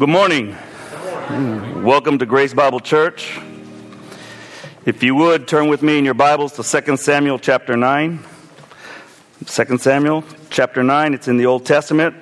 Good 0.00 0.08
morning. 0.08 0.56
Welcome 1.84 2.18
to 2.20 2.24
Grace 2.24 2.54
Bible 2.54 2.80
Church. 2.80 3.38
If 4.86 5.02
you 5.02 5.14
would 5.14 5.46
turn 5.46 5.68
with 5.68 5.82
me 5.82 5.98
in 5.98 6.06
your 6.06 6.14
Bibles 6.14 6.54
to 6.54 6.62
2 6.62 6.96
Samuel 6.96 7.38
chapter 7.38 7.76
9. 7.76 8.18
2 9.44 9.76
Samuel 9.76 10.24
chapter 10.48 10.82
9, 10.82 11.12
it's 11.12 11.28
in 11.28 11.36
the 11.36 11.44
Old 11.44 11.66
Testament. 11.66 12.16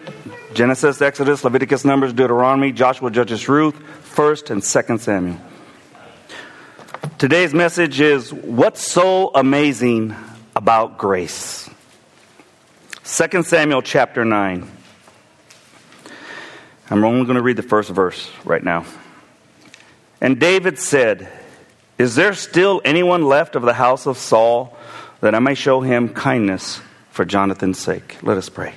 Genesis, 0.55 1.01
Exodus, 1.01 1.45
Leviticus, 1.45 1.85
Numbers, 1.85 2.13
Deuteronomy, 2.13 2.73
Joshua, 2.73 3.13
Judges, 3.13 3.49
Ruth, 3.49 3.77
1st 4.13 4.51
and 4.51 4.61
2nd 4.61 4.99
Samuel. 4.99 5.39
Today's 7.17 7.55
message 7.55 8.01
is 8.01 8.33
What's 8.33 8.83
so 8.83 9.31
amazing 9.37 10.17
about 10.57 10.99
grace? 10.99 11.71
2 13.05 13.45
Samuel 13.45 13.83
chapter 13.83 14.25
9. 14.25 14.78
I'm 16.91 17.05
only 17.05 17.27
going 17.27 17.37
to 17.37 17.43
read 17.43 17.57
the 17.57 17.63
first 17.63 17.91
verse 17.91 18.31
right 18.45 18.63
now. 18.63 18.87
And 20.21 20.41
David 20.41 20.79
said, 20.79 21.29
Is 21.99 22.15
there 22.15 22.33
still 22.33 22.81
anyone 22.85 23.25
left 23.25 23.57
of 23.57 23.63
the 23.63 23.75
house 23.75 24.07
of 24.07 24.17
Saul 24.17 24.77
that 25.21 25.35
I 25.35 25.39
may 25.39 25.55
show 25.55 25.83
him 25.83 26.09
kindness 26.09 26.81
for 27.11 27.27
Jonathan's 27.27 27.79
sake? 27.79 28.17
Let 28.23 28.39
us 28.39 28.49
pray. 28.49 28.75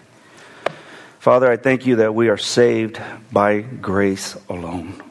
Father, 1.20 1.50
I 1.50 1.56
thank 1.56 1.86
you 1.86 1.98
that 1.98 2.14
we 2.14 2.30
are 2.30 2.38
saved 2.38 3.00
by 3.32 3.62
grace 3.62 4.36
alone. 4.50 5.02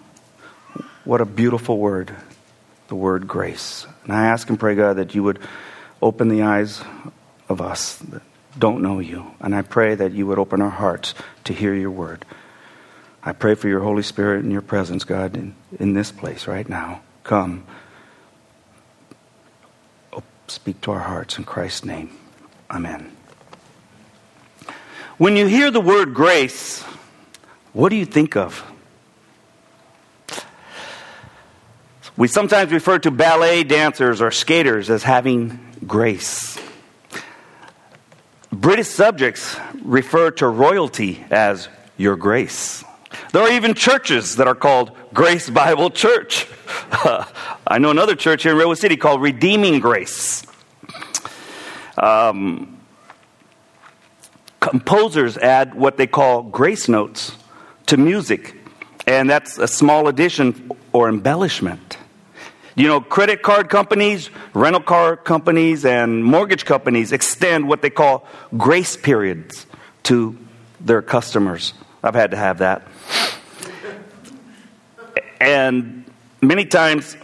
What 1.05 1.21
a 1.21 1.25
beautiful 1.25 1.79
word, 1.79 2.15
the 2.89 2.97
word 2.97 3.27
grace. 3.27 3.87
And 4.05 4.13
I 4.13 4.27
ask 4.27 4.49
and 4.51 4.61
pray, 4.61 4.75
God, 4.75 4.97
that 4.97 5.15
you 5.15 5.23
would 5.23 5.39
open 6.03 6.29
the 6.29 6.43
eyes 6.43 6.83
of 7.49 7.61
us 7.61 7.97
that 7.97 8.23
don't 8.59 8.83
know 8.83 8.99
you. 8.99 9.35
And 9.41 9.55
I 9.55 9.63
pray 9.63 9.95
that 9.95 10.13
you 10.13 10.27
would 10.27 10.39
open 10.39 10.61
our 10.61 10.71
hearts 10.71 11.15
to 11.45 11.55
hear 11.55 11.75
your 11.75 11.91
word. 11.91 12.27
I 13.23 13.33
pray 13.33 13.55
for 13.55 13.69
your 13.69 13.81
Holy 13.81 14.03
Spirit 14.03 14.43
and 14.43 14.53
your 14.53 14.63
presence, 14.63 15.05
God, 15.05 15.37
in, 15.37 15.55
in 15.79 15.93
this 15.93 16.11
place 16.11 16.47
right 16.47 16.69
now. 16.69 17.03
Come. 17.23 17.65
Oh, 20.13 20.23
speak 20.49 20.81
to 20.83 20.93
our 20.93 21.01
hearts 21.01 21.37
in 21.37 21.45
Christ's 21.45 21.85
name. 21.85 22.17
Amen. 22.71 23.15
When 25.19 25.37
you 25.37 25.47
hear 25.47 25.71
the 25.71 25.83
word 25.83 26.15
grace, 26.15 26.83
what 27.75 27.91
do 27.91 27.97
you 27.97 28.07
think 28.07 28.37
of? 28.37 28.65
We 32.17 32.27
sometimes 32.27 32.73
refer 32.73 32.99
to 33.01 33.11
ballet 33.11 33.65
dancers 33.65 34.21
or 34.23 34.31
skaters 34.31 34.89
as 34.89 35.03
having 35.03 35.59
grace. 35.87 36.59
British 38.53 38.89
subjects 38.89 39.57
refer 39.83 40.31
to 40.33 40.49
royalty 40.49 41.25
as 41.31 41.69
your 41.97 42.17
grace. 42.17 42.85
There 43.33 43.43
are 43.43 43.51
even 43.51 43.75
churches 43.75 44.37
that 44.37 44.47
are 44.47 44.55
called 44.55 44.93
Grace 45.13 45.51
Bible 45.51 45.91
Church. 45.91 46.47
I 47.67 47.79
know 47.79 47.91
another 47.91 48.15
church 48.15 48.43
here 48.43 48.53
in 48.53 48.59
Redwood 48.59 48.79
City 48.79 48.97
called 48.97 49.23
Redeeming 49.23 49.81
Grace. 49.81 50.45
Um, 51.97 52.81
composers 54.61 55.37
add 55.39 55.75
what 55.75 55.97
they 55.97 56.07
call 56.07 56.43
grace 56.43 56.89
notes 56.89 57.33
to 57.87 57.97
music, 57.97 58.57
and 59.07 59.29
that's 59.29 59.59
a 59.59 59.69
small 59.69 60.09
addition 60.09 60.71
or 60.93 61.09
embellishment. 61.09 61.99
You 62.77 62.87
know, 62.87 63.01
credit 63.01 63.43
card 63.43 63.69
companies, 63.69 64.31
rental 64.55 64.83
car 64.83 65.17
companies, 65.17 65.85
and 65.85 66.25
mortgage 66.25 66.65
companies 66.65 67.13
extend 67.13 67.69
what 67.69 67.83
they 67.83 67.91
call 67.91 68.27
grace 68.57 68.97
periods 68.97 69.67
to 70.05 70.39
their 70.81 71.03
customers. 71.03 71.75
I've 72.03 72.15
had 72.15 72.31
to 72.33 72.37
have 72.37 72.59
that. 72.59 72.87
And 75.41 76.05
many 76.41 76.65
times 76.65 77.17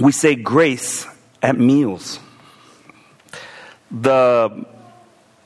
we 0.00 0.12
say 0.12 0.34
grace 0.34 1.06
at 1.42 1.58
meals. 1.58 2.20
The 3.90 4.66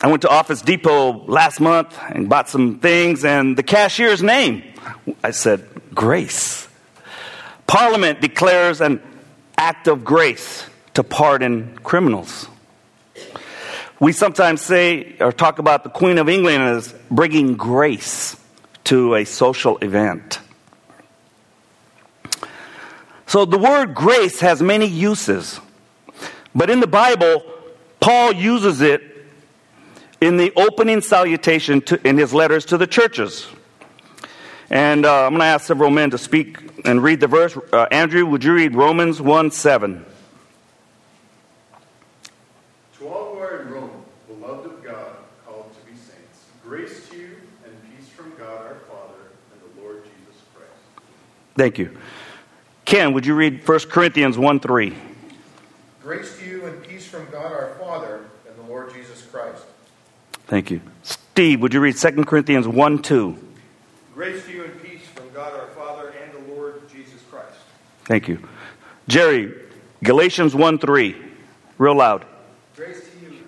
I 0.04 0.09
went 0.09 0.20
to 0.22 0.28
Office 0.28 0.60
Depot 0.60 1.25
last 1.26 1.60
month 1.60 1.98
and 2.10 2.28
bought 2.28 2.50
some 2.50 2.78
things, 2.78 3.25
and 3.25 3.56
the 3.56 3.62
cashier's 3.62 4.22
name, 4.22 4.62
I 5.22 5.31
said, 5.31 5.66
Grace. 5.94 6.69
Parliament 7.66 8.20
declares 8.20 8.82
an 8.82 9.00
act 9.56 9.88
of 9.88 10.04
grace 10.04 10.66
to 10.93 11.03
pardon 11.03 11.78
criminals. 11.78 12.48
We 14.04 14.12
sometimes 14.12 14.60
say 14.60 15.16
or 15.19 15.32
talk 15.32 15.59
about 15.59 15.82
the 15.82 15.88
Queen 15.88 16.19
of 16.19 16.28
England 16.28 16.62
as 16.62 16.94
bringing 17.10 17.54
grace 17.54 18.37
to 18.84 19.15
a 19.15 19.25
social 19.25 19.78
event. 19.78 20.41
So 23.25 23.47
the 23.47 23.56
word 23.56 23.94
grace 23.94 24.41
has 24.41 24.60
many 24.60 24.84
uses, 24.84 25.59
but 26.54 26.69
in 26.69 26.81
the 26.81 26.87
Bible, 26.87 27.43
Paul 27.98 28.34
uses 28.34 28.82
it 28.82 29.00
in 30.20 30.37
the 30.37 30.53
opening 30.54 31.00
salutation 31.00 31.81
to, 31.81 32.06
in 32.06 32.19
his 32.19 32.34
letters 32.34 32.66
to 32.66 32.76
the 32.76 32.87
churches. 32.87 33.47
And 34.69 35.06
uh, 35.06 35.25
I'm 35.25 35.31
going 35.31 35.41
to 35.41 35.47
ask 35.47 35.64
several 35.64 35.88
men 35.88 36.10
to 36.10 36.19
speak 36.19 36.59
and 36.84 37.03
read 37.03 37.20
the 37.20 37.26
verse. 37.26 37.56
Uh, 37.72 37.87
Andrew, 37.91 38.26
would 38.26 38.44
you 38.44 38.53
read 38.53 38.75
Romans 38.75 39.22
1 39.22 39.50
7? 39.50 40.04
Thank 51.56 51.78
you. 51.78 51.97
Ken, 52.84 53.12
would 53.15 53.25
you 53.25 53.34
read 53.34 53.66
1 53.66 53.78
Corinthians 53.81 54.37
1 54.37 54.60
3? 54.60 54.94
Grace 56.03 56.38
to 56.38 56.44
you 56.44 56.66
and 56.66 56.82
peace 56.82 57.06
from 57.06 57.31
God 57.31 57.50
our 57.53 57.75
Father 57.81 58.25
and 58.47 58.56
the 58.59 58.70
Lord 58.70 58.92
Jesus 58.92 59.22
Christ. 59.22 59.64
Thank 60.47 60.70
you. 60.70 60.81
Steve, 61.03 61.60
would 61.62 61.72
you 61.72 61.81
read 61.81 61.97
2 61.97 62.25
Corinthians 62.25 62.69
1 62.69 63.03
2? 63.03 63.38
Grace 64.14 64.44
to 64.44 64.53
you 64.53 64.64
and 64.64 64.82
peace 64.82 65.06
from 65.14 65.31
God 65.32 65.53
our 65.54 65.69
Father 65.69 66.12
and 66.22 66.32
the 66.32 66.54
Lord 66.54 66.82
Jesus 66.91 67.20
Christ. 67.31 67.56
Thank 68.04 68.28
you. 68.28 68.47
Jerry, 69.09 69.53
Galatians 70.03 70.54
1 70.54 70.78
3. 70.78 71.16
Real 71.78 71.94
loud. 71.94 72.26
Grace 72.76 73.00
to 73.00 73.25
you 73.25 73.38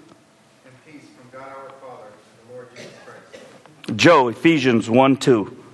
and 0.65 0.75
peace 0.87 1.09
from 1.17 1.39
God 1.39 1.49
our 1.49 1.71
Father 1.81 2.07
and 2.09 2.49
the 2.49 2.55
Lord 2.55 2.69
Jesus 2.75 2.91
Christ. 3.05 3.97
Joe, 3.97 4.29
Ephesians 4.29 4.89
1 4.89 5.17
2. 5.19 5.65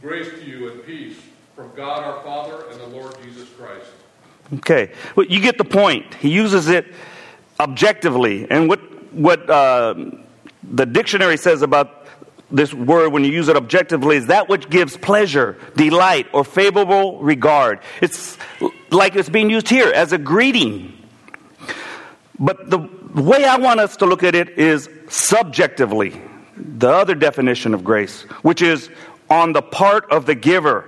Grace 0.00 0.30
to 0.30 0.44
you 0.44 0.72
and 0.72 0.84
peace 0.84 1.16
from 1.54 1.71
God 1.82 2.04
our 2.04 2.22
Father 2.22 2.70
and 2.70 2.80
the 2.80 2.86
Lord 2.86 3.12
Jesus 3.24 3.48
Christ. 3.58 3.90
Okay, 4.58 4.92
well, 5.16 5.26
you 5.26 5.40
get 5.40 5.58
the 5.58 5.64
point. 5.64 6.14
He 6.14 6.30
uses 6.30 6.68
it 6.68 6.86
objectively, 7.58 8.46
and 8.48 8.68
what 8.68 8.78
what 9.12 9.50
uh, 9.50 9.94
the 10.62 10.86
dictionary 10.86 11.36
says 11.36 11.60
about 11.60 12.06
this 12.52 12.72
word 12.72 13.12
when 13.12 13.24
you 13.24 13.32
use 13.32 13.48
it 13.48 13.56
objectively 13.56 14.16
is 14.16 14.28
that 14.28 14.48
which 14.48 14.70
gives 14.70 14.96
pleasure, 14.96 15.58
delight, 15.74 16.28
or 16.32 16.44
favorable 16.44 17.18
regard. 17.18 17.80
It's 18.00 18.38
like 18.90 19.16
it's 19.16 19.28
being 19.28 19.50
used 19.50 19.68
here 19.68 19.90
as 19.90 20.12
a 20.12 20.18
greeting. 20.18 20.96
But 22.38 22.70
the 22.70 22.78
way 23.12 23.44
I 23.44 23.56
want 23.56 23.80
us 23.80 23.96
to 23.96 24.06
look 24.06 24.22
at 24.22 24.36
it 24.36 24.50
is 24.50 24.88
subjectively, 25.08 26.22
the 26.56 26.90
other 26.90 27.16
definition 27.16 27.74
of 27.74 27.82
grace, 27.82 28.22
which 28.42 28.62
is 28.62 28.88
on 29.28 29.52
the 29.52 29.62
part 29.62 30.12
of 30.12 30.26
the 30.26 30.36
giver. 30.36 30.86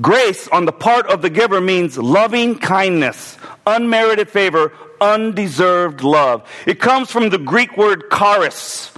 Grace 0.00 0.48
on 0.48 0.64
the 0.64 0.72
part 0.72 1.06
of 1.06 1.22
the 1.22 1.30
giver 1.30 1.60
means 1.60 1.96
loving 1.96 2.58
kindness, 2.58 3.38
unmerited 3.66 4.28
favor, 4.28 4.72
undeserved 5.00 6.02
love. 6.02 6.48
It 6.66 6.80
comes 6.80 7.10
from 7.10 7.30
the 7.30 7.38
Greek 7.38 7.76
word 7.76 8.04
charis, 8.10 8.92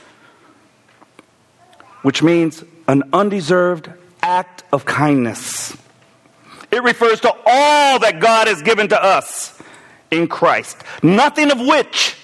which 2.02 2.22
means 2.22 2.64
an 2.88 3.02
undeserved 3.12 3.90
act 4.22 4.64
of 4.72 4.84
kindness. 4.84 5.76
It 6.70 6.82
refers 6.82 7.20
to 7.20 7.34
all 7.46 7.98
that 7.98 8.20
God 8.20 8.48
has 8.48 8.62
given 8.62 8.88
to 8.88 9.02
us 9.02 9.60
in 10.10 10.28
Christ, 10.28 10.78
nothing 11.02 11.50
of 11.50 11.60
which 11.60 12.16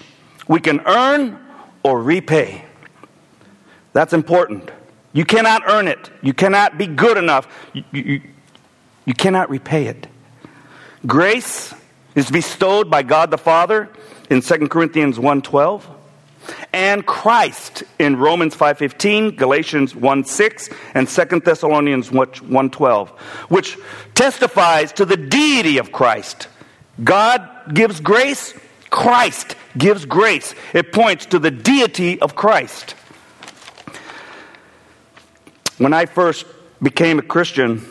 we 0.48 0.60
can 0.60 0.80
earn 0.86 1.38
or 1.82 2.02
repay. 2.02 2.64
That's 3.92 4.12
important. 4.12 4.70
You 5.12 5.24
cannot 5.24 5.62
earn 5.68 5.88
it. 5.88 6.10
You 6.22 6.32
cannot 6.32 6.78
be 6.78 6.86
good 6.86 7.18
enough. 7.18 7.46
You, 7.74 7.84
you, 7.92 8.22
you 9.04 9.14
cannot 9.14 9.50
repay 9.50 9.86
it. 9.86 10.06
Grace 11.06 11.74
is 12.14 12.30
bestowed 12.30 12.90
by 12.90 13.02
God 13.02 13.30
the 13.30 13.38
Father 13.38 13.88
in 14.30 14.42
2 14.42 14.68
Corinthians 14.68 15.18
1:12 15.18 15.82
and 16.72 17.04
Christ 17.06 17.84
in 17.98 18.16
Romans 18.16 18.54
5:15, 18.54 19.36
Galatians 19.36 19.94
1:6 19.94 20.68
and 20.94 21.08
2 21.08 21.44
Thessalonians 21.44 22.10
1:12, 22.10 23.10
which 23.48 23.78
testifies 24.14 24.92
to 24.92 25.04
the 25.04 25.16
deity 25.16 25.78
of 25.78 25.92
Christ. 25.92 26.48
God 27.02 27.48
gives 27.72 28.00
grace, 28.00 28.54
Christ 28.90 29.56
gives 29.76 30.04
grace. 30.04 30.54
It 30.74 30.92
points 30.92 31.26
to 31.26 31.38
the 31.38 31.50
deity 31.50 32.20
of 32.20 32.34
Christ. 32.34 32.94
When 35.78 35.92
I 35.92 36.06
first 36.06 36.44
became 36.82 37.18
a 37.18 37.22
Christian, 37.22 37.84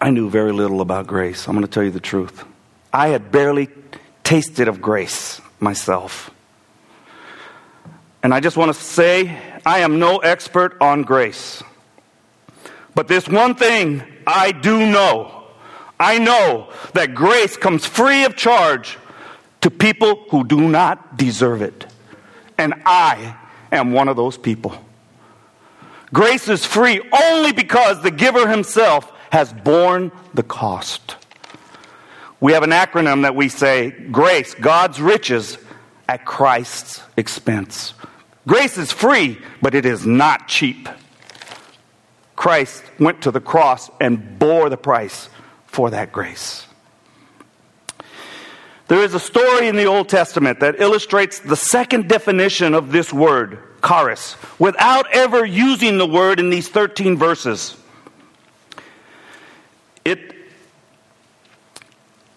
I 0.00 0.10
knew 0.10 0.30
very 0.30 0.52
little 0.52 0.80
about 0.80 1.06
grace. 1.06 1.46
I'm 1.46 1.54
going 1.54 1.66
to 1.66 1.70
tell 1.70 1.82
you 1.82 1.90
the 1.90 2.00
truth. 2.00 2.44
I 2.92 3.08
had 3.08 3.30
barely 3.30 3.68
tasted 4.24 4.68
of 4.68 4.80
grace 4.80 5.40
myself. 5.58 6.30
And 8.22 8.32
I 8.32 8.40
just 8.40 8.56
want 8.56 8.74
to 8.74 8.80
say, 8.80 9.38
I 9.64 9.80
am 9.80 9.98
no 9.98 10.18
expert 10.18 10.76
on 10.80 11.02
grace. 11.02 11.62
But 12.94 13.08
this 13.08 13.28
one 13.28 13.54
thing 13.54 14.02
I 14.26 14.52
do 14.52 14.86
know 14.86 15.40
I 16.00 16.18
know 16.18 16.72
that 16.94 17.14
grace 17.14 17.58
comes 17.58 17.84
free 17.84 18.24
of 18.24 18.34
charge 18.34 18.96
to 19.60 19.70
people 19.70 20.24
who 20.30 20.44
do 20.44 20.58
not 20.58 21.18
deserve 21.18 21.60
it. 21.60 21.86
And 22.56 22.72
I 22.86 23.36
am 23.70 23.92
one 23.92 24.08
of 24.08 24.16
those 24.16 24.38
people. 24.38 24.82
Grace 26.10 26.48
is 26.48 26.64
free 26.64 27.02
only 27.12 27.52
because 27.52 28.02
the 28.02 28.10
giver 28.10 28.48
himself 28.48 29.12
has 29.30 29.52
borne 29.52 30.12
the 30.34 30.42
cost. 30.42 31.16
We 32.40 32.52
have 32.52 32.62
an 32.62 32.70
acronym 32.70 33.22
that 33.22 33.34
we 33.34 33.48
say 33.48 33.90
GRACE, 33.90 34.54
God's 34.54 35.00
riches 35.00 35.58
at 36.08 36.24
Christ's 36.24 37.02
expense. 37.16 37.94
Grace 38.46 38.78
is 38.78 38.90
free, 38.90 39.38
but 39.62 39.74
it 39.74 39.84
is 39.86 40.06
not 40.06 40.48
cheap. 40.48 40.88
Christ 42.34 42.82
went 42.98 43.22
to 43.22 43.30
the 43.30 43.40
cross 43.40 43.90
and 44.00 44.38
bore 44.38 44.70
the 44.70 44.78
price 44.78 45.28
for 45.66 45.90
that 45.90 46.10
grace. 46.10 46.66
There 48.88 49.04
is 49.04 49.14
a 49.14 49.20
story 49.20 49.68
in 49.68 49.76
the 49.76 49.84
Old 49.84 50.08
Testament 50.08 50.58
that 50.60 50.80
illustrates 50.80 51.38
the 51.38 51.54
second 51.54 52.08
definition 52.08 52.74
of 52.74 52.90
this 52.90 53.12
word, 53.12 53.58
charis, 53.86 54.34
without 54.58 55.06
ever 55.12 55.44
using 55.44 55.98
the 55.98 56.06
word 56.06 56.40
in 56.40 56.50
these 56.50 56.68
13 56.68 57.16
verses. 57.16 57.76
It, 60.04 60.34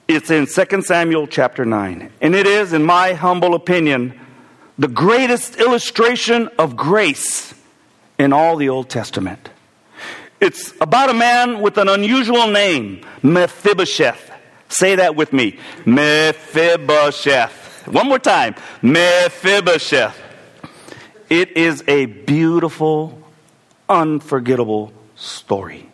it's 0.08 0.30
in 0.30 0.48
2 0.48 0.82
Samuel 0.82 1.28
chapter 1.28 1.66
9. 1.66 2.12
And 2.22 2.36
it 2.36 2.46
is, 2.46 2.74
in 2.74 2.84
my 2.84 3.14
humble 3.14 3.56
opinion, 3.56 4.20
the 4.78 4.88
greatest 4.88 5.58
illustration 5.58 6.50
of 6.58 6.76
grace 6.76 7.54
in 8.18 8.34
all 8.34 8.58
the 8.58 8.70
Old 8.70 8.90
Testament. 8.90 9.50
It's 10.42 10.74
about 10.82 11.10
a 11.10 11.14
man 11.14 11.62
with 11.62 11.78
an 11.78 11.88
unusual 11.88 12.48
name, 12.48 13.06
Mephibosheth. 13.22 14.32
Say 14.68 14.96
that 14.96 15.16
with 15.16 15.32
me. 15.32 15.58
Mephibosheth. 15.86 17.88
One 17.88 18.08
more 18.08 18.20
time. 18.20 18.56
Mephibosheth. 18.82 20.20
It 21.30 21.56
is 21.56 21.84
a 21.88 22.08
beautiful, 22.08 23.22
unforgettable 23.88 24.92
story. 25.16 25.93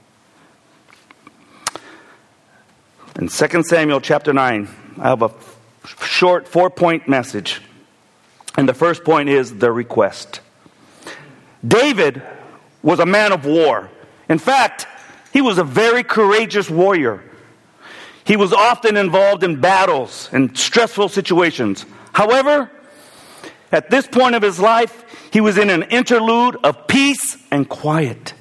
In 3.19 3.27
2 3.27 3.63
Samuel 3.63 3.99
chapter 3.99 4.31
9, 4.31 4.69
I 4.97 5.09
have 5.09 5.21
a 5.21 5.33
short 6.05 6.47
four 6.47 6.69
point 6.69 7.09
message. 7.09 7.61
And 8.55 8.67
the 8.67 8.73
first 8.73 9.03
point 9.03 9.27
is 9.27 9.57
the 9.57 9.73
request. 9.73 10.39
David 11.67 12.21
was 12.81 12.99
a 12.99 13.05
man 13.05 13.33
of 13.33 13.45
war. 13.45 13.89
In 14.29 14.39
fact, 14.39 14.87
he 15.33 15.41
was 15.41 15.57
a 15.57 15.65
very 15.65 16.01
courageous 16.01 16.69
warrior. 16.69 17.21
He 18.23 18.37
was 18.37 18.53
often 18.53 18.95
involved 18.95 19.43
in 19.43 19.59
battles 19.59 20.29
and 20.31 20.57
stressful 20.57 21.09
situations. 21.09 21.85
However, 22.13 22.71
at 23.73 23.89
this 23.89 24.07
point 24.07 24.35
of 24.35 24.41
his 24.41 24.61
life, 24.61 25.03
he 25.33 25.41
was 25.41 25.57
in 25.57 25.69
an 25.69 25.83
interlude 25.83 26.55
of 26.63 26.87
peace 26.87 27.35
and 27.51 27.67
quiet. 27.67 28.33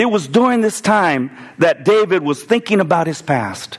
It 0.00 0.10
was 0.10 0.26
during 0.26 0.62
this 0.62 0.80
time 0.80 1.30
that 1.58 1.84
David 1.84 2.22
was 2.22 2.42
thinking 2.42 2.80
about 2.80 3.06
his 3.06 3.20
past, 3.20 3.76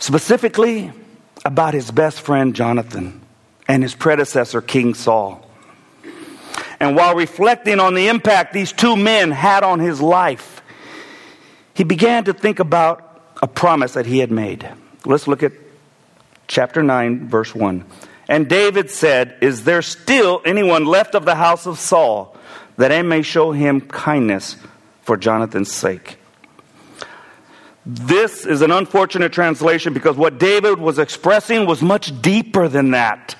specifically 0.00 0.90
about 1.44 1.74
his 1.74 1.92
best 1.92 2.20
friend 2.20 2.56
Jonathan 2.56 3.22
and 3.68 3.84
his 3.84 3.94
predecessor, 3.94 4.60
King 4.60 4.94
Saul. 4.94 5.48
And 6.80 6.96
while 6.96 7.14
reflecting 7.14 7.78
on 7.78 7.94
the 7.94 8.08
impact 8.08 8.52
these 8.52 8.72
two 8.72 8.96
men 8.96 9.30
had 9.30 9.62
on 9.62 9.78
his 9.78 10.00
life, 10.00 10.60
he 11.72 11.84
began 11.84 12.24
to 12.24 12.32
think 12.32 12.58
about 12.58 13.22
a 13.40 13.46
promise 13.46 13.92
that 13.92 14.06
he 14.06 14.18
had 14.18 14.32
made. 14.32 14.68
Let's 15.04 15.28
look 15.28 15.44
at 15.44 15.52
chapter 16.48 16.82
9, 16.82 17.28
verse 17.28 17.54
1. 17.54 17.84
And 18.28 18.48
David 18.48 18.90
said, 18.90 19.36
Is 19.40 19.62
there 19.62 19.82
still 19.82 20.42
anyone 20.44 20.84
left 20.84 21.14
of 21.14 21.24
the 21.24 21.36
house 21.36 21.64
of 21.64 21.78
Saul 21.78 22.36
that 22.76 22.90
I 22.90 23.02
may 23.02 23.22
show 23.22 23.52
him 23.52 23.80
kindness 23.82 24.56
for 25.06 25.16
Jonathan's 25.16 25.72
sake? 25.72 26.18
This 27.86 28.44
is 28.44 28.62
an 28.62 28.72
unfortunate 28.72 29.32
translation 29.32 29.94
because 29.94 30.16
what 30.16 30.38
David 30.38 30.80
was 30.80 30.98
expressing 30.98 31.66
was 31.66 31.80
much 31.80 32.20
deeper 32.20 32.66
than 32.66 32.90
that. 32.90 33.36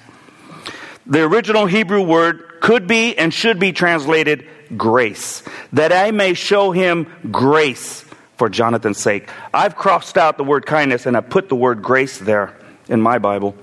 The 1.04 1.24
original 1.24 1.66
Hebrew 1.66 2.02
word 2.02 2.60
could 2.60 2.86
be 2.86 3.18
and 3.18 3.34
should 3.34 3.58
be 3.58 3.72
translated 3.72 4.46
grace, 4.76 5.42
that 5.72 5.92
I 5.92 6.12
may 6.12 6.34
show 6.34 6.70
him 6.70 7.12
grace 7.30 8.04
for 8.36 8.48
Jonathan's 8.48 8.98
sake. 8.98 9.28
I've 9.52 9.74
crossed 9.74 10.16
out 10.16 10.36
the 10.36 10.44
word 10.44 10.64
kindness 10.64 11.06
and 11.06 11.16
I 11.16 11.20
put 11.20 11.48
the 11.48 11.56
word 11.56 11.82
grace 11.82 12.18
there 12.18 12.56
in 12.88 13.00
my 13.00 13.18
Bible. 13.18 13.56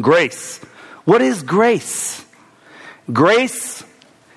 Grace. 0.00 0.58
What 1.04 1.20
is 1.20 1.42
grace? 1.42 2.24
Grace 3.12 3.82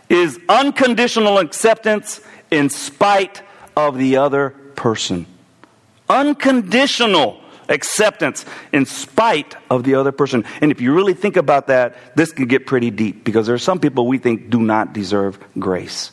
is 0.10 0.40
unconditional 0.50 1.38
acceptance 1.38 2.22
in 2.54 2.70
spite 2.70 3.42
of 3.76 3.98
the 3.98 4.18
other 4.18 4.52
person. 4.76 5.26
Unconditional 6.10 7.42
acceptance 7.70 8.46
in 8.72 8.86
spite 8.86 9.56
of 9.70 9.84
the 9.84 9.96
other 9.96 10.12
person. 10.12 10.46
And 10.62 10.72
if 10.72 10.82
you 10.82 10.94
really 10.94 11.14
think 11.14 11.38
about 11.38 11.68
that, 11.68 11.96
this 12.16 12.32
can 12.32 12.46
get 12.46 12.68
pretty 12.68 12.92
deep 12.92 13.24
because 13.24 13.48
there 13.48 13.56
are 13.56 13.60
some 13.60 13.80
people 13.80 14.08
we 14.08 14.18
think 14.18 14.50
do 14.50 14.60
not 14.60 14.94
deserve 14.94 15.40
grace, 15.58 16.12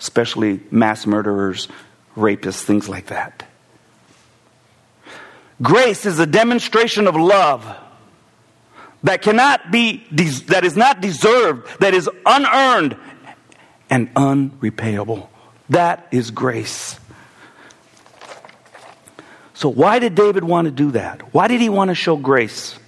especially 0.00 0.60
mass 0.70 1.06
murderers, 1.06 1.68
rapists, 2.16 2.62
things 2.62 2.88
like 2.88 3.06
that. 3.06 3.44
Grace 5.60 6.06
is 6.06 6.18
a 6.18 6.26
demonstration 6.26 7.06
of 7.06 7.16
love 7.16 7.66
that 9.02 9.22
cannot 9.22 9.70
be 9.70 10.04
that 10.46 10.64
is 10.64 10.76
not 10.76 11.00
deserved, 11.00 11.80
that 11.80 11.94
is 11.94 12.08
unearned 12.26 12.96
and 13.90 14.12
unrepayable. 14.14 15.28
That 15.70 16.06
is 16.10 16.30
grace. 16.30 16.98
So, 19.54 19.68
why 19.68 19.98
did 19.98 20.14
David 20.14 20.44
want 20.44 20.66
to 20.66 20.70
do 20.70 20.92
that? 20.92 21.34
Why 21.34 21.48
did 21.48 21.60
he 21.60 21.68
want 21.68 21.88
to 21.88 21.94
show 21.94 22.16
grace? 22.16 22.78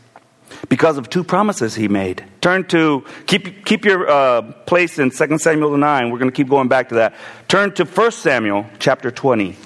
Because 0.69 0.99
of 0.99 1.11
two 1.11 1.25
promises 1.25 1.75
he 1.75 1.89
made. 1.89 2.25
Turn 2.41 2.65
to, 2.69 3.05
keep, 3.27 3.65
keep 3.65 3.85
your 3.85 4.09
uh, 4.09 4.43
place 4.67 4.99
in 4.99 5.11
2 5.11 5.39
Samuel 5.39 5.77
9. 5.77 6.11
We're 6.11 6.19
going 6.19 6.31
to 6.31 6.37
keep 6.37 6.49
going 6.49 6.69
back 6.69 6.91
to 6.91 6.97
that. 6.97 7.15
Turn 7.49 7.73
to 7.75 7.85
1 7.85 8.13
Samuel 8.13 8.67
chapter 8.79 9.11
20. 9.11 9.57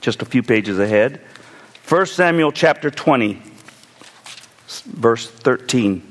Just 0.00 0.22
a 0.22 0.24
few 0.24 0.42
pages 0.42 0.78
ahead. 0.78 1.20
1 1.88 2.06
Samuel 2.06 2.52
chapter 2.52 2.90
20, 2.90 3.42
verse 4.86 5.28
13. 5.28 6.02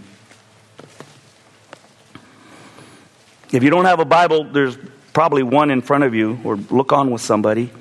If 3.52 3.64
you 3.64 3.70
don't 3.70 3.86
have 3.86 4.00
a 4.00 4.06
Bible, 4.06 4.44
there's 4.44 4.78
probably 5.14 5.44
one 5.44 5.72
in 5.72 5.82
front 5.82 6.04
of 6.04 6.14
you, 6.14 6.40
or 6.44 6.56
look 6.56 6.94
on 6.94 7.12
with 7.12 7.22
somebody. 7.22 7.72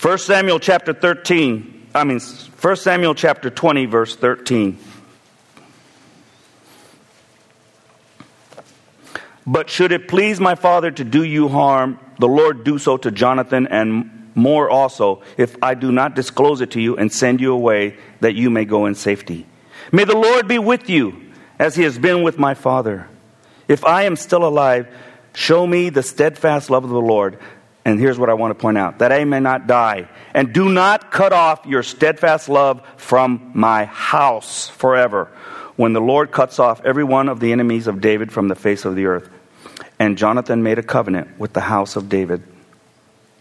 1 0.00 0.18
Samuel 0.18 0.60
chapter 0.60 0.92
13, 0.92 1.88
I 1.94 2.04
mean, 2.04 2.20
1 2.20 2.76
Samuel 2.76 3.14
chapter 3.14 3.50
20, 3.50 3.86
verse 3.86 4.14
13. 4.14 4.78
But 9.46 9.70
should 9.70 9.92
it 9.92 10.08
please 10.08 10.40
my 10.40 10.56
father 10.56 10.90
to 10.90 11.04
do 11.04 11.22
you 11.22 11.48
harm, 11.48 11.98
the 12.18 12.28
Lord 12.28 12.64
do 12.64 12.78
so 12.78 12.96
to 12.96 13.10
Jonathan 13.10 13.66
and 13.68 14.30
more 14.34 14.68
also, 14.68 15.22
if 15.38 15.56
I 15.62 15.74
do 15.74 15.90
not 15.90 16.14
disclose 16.14 16.60
it 16.60 16.72
to 16.72 16.80
you 16.80 16.96
and 16.96 17.10
send 17.10 17.40
you 17.40 17.52
away 17.52 17.96
that 18.20 18.34
you 18.34 18.50
may 18.50 18.64
go 18.64 18.86
in 18.86 18.94
safety. 18.94 19.46
May 19.92 20.04
the 20.04 20.16
Lord 20.16 20.46
be 20.46 20.58
with 20.58 20.90
you 20.90 21.32
as 21.58 21.74
he 21.74 21.84
has 21.84 21.98
been 21.98 22.22
with 22.22 22.38
my 22.38 22.54
father. 22.54 23.08
If 23.68 23.84
I 23.84 24.04
am 24.04 24.16
still 24.16 24.44
alive, 24.44 24.88
show 25.34 25.66
me 25.66 25.90
the 25.90 26.02
steadfast 26.02 26.70
love 26.70 26.84
of 26.84 26.90
the 26.90 27.00
Lord 27.00 27.38
and 27.86 28.00
here's 28.00 28.18
what 28.18 28.28
I 28.28 28.34
want 28.34 28.50
to 28.50 28.60
point 28.60 28.78
out 28.78 28.98
that 28.98 29.12
I 29.12 29.22
may 29.22 29.38
not 29.38 29.68
die. 29.68 30.08
And 30.34 30.52
do 30.52 30.68
not 30.68 31.12
cut 31.12 31.32
off 31.32 31.64
your 31.66 31.84
steadfast 31.84 32.48
love 32.48 32.82
from 32.96 33.52
my 33.54 33.84
house 33.84 34.66
forever, 34.68 35.26
when 35.76 35.92
the 35.92 36.00
Lord 36.00 36.32
cuts 36.32 36.58
off 36.58 36.84
every 36.84 37.04
one 37.04 37.28
of 37.28 37.38
the 37.38 37.52
enemies 37.52 37.86
of 37.86 38.00
David 38.00 38.32
from 38.32 38.48
the 38.48 38.56
face 38.56 38.84
of 38.84 38.96
the 38.96 39.06
earth. 39.06 39.30
And 40.00 40.18
Jonathan 40.18 40.64
made 40.64 40.80
a 40.80 40.82
covenant 40.82 41.38
with 41.38 41.52
the 41.52 41.60
house 41.60 41.94
of 41.94 42.08
David, 42.08 42.42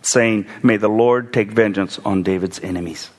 saying, 0.04 0.46
May 0.62 0.78
the 0.78 0.90
Lord 0.90 1.34
take 1.34 1.50
vengeance 1.50 1.98
on 2.06 2.22
David's 2.22 2.60
enemies. 2.60 3.10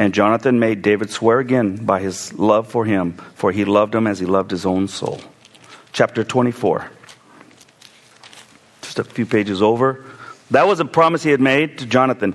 And 0.00 0.14
Jonathan 0.14 0.58
made 0.58 0.80
David 0.80 1.10
swear 1.10 1.40
again 1.40 1.76
by 1.84 2.00
his 2.00 2.32
love 2.32 2.66
for 2.66 2.86
him, 2.86 3.18
for 3.34 3.52
he 3.52 3.66
loved 3.66 3.94
him 3.94 4.06
as 4.06 4.18
he 4.18 4.24
loved 4.24 4.50
his 4.50 4.64
own 4.64 4.88
soul. 4.88 5.20
chapter 5.92 6.24
24. 6.24 6.90
Just 8.80 8.98
a 8.98 9.04
few 9.04 9.26
pages 9.26 9.60
over. 9.60 10.02
That 10.52 10.66
was 10.66 10.80
a 10.80 10.86
promise 10.86 11.22
he 11.22 11.30
had 11.30 11.42
made 11.42 11.76
to 11.80 11.86
Jonathan. 11.86 12.34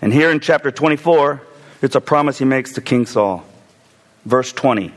And 0.00 0.14
here 0.14 0.30
in 0.30 0.40
chapter 0.40 0.70
24, 0.70 1.42
it's 1.82 1.94
a 1.94 2.00
promise 2.00 2.38
he 2.38 2.46
makes 2.46 2.72
to 2.72 2.80
King 2.80 3.04
Saul. 3.04 3.44
Verse 4.24 4.50
20. 4.54 4.90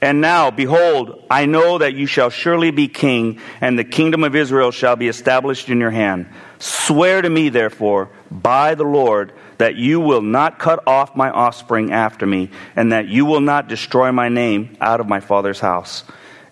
And 0.00 0.20
now, 0.20 0.52
behold, 0.52 1.26
I 1.28 1.46
know 1.46 1.78
that 1.78 1.94
you 1.94 2.06
shall 2.06 2.30
surely 2.30 2.70
be 2.70 2.86
king, 2.86 3.40
and 3.60 3.76
the 3.76 3.82
kingdom 3.82 4.22
of 4.22 4.36
Israel 4.36 4.70
shall 4.70 4.94
be 4.94 5.08
established 5.08 5.70
in 5.70 5.80
your 5.80 5.90
hand. 5.90 6.28
Swear 6.60 7.20
to 7.20 7.28
me, 7.28 7.48
therefore, 7.48 8.10
by 8.30 8.76
the 8.76 8.84
Lord, 8.84 9.32
that 9.58 9.76
you 9.76 10.00
will 10.00 10.22
not 10.22 10.58
cut 10.58 10.82
off 10.86 11.14
my 11.14 11.30
offspring 11.30 11.92
after 11.92 12.26
me, 12.26 12.50
and 12.74 12.92
that 12.92 13.08
you 13.08 13.26
will 13.26 13.40
not 13.40 13.68
destroy 13.68 14.10
my 14.12 14.28
name 14.28 14.76
out 14.80 15.00
of 15.00 15.08
my 15.08 15.20
father's 15.20 15.60
house. 15.60 16.04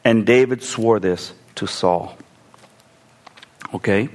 And 0.04 0.26
David 0.26 0.62
swore 0.62 1.00
this 1.00 1.32
to 1.56 1.66
Saul. 1.66 2.16
Okay? 3.75 4.08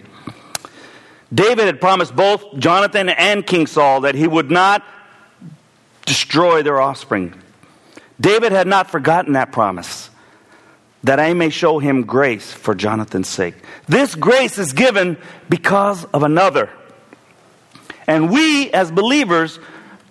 David 1.33 1.65
had 1.65 1.79
promised 1.79 2.15
both 2.15 2.57
Jonathan 2.57 3.09
and 3.09 3.45
King 3.45 3.67
Saul 3.67 4.01
that 4.01 4.15
he 4.15 4.27
would 4.27 4.51
not 4.51 4.83
destroy 6.05 6.61
their 6.61 6.81
offspring. 6.81 7.33
David 8.19 8.51
had 8.51 8.67
not 8.67 8.89
forgotten 8.89 9.33
that 9.33 9.51
promise, 9.51 10.09
that 11.03 11.19
I 11.19 11.33
may 11.33 11.49
show 11.49 11.79
him 11.79 12.03
grace 12.03 12.51
for 12.51 12.75
Jonathan's 12.75 13.29
sake. 13.29 13.55
This 13.87 14.13
grace 14.13 14.57
is 14.57 14.73
given 14.73 15.17
because 15.49 16.05
of 16.05 16.23
another. 16.23 16.69
And 18.11 18.29
we, 18.29 18.69
as 18.71 18.91
believers, 18.91 19.57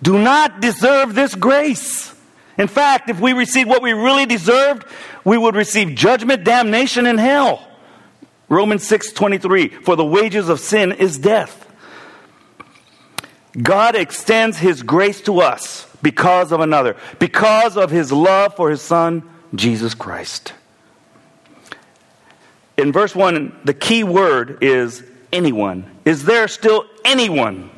do 0.02 0.18
not 0.18 0.62
deserve 0.62 1.14
this 1.14 1.34
grace. 1.34 2.14
In 2.56 2.66
fact, 2.66 3.10
if 3.10 3.20
we 3.20 3.34
received 3.34 3.68
what 3.68 3.82
we 3.82 3.92
really 3.92 4.24
deserved, 4.24 4.86
we 5.22 5.36
would 5.36 5.54
receive 5.54 5.96
judgment, 5.96 6.42
damnation, 6.42 7.04
and 7.04 7.20
hell. 7.20 7.68
Romans 8.48 8.88
6:23 8.88 9.84
For 9.84 9.96
the 9.96 10.04
wages 10.04 10.48
of 10.48 10.60
sin 10.60 10.92
is 10.92 11.18
death. 11.18 11.66
God 13.60 13.94
extends 13.94 14.56
his 14.56 14.82
grace 14.82 15.20
to 15.22 15.42
us 15.42 15.86
because 16.00 16.52
of 16.52 16.60
another, 16.60 16.96
because 17.18 17.76
of 17.76 17.90
his 17.90 18.10
love 18.10 18.56
for 18.56 18.70
his 18.70 18.80
son 18.80 19.28
Jesus 19.54 19.92
Christ. 19.92 20.54
In 22.78 22.92
verse 22.92 23.14
1, 23.14 23.60
the 23.64 23.74
key 23.74 24.04
word 24.04 24.56
is 24.62 25.02
anyone. 25.34 25.84
Is 26.06 26.24
there 26.24 26.48
still 26.48 26.86
anyone? 27.04 27.70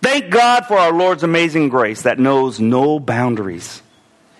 Thank 0.00 0.30
God 0.30 0.66
for 0.66 0.78
our 0.78 0.92
Lord's 0.92 1.22
amazing 1.22 1.68
grace 1.68 2.02
that 2.02 2.18
knows 2.18 2.60
no 2.60 3.00
boundaries. 3.00 3.82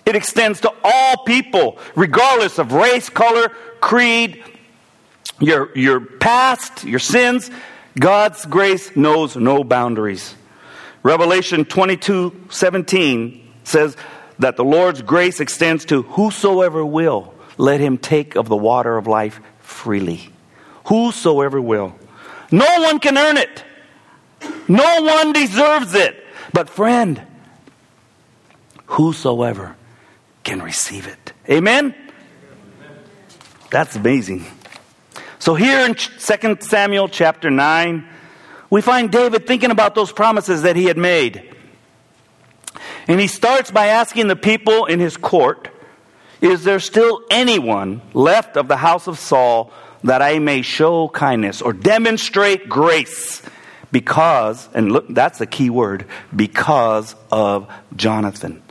It 0.05 0.15
extends 0.15 0.61
to 0.61 0.73
all 0.83 1.23
people, 1.25 1.77
regardless 1.95 2.57
of 2.57 2.71
race, 2.71 3.09
color, 3.09 3.49
creed, 3.81 4.43
your, 5.39 5.75
your 5.77 5.99
past, 5.99 6.83
your 6.83 6.99
sins. 6.99 7.51
God's 7.99 8.45
grace 8.45 8.95
knows 8.95 9.35
no 9.35 9.63
boundaries. 9.63 10.35
Revelation 11.03 11.65
22 11.65 12.47
17 12.49 13.53
says 13.63 13.95
that 14.39 14.55
the 14.55 14.63
Lord's 14.63 15.01
grace 15.01 15.39
extends 15.39 15.85
to 15.85 16.01
whosoever 16.03 16.85
will, 16.85 17.33
let 17.57 17.79
him 17.79 17.97
take 17.97 18.35
of 18.35 18.47
the 18.49 18.55
water 18.55 18.97
of 18.97 19.07
life 19.07 19.41
freely. 19.59 20.29
Whosoever 20.85 21.61
will. 21.61 21.95
No 22.51 22.65
one 22.79 22.99
can 22.99 23.17
earn 23.17 23.37
it. 23.37 23.63
No 24.67 25.01
one 25.01 25.33
deserves 25.33 25.95
it. 25.95 26.23
But, 26.53 26.69
friend, 26.69 27.21
whosoever 28.85 29.75
can 30.43 30.61
receive 30.61 31.07
it. 31.07 31.33
Amen? 31.49 31.93
That's 33.71 33.95
amazing. 33.95 34.45
So, 35.37 35.55
here 35.55 35.85
in 35.85 35.95
2 35.95 36.57
Samuel 36.61 37.07
chapter 37.07 37.49
9, 37.49 38.07
we 38.69 38.81
find 38.81 39.11
David 39.11 39.47
thinking 39.47 39.71
about 39.71 39.95
those 39.95 40.11
promises 40.11 40.63
that 40.63 40.75
he 40.75 40.85
had 40.85 40.97
made. 40.97 41.55
And 43.07 43.19
he 43.19 43.27
starts 43.27 43.71
by 43.71 43.87
asking 43.87 44.27
the 44.27 44.35
people 44.35 44.85
in 44.85 44.99
his 44.99 45.17
court, 45.17 45.69
Is 46.41 46.63
there 46.63 46.79
still 46.79 47.21
anyone 47.31 48.01
left 48.13 48.57
of 48.57 48.67
the 48.67 48.77
house 48.77 49.07
of 49.07 49.17
Saul 49.17 49.71
that 50.03 50.21
I 50.21 50.39
may 50.39 50.61
show 50.61 51.09
kindness 51.09 51.61
or 51.61 51.73
demonstrate 51.73 52.69
grace? 52.69 53.41
Because, 53.91 54.69
and 54.73 54.91
look, 54.91 55.05
that's 55.09 55.39
the 55.39 55.47
key 55.47 55.69
word, 55.69 56.05
because 56.35 57.15
of 57.31 57.71
Jonathan. 57.95 58.61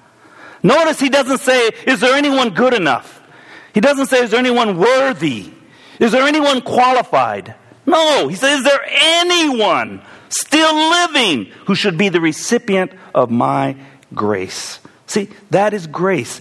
Notice 0.63 1.01
he 1.01 1.09
doesn't 1.09 1.39
say, 1.39 1.71
Is 1.87 2.01
there 2.01 2.15
anyone 2.15 2.51
good 2.51 2.75
enough? 2.75 3.21
He 3.75 3.81
doesn't 3.81 4.07
say, 4.07 4.23
Is 4.23 4.31
there 4.31 4.41
anyone 4.41 4.79
worthy? 4.79 5.53
Is 5.99 6.13
there 6.13 6.27
anyone 6.27 6.61
qualified? 6.61 7.55
No, 7.87 8.29
he 8.29 8.37
says, 8.37 8.61
Is 8.61 8.65
there 8.65 8.85
anyone 8.87 10.03
still 10.29 10.75
living 10.75 11.47
who 11.67 11.75
should 11.75 11.99
be 11.99 12.09
the 12.09 12.21
recipient 12.21 12.93
of 13.15 13.31
my 13.31 13.77
grace? 14.15 14.79
See, 15.07 15.31
that 15.51 15.75
is 15.75 15.87
grace. 15.87 16.41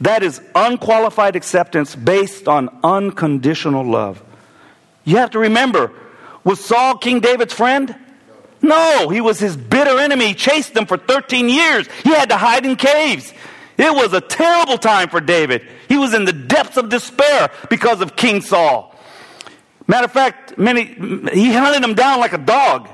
That 0.00 0.22
is 0.22 0.40
unqualified 0.54 1.36
acceptance 1.36 1.94
based 1.94 2.48
on 2.48 2.68
unconditional 2.82 3.84
love. 3.84 4.22
You 5.04 5.16
have 5.18 5.30
to 5.30 5.38
remember, 5.38 5.92
was 6.44 6.64
Saul 6.64 6.98
King 6.98 7.20
David's 7.20 7.54
friend? 7.54 7.94
No, 8.62 9.08
he 9.08 9.20
was 9.20 9.40
his 9.40 9.56
bitter 9.56 9.98
enemy. 9.98 10.28
He 10.28 10.34
chased 10.34 10.72
them 10.72 10.86
for 10.86 10.96
13 10.96 11.48
years. 11.48 11.88
He 12.04 12.10
had 12.10 12.28
to 12.28 12.36
hide 12.36 12.64
in 12.64 12.76
caves. 12.76 13.32
It 13.76 13.92
was 13.92 14.12
a 14.12 14.20
terrible 14.20 14.78
time 14.78 15.08
for 15.08 15.20
David. 15.20 15.66
He 15.88 15.96
was 15.96 16.14
in 16.14 16.24
the 16.24 16.32
depths 16.32 16.76
of 16.76 16.88
despair 16.88 17.50
because 17.68 18.00
of 18.00 18.14
King 18.14 18.40
Saul. 18.40 18.94
Matter 19.88 20.04
of 20.04 20.12
fact, 20.12 20.56
many, 20.56 20.84
he 21.32 21.52
hunted 21.52 21.82
him 21.82 21.94
down 21.94 22.20
like 22.20 22.32
a 22.32 22.38
dog. 22.38 22.88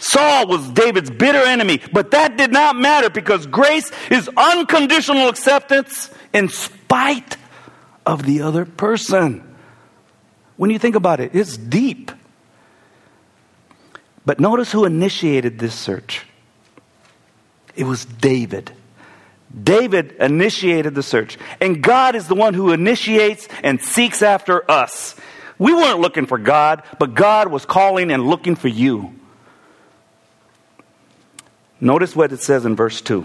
Saul 0.00 0.46
was 0.46 0.68
David's 0.70 1.10
bitter 1.10 1.38
enemy, 1.38 1.80
but 1.92 2.10
that 2.12 2.36
did 2.36 2.52
not 2.52 2.76
matter 2.76 3.10
because 3.10 3.46
grace 3.46 3.90
is 4.10 4.28
unconditional 4.36 5.28
acceptance 5.28 6.10
in 6.32 6.48
spite 6.48 7.36
of 8.06 8.24
the 8.24 8.42
other 8.42 8.64
person. 8.64 9.42
When 10.56 10.70
you 10.70 10.78
think 10.78 10.94
about 10.94 11.20
it, 11.20 11.34
it's 11.34 11.56
deep. 11.56 12.12
But 14.28 14.40
notice 14.40 14.70
who 14.70 14.84
initiated 14.84 15.58
this 15.58 15.74
search. 15.74 16.26
It 17.74 17.84
was 17.84 18.04
David. 18.04 18.70
David 19.64 20.16
initiated 20.20 20.94
the 20.94 21.02
search. 21.02 21.38
And 21.62 21.82
God 21.82 22.14
is 22.14 22.28
the 22.28 22.34
one 22.34 22.52
who 22.52 22.72
initiates 22.72 23.48
and 23.62 23.80
seeks 23.80 24.20
after 24.20 24.70
us. 24.70 25.16
We 25.58 25.72
weren't 25.72 26.00
looking 26.00 26.26
for 26.26 26.36
God, 26.36 26.82
but 26.98 27.14
God 27.14 27.48
was 27.48 27.64
calling 27.64 28.10
and 28.10 28.26
looking 28.26 28.54
for 28.54 28.68
you. 28.68 29.18
Notice 31.80 32.14
what 32.14 32.30
it 32.30 32.42
says 32.42 32.66
in 32.66 32.76
verse 32.76 33.00
2. 33.00 33.24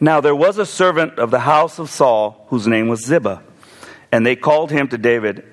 Now 0.00 0.22
there 0.22 0.34
was 0.34 0.56
a 0.56 0.64
servant 0.64 1.18
of 1.18 1.30
the 1.30 1.40
house 1.40 1.78
of 1.78 1.90
Saul 1.90 2.46
whose 2.48 2.66
name 2.66 2.88
was 2.88 3.04
Ziba, 3.04 3.42
and 4.10 4.24
they 4.24 4.36
called 4.36 4.70
him 4.70 4.88
to 4.88 4.96
David. 4.96 5.44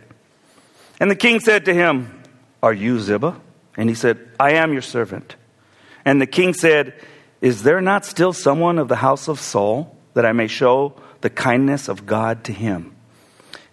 And 1.01 1.11
the 1.11 1.15
king 1.15 1.41
said 1.41 1.65
to 1.65 1.73
him, 1.73 2.23
Are 2.63 2.71
you 2.71 3.01
Ziba? 3.01 3.41
And 3.79 3.87
he 3.87 3.95
said, 3.95 4.19
I 4.37 4.55
am 4.55 4.73
your 4.73 4.81
servant. 4.81 5.37
And 6.03 6.21
the 6.21 6.27
king 6.27 6.53
said, 6.53 6.93
Is 7.39 7.63
there 7.63 7.79
not 7.79 8.03
still 8.03 8.33
someone 8.33 8.77
of 8.77 8.89
the 8.89 8.97
house 8.97 9.29
of 9.29 9.39
Saul 9.39 9.95
that 10.15 10.25
I 10.25 10.33
may 10.33 10.47
show 10.47 10.95
the 11.21 11.29
kindness 11.29 11.87
of 11.87 12.05
God 12.05 12.43
to 12.43 12.51
him? 12.51 12.93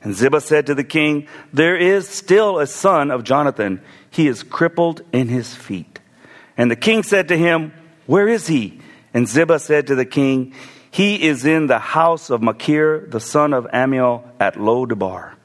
And 0.01 0.15
Ziba 0.15 0.41
said 0.41 0.67
to 0.67 0.77
the 0.77 0.85
king, 0.85 1.27
There 1.53 1.77
is 1.77 2.09
still 2.09 2.61
a 2.61 2.69
son 2.69 3.11
of 3.11 3.25
Jonathan. 3.25 3.83
He 4.09 4.29
is 4.29 4.45
crippled 4.45 5.03
in 5.13 5.27
his 5.27 5.53
feet. 5.53 5.99
And 6.57 6.71
the 6.71 6.77
king 6.77 7.03
said 7.03 7.27
to 7.27 7.37
him, 7.37 7.73
Where 8.07 8.29
is 8.29 8.47
he? 8.47 8.81
And 9.13 9.29
Ziba 9.29 9.59
said 9.59 9.89
to 9.89 9.97
the 9.97 10.07
king, 10.07 10.55
He 10.89 11.21
is 11.27 11.45
in 11.45 11.67
the 11.67 11.81
house 11.81 12.31
of 12.31 12.43
Machir, 12.43 13.09
the 13.09 13.19
son 13.19 13.53
of 13.53 13.67
Ammiel, 13.73 14.23
at 14.39 14.57
Lo-debar. 14.57 15.36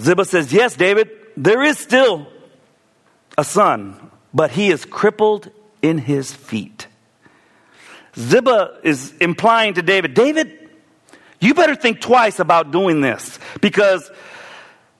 Ziba 0.00 0.24
says, 0.24 0.52
Yes, 0.52 0.76
David, 0.76 1.10
there 1.36 1.62
is 1.62 1.78
still 1.78 2.26
a 3.36 3.44
son, 3.44 4.10
but 4.32 4.50
he 4.50 4.70
is 4.70 4.84
crippled 4.84 5.50
in 5.82 5.98
his 5.98 6.32
feet. 6.32 6.86
Ziba 8.16 8.78
is 8.82 9.12
implying 9.20 9.74
to 9.74 9.82
David, 9.82 10.14
David, 10.14 10.68
you 11.40 11.54
better 11.54 11.76
think 11.76 12.00
twice 12.00 12.40
about 12.40 12.72
doing 12.72 13.00
this 13.00 13.38
because 13.60 14.10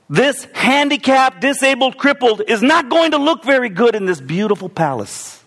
this 0.09 0.45
handicapped, 0.55 1.40
disabled, 1.40 1.99
crippled 1.99 2.43
is 2.47 2.62
not 2.62 2.88
going 2.88 3.11
to 3.11 3.19
look 3.19 3.45
very 3.45 3.69
good 3.69 3.95
in 3.95 4.07
this 4.07 4.21
beautiful 4.21 4.69
palace. 4.69 5.43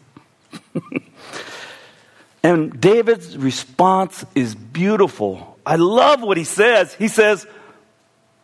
and 2.43 2.79
David's 2.79 3.37
response 3.37 4.25
is 4.35 4.53
beautiful. 4.53 5.57
I 5.65 5.77
love 5.77 6.21
what 6.21 6.37
he 6.37 6.43
says. 6.43 6.93
He 6.93 7.07
says, 7.07 7.47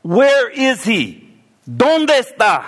Where 0.08 0.50
is 0.50 0.86
he? 0.86 1.38
¿Dónde 1.70 2.12
está? 2.12 2.64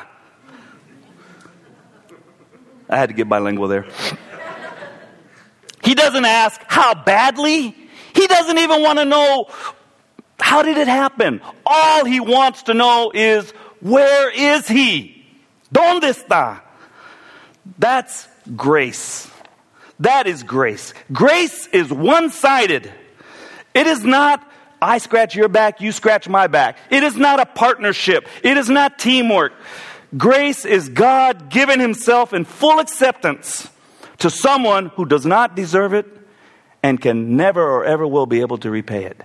I 2.90 2.98
had 2.98 3.08
to 3.08 3.16
get 3.16 3.30
bilingual 3.30 3.70
there. 3.70 3.86
He 5.82 5.96
doesn't 5.96 6.26
ask 6.26 6.60
how 6.68 6.94
badly. 6.94 7.74
He 8.14 8.28
doesn't 8.28 8.58
even 8.58 8.82
want 8.82 9.00
to 9.00 9.06
know 9.06 9.46
how 10.38 10.64
did 10.64 10.78
it 10.78 10.90
happen. 10.90 11.40
All 11.66 12.04
he 12.04 12.20
wants 12.20 12.64
to 12.64 12.74
know 12.74 13.10
is 13.16 13.50
where 13.80 14.30
is 14.30 14.68
he? 14.68 15.26
¿Dónde 15.74 16.14
está? 16.14 16.60
That's 17.78 18.28
grace. 18.54 19.32
That 20.02 20.28
is 20.28 20.44
grace. 20.44 20.94
Grace 21.14 21.68
is 21.68 21.90
one 21.90 22.32
sided. 22.32 22.92
It 23.74 23.88
is 23.88 24.04
not, 24.04 24.46
I 24.82 24.98
scratch 24.98 25.36
your 25.36 25.50
back, 25.50 25.82
you 25.82 25.92
scratch 25.92 26.30
my 26.30 26.48
back. 26.48 26.78
It 26.90 27.04
is 27.04 27.16
not 27.16 27.40
a 27.40 27.46
partnership. 27.46 28.28
It 28.44 28.58
is 28.58 28.70
not 28.70 29.00
teamwork. 29.00 29.54
Grace 30.18 30.66
is 30.66 30.90
God 30.90 31.50
giving 31.50 31.80
Himself 31.80 32.34
in 32.34 32.46
full 32.46 32.80
acceptance 32.80 33.70
to 34.20 34.30
someone 34.30 34.88
who 34.88 35.06
does 35.06 35.26
not 35.26 35.56
deserve 35.56 35.94
it 35.94 36.06
and 36.82 37.00
can 37.00 37.36
never 37.36 37.62
or 37.62 37.86
ever 37.86 38.08
will 38.08 38.26
be 38.26 38.42
able 38.42 38.58
to 38.60 38.72
repay 38.72 39.06
it. 39.06 39.22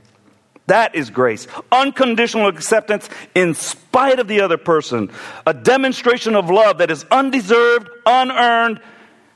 That 0.67 0.95
is 0.95 1.11
grace. 1.11 1.47
Unconditional 1.71 2.49
acceptance 2.49 3.09
in 3.35 3.55
spite 3.55 4.19
of 4.19 4.29
the 4.29 4.41
other 4.41 4.57
person. 4.57 5.11
A 5.47 5.53
demonstration 5.53 6.35
of 6.35 6.49
love 6.49 6.79
that 6.79 6.91
is 6.91 7.05
undeserved, 7.11 7.89
unearned, 8.07 8.81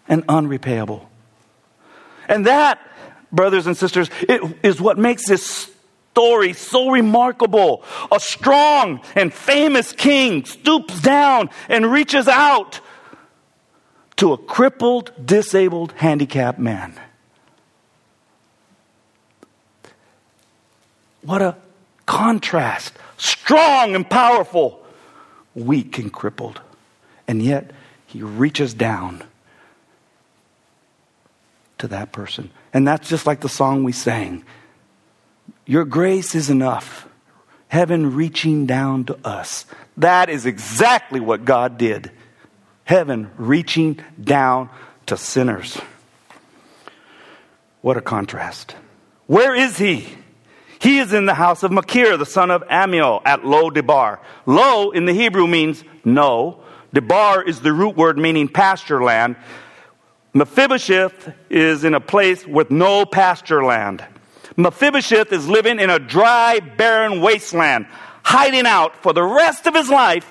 and 0.09 0.27
unrepayable. 0.27 1.07
And 2.29 2.47
that, 2.47 2.81
brothers 3.31 3.67
and 3.67 3.77
sisters, 3.77 4.11
it 4.23 4.41
is 4.63 4.81
what 4.81 4.99
makes 4.99 5.27
this 5.27 5.71
story 6.19 6.53
so 6.53 6.91
remarkable. 6.91 7.85
A 8.11 8.19
strong 8.19 9.01
and 9.15 9.33
famous 9.33 9.93
king 9.93 10.45
stoops 10.45 11.01
down 11.01 11.49
and 11.69 11.87
reaches 11.87 12.27
out 12.27 12.81
to 14.17 14.33
a 14.33 14.37
crippled, 14.37 15.13
disabled, 15.25 15.93
handicapped 15.93 16.59
man. 16.59 16.99
What 21.23 21.41
a 21.41 21.55
contrast. 22.05 22.95
Strong 23.17 23.95
and 23.95 24.11
powerful, 24.11 24.85
weak 25.55 25.99
and 25.99 26.13
crippled. 26.13 26.61
And 27.29 27.41
yet, 27.41 27.71
he 28.07 28.23
reaches 28.23 28.75
down 28.75 29.23
to 31.79 31.87
that 31.87 32.11
person. 32.11 32.51
And 32.75 32.89
that's 32.89 33.09
just 33.09 33.25
like 33.25 33.41
the 33.41 33.49
song 33.49 33.85
we 33.85 33.93
sang 33.93 34.43
Your 35.69 35.85
grace 35.85 36.35
is 36.35 36.49
enough. 36.49 37.07
Heaven 37.69 38.15
reaching 38.15 38.65
down 38.65 39.05
to 39.05 39.19
us. 39.23 39.67
That 39.99 40.31
is 40.31 40.47
exactly 40.47 41.21
what 41.21 41.45
God 41.45 41.77
did. 41.77 42.11
Heaven 42.85 43.31
reaching 43.37 44.01
down 44.19 44.71
to 45.05 45.19
sinners. 45.19 45.79
What 47.83 47.99
a 47.99 48.01
contrast. 48.01 48.77
Where 49.27 49.55
is 49.55 49.77
he? 49.77 50.09
He 50.81 51.01
is 51.01 51.13
in 51.13 51.27
the 51.27 51.35
house 51.35 51.63
of 51.63 51.71
Machir, 51.71 52.17
the 52.17 52.25
son 52.25 52.51
of 52.51 52.63
Ammiel, 52.69 53.21
at 53.27 53.45
Lo 53.45 53.69
Debar. 53.69 54.21
Lo 54.47 54.91
in 54.91 55.05
the 55.05 55.13
Hebrew 55.13 55.47
means 55.47 55.85
no. 56.03 56.63
Debar 56.95 57.43
is 57.43 57.61
the 57.61 57.75
root 57.75 57.95
word 57.95 58.17
meaning 58.17 58.49
pasture 58.49 59.03
land. 59.03 59.37
Mephibosheth 60.33 61.31
is 61.51 61.85
in 61.85 61.93
a 61.93 62.01
place 62.01 62.47
with 62.47 62.71
no 62.71 63.05
pasture 63.05 63.63
land. 63.63 64.03
Mephibosheth 64.59 65.33
is 65.33 65.49
living 65.49 65.79
in 65.79 65.89
a 65.89 66.01
dry, 66.01 66.59
barren 66.59 67.21
wasteland, 67.21 67.87
hiding 68.25 68.67
out 68.67 68.97
for 69.03 69.13
the 69.13 69.23
rest 69.23 69.69
of 69.69 69.75
his 69.75 69.89
life 69.89 70.29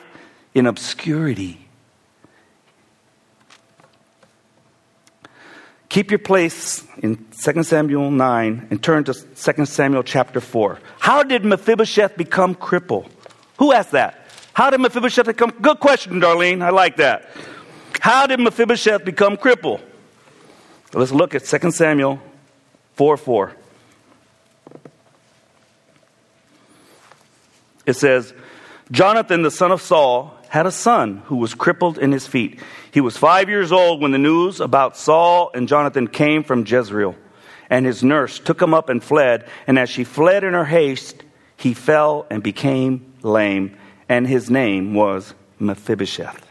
in 0.54 0.68
obscurity. 0.68 1.66
Keep 5.88 6.12
your 6.12 6.20
place 6.20 6.86
in 6.98 7.26
2 7.42 7.64
Samuel 7.64 8.12
9 8.12 8.68
and 8.70 8.84
turn 8.84 9.06
to 9.06 9.14
2 9.14 9.66
Samuel 9.66 10.04
chapter 10.04 10.42
4. 10.42 10.78
How 11.00 11.24
did 11.24 11.46
Mephibosheth 11.46 12.18
become 12.18 12.54
crippled? 12.54 13.10
Who 13.60 13.72
asked 13.72 13.92
that? 13.92 14.28
How 14.52 14.70
did 14.70 14.82
Mephibosheth 14.82 15.26
become? 15.26 15.52
Good 15.62 15.80
question, 15.80 16.20
Darlene. 16.20 16.62
I 16.62 16.72
like 16.72 16.98
that. 16.98 17.30
How 18.02 18.28
did 18.28 18.42
Mephibosheth 18.42 19.06
become 19.06 19.38
crippled? 19.38 19.82
Let's 20.94 21.13
look 21.13 21.34
at 21.34 21.46
2 21.46 21.72
Samuel 21.72 22.20
4 22.96 23.16
4. 23.16 23.56
It 27.88 27.95
says, 27.95 28.34
Jonathan, 28.91 29.41
the 29.41 29.50
son 29.50 29.71
of 29.71 29.82
Saul, 29.82 30.38
had 30.50 30.67
a 30.67 30.71
son 30.71 31.23
who 31.26 31.38
was 31.38 31.56
crippled 31.56 31.97
in 31.97 32.12
his 32.12 32.28
feet. 32.28 32.60
He 32.91 33.02
was 33.02 33.17
five 33.17 33.50
years 33.50 33.71
old 33.71 34.02
when 34.02 34.12
the 34.12 34.17
news 34.17 34.60
about 34.60 34.95
Saul 34.97 35.50
and 35.54 35.67
Jonathan 35.67 36.08
came 36.08 36.43
from 36.43 36.65
Jezreel. 36.65 37.15
And 37.69 37.86
his 37.86 38.04
nurse 38.04 38.39
took 38.39 38.62
him 38.62 38.73
up 38.73 38.89
and 38.89 39.04
fled. 39.04 39.47
And 39.65 39.80
as 39.80 39.89
she 39.89 40.04
fled 40.04 40.43
in 40.43 40.54
her 40.54 40.65
haste, 40.65 41.23
he 41.56 41.73
fell 41.73 42.26
and 42.30 42.43
became 42.43 43.13
lame. 43.23 43.78
And 44.08 44.28
his 44.28 44.50
name 44.50 44.93
was 44.93 45.34
Mephibosheth. 45.60 46.45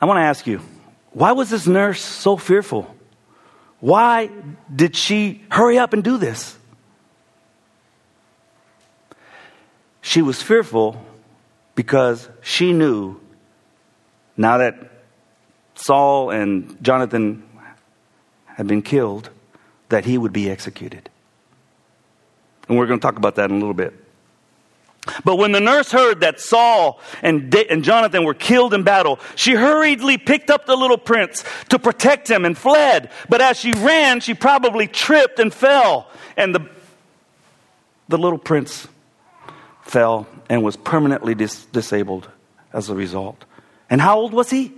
I 0.00 0.06
want 0.06 0.18
to 0.18 0.22
ask 0.22 0.46
you, 0.46 0.60
why 1.12 1.32
was 1.32 1.50
this 1.50 1.66
nurse 1.66 2.02
so 2.02 2.36
fearful? 2.36 2.92
Why 3.80 4.30
did 4.74 4.96
she 4.96 5.44
hurry 5.50 5.78
up 5.78 5.92
and 5.92 6.02
do 6.02 6.18
this? 6.18 6.56
She 10.06 10.22
was 10.22 10.40
fearful 10.40 11.04
because 11.74 12.28
she 12.40 12.72
knew 12.72 13.20
now 14.36 14.58
that 14.58 14.76
Saul 15.74 16.30
and 16.30 16.80
Jonathan 16.80 17.42
had 18.44 18.68
been 18.68 18.82
killed, 18.82 19.30
that 19.88 20.04
he 20.04 20.16
would 20.16 20.32
be 20.32 20.48
executed. 20.48 21.10
And 22.68 22.78
we're 22.78 22.86
going 22.86 23.00
to 23.00 23.02
talk 23.02 23.16
about 23.16 23.34
that 23.34 23.50
in 23.50 23.56
a 23.56 23.58
little 23.58 23.74
bit. 23.74 23.94
But 25.24 25.38
when 25.38 25.50
the 25.50 25.60
nurse 25.60 25.90
heard 25.90 26.20
that 26.20 26.38
Saul 26.38 27.00
and, 27.20 27.50
da- 27.50 27.66
and 27.68 27.82
Jonathan 27.82 28.22
were 28.22 28.32
killed 28.32 28.74
in 28.74 28.84
battle, 28.84 29.18
she 29.34 29.54
hurriedly 29.54 30.18
picked 30.18 30.50
up 30.50 30.66
the 30.66 30.76
little 30.76 30.98
prince 30.98 31.42
to 31.70 31.80
protect 31.80 32.30
him 32.30 32.44
and 32.44 32.56
fled. 32.56 33.10
But 33.28 33.40
as 33.40 33.58
she 33.58 33.72
ran, 33.72 34.20
she 34.20 34.34
probably 34.34 34.86
tripped 34.86 35.40
and 35.40 35.52
fell. 35.52 36.06
And 36.36 36.54
the, 36.54 36.70
the 38.08 38.18
little 38.18 38.38
prince 38.38 38.86
fell 39.86 40.26
and 40.48 40.62
was 40.62 40.76
permanently 40.76 41.34
dis- 41.34 41.64
disabled 41.66 42.28
as 42.72 42.90
a 42.90 42.94
result. 42.94 43.44
And 43.88 44.00
how 44.00 44.18
old 44.18 44.32
was 44.32 44.50
he? 44.50 44.74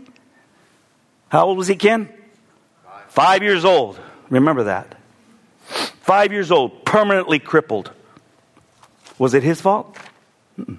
How 1.28 1.46
old 1.46 1.58
was 1.58 1.66
he, 1.66 1.76
Ken? 1.76 2.08
Five, 2.84 3.04
Five 3.08 3.42
years 3.42 3.64
old. 3.64 3.98
Remember 4.28 4.64
that. 4.64 4.94
Five 6.00 6.32
years 6.32 6.50
old, 6.50 6.84
permanently 6.84 7.38
crippled. 7.38 7.90
Was 9.18 9.34
it 9.34 9.42
his 9.42 9.60
fault? 9.60 9.96
Mm-mm. 10.58 10.78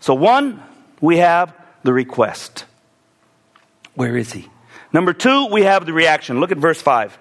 So, 0.00 0.14
one, 0.14 0.62
we 1.00 1.18
have 1.18 1.54
the 1.82 1.92
request. 1.92 2.66
Where 3.94 4.16
is 4.16 4.32
he? 4.32 4.48
Number 4.92 5.12
two, 5.12 5.46
we 5.50 5.62
have 5.62 5.86
the 5.86 5.92
reaction. 5.92 6.40
Look 6.40 6.52
at 6.52 6.58
verse 6.58 6.82
5. 6.82 7.16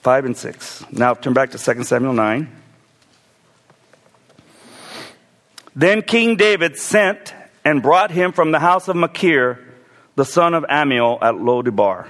5 0.00 0.24
and 0.24 0.36
6. 0.36 0.84
Now 0.92 1.14
turn 1.14 1.32
back 1.32 1.50
to 1.50 1.58
2 1.58 1.82
Samuel 1.82 2.12
9. 2.12 2.55
Then 5.76 6.00
King 6.00 6.36
David 6.36 6.78
sent 6.78 7.34
and 7.62 7.82
brought 7.82 8.10
him 8.10 8.32
from 8.32 8.50
the 8.50 8.58
house 8.58 8.88
of 8.88 8.96
Machir, 8.96 9.62
the 10.14 10.24
son 10.24 10.54
of 10.54 10.64
Ammiel, 10.70 11.18
at 11.20 11.34
Lodebar. 11.34 12.08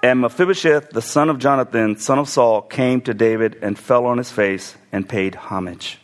And 0.00 0.20
Mephibosheth, 0.20 0.90
the 0.90 1.02
son 1.02 1.28
of 1.28 1.40
Jonathan, 1.40 1.96
son 1.96 2.20
of 2.20 2.28
Saul, 2.28 2.62
came 2.62 3.00
to 3.00 3.12
David 3.12 3.58
and 3.60 3.76
fell 3.76 4.06
on 4.06 4.18
his 4.18 4.30
face 4.30 4.76
and 4.92 5.08
paid 5.08 5.34
homage. 5.34 5.98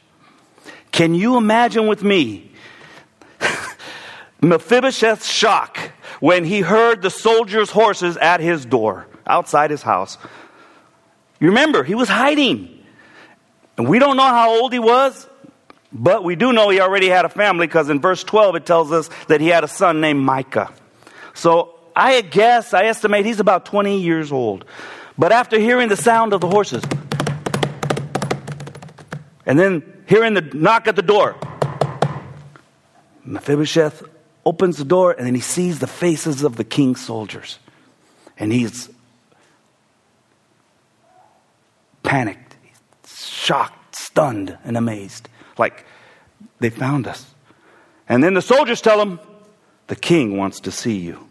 Can 0.90 1.14
you 1.14 1.36
imagine 1.36 1.86
with 1.86 2.02
me 2.02 2.50
Mephibosheth's 4.42 5.30
shock 5.30 5.92
when 6.18 6.44
he 6.44 6.62
heard 6.62 7.02
the 7.02 7.10
soldiers' 7.10 7.70
horses 7.70 8.16
at 8.16 8.40
his 8.40 8.66
door, 8.66 9.06
outside 9.24 9.70
his 9.70 9.82
house? 9.82 10.18
You 11.42 11.48
remember, 11.48 11.82
he 11.82 11.96
was 11.96 12.08
hiding. 12.08 12.84
And 13.76 13.88
we 13.88 13.98
don't 13.98 14.16
know 14.16 14.22
how 14.22 14.60
old 14.60 14.72
he 14.72 14.78
was, 14.78 15.26
but 15.92 16.22
we 16.22 16.36
do 16.36 16.52
know 16.52 16.68
he 16.68 16.80
already 16.80 17.08
had 17.08 17.24
a 17.24 17.28
family 17.28 17.66
because 17.66 17.90
in 17.90 18.00
verse 18.00 18.22
12 18.22 18.54
it 18.54 18.64
tells 18.64 18.92
us 18.92 19.10
that 19.26 19.40
he 19.40 19.48
had 19.48 19.64
a 19.64 19.68
son 19.68 20.00
named 20.00 20.20
Micah. 20.20 20.72
So 21.34 21.74
I 21.96 22.20
guess, 22.20 22.72
I 22.72 22.84
estimate 22.84 23.26
he's 23.26 23.40
about 23.40 23.66
20 23.66 24.00
years 24.00 24.30
old. 24.30 24.64
But 25.18 25.32
after 25.32 25.58
hearing 25.58 25.88
the 25.88 25.96
sound 25.96 26.32
of 26.32 26.40
the 26.40 26.46
horses, 26.46 26.84
and 29.44 29.58
then 29.58 29.82
hearing 30.06 30.34
the 30.34 30.42
knock 30.42 30.86
at 30.86 30.94
the 30.94 31.02
door, 31.02 31.34
Mephibosheth 33.24 34.04
opens 34.46 34.76
the 34.76 34.84
door 34.84 35.10
and 35.10 35.26
then 35.26 35.34
he 35.34 35.40
sees 35.40 35.80
the 35.80 35.88
faces 35.88 36.44
of 36.44 36.54
the 36.54 36.64
king's 36.64 37.00
soldiers. 37.04 37.58
And 38.38 38.52
he's 38.52 38.88
panicked, 42.02 42.56
shocked, 43.06 43.96
stunned, 43.96 44.56
and 44.64 44.76
amazed. 44.76 45.28
Like, 45.58 45.84
They 46.58 46.70
found 46.70 47.06
us. 47.06 47.26
And 48.08 48.22
then 48.22 48.34
the 48.34 48.42
soldiers 48.42 48.80
tell 48.80 49.00
him, 49.00 49.20
The 49.86 49.96
king 49.96 50.36
wants 50.36 50.60
to 50.60 50.70
see 50.70 50.98
you. 50.98 51.28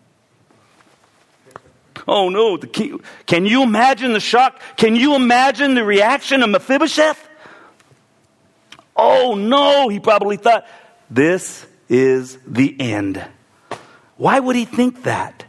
Oh 2.07 2.29
no, 2.29 2.57
the 2.57 2.67
king. 2.67 2.99
Can 3.25 3.45
you 3.45 3.63
imagine 3.63 4.13
the 4.13 4.19
shock? 4.19 4.59
Can 4.75 4.95
you 4.95 5.15
imagine 5.15 5.75
the 5.75 5.83
reaction 5.83 6.41
of 6.43 6.49
Mephibosheth? 6.49 7.29
Oh 8.95 9.35
no, 9.35 9.87
he 9.89 9.99
probably 9.99 10.37
thought, 10.37 10.65
This 11.09 11.65
is 11.89 12.37
the 12.47 12.75
end. 12.79 13.23
Why 14.17 14.39
would 14.39 14.55
he 14.55 14.65
think 14.65 15.03
that? 15.03 15.45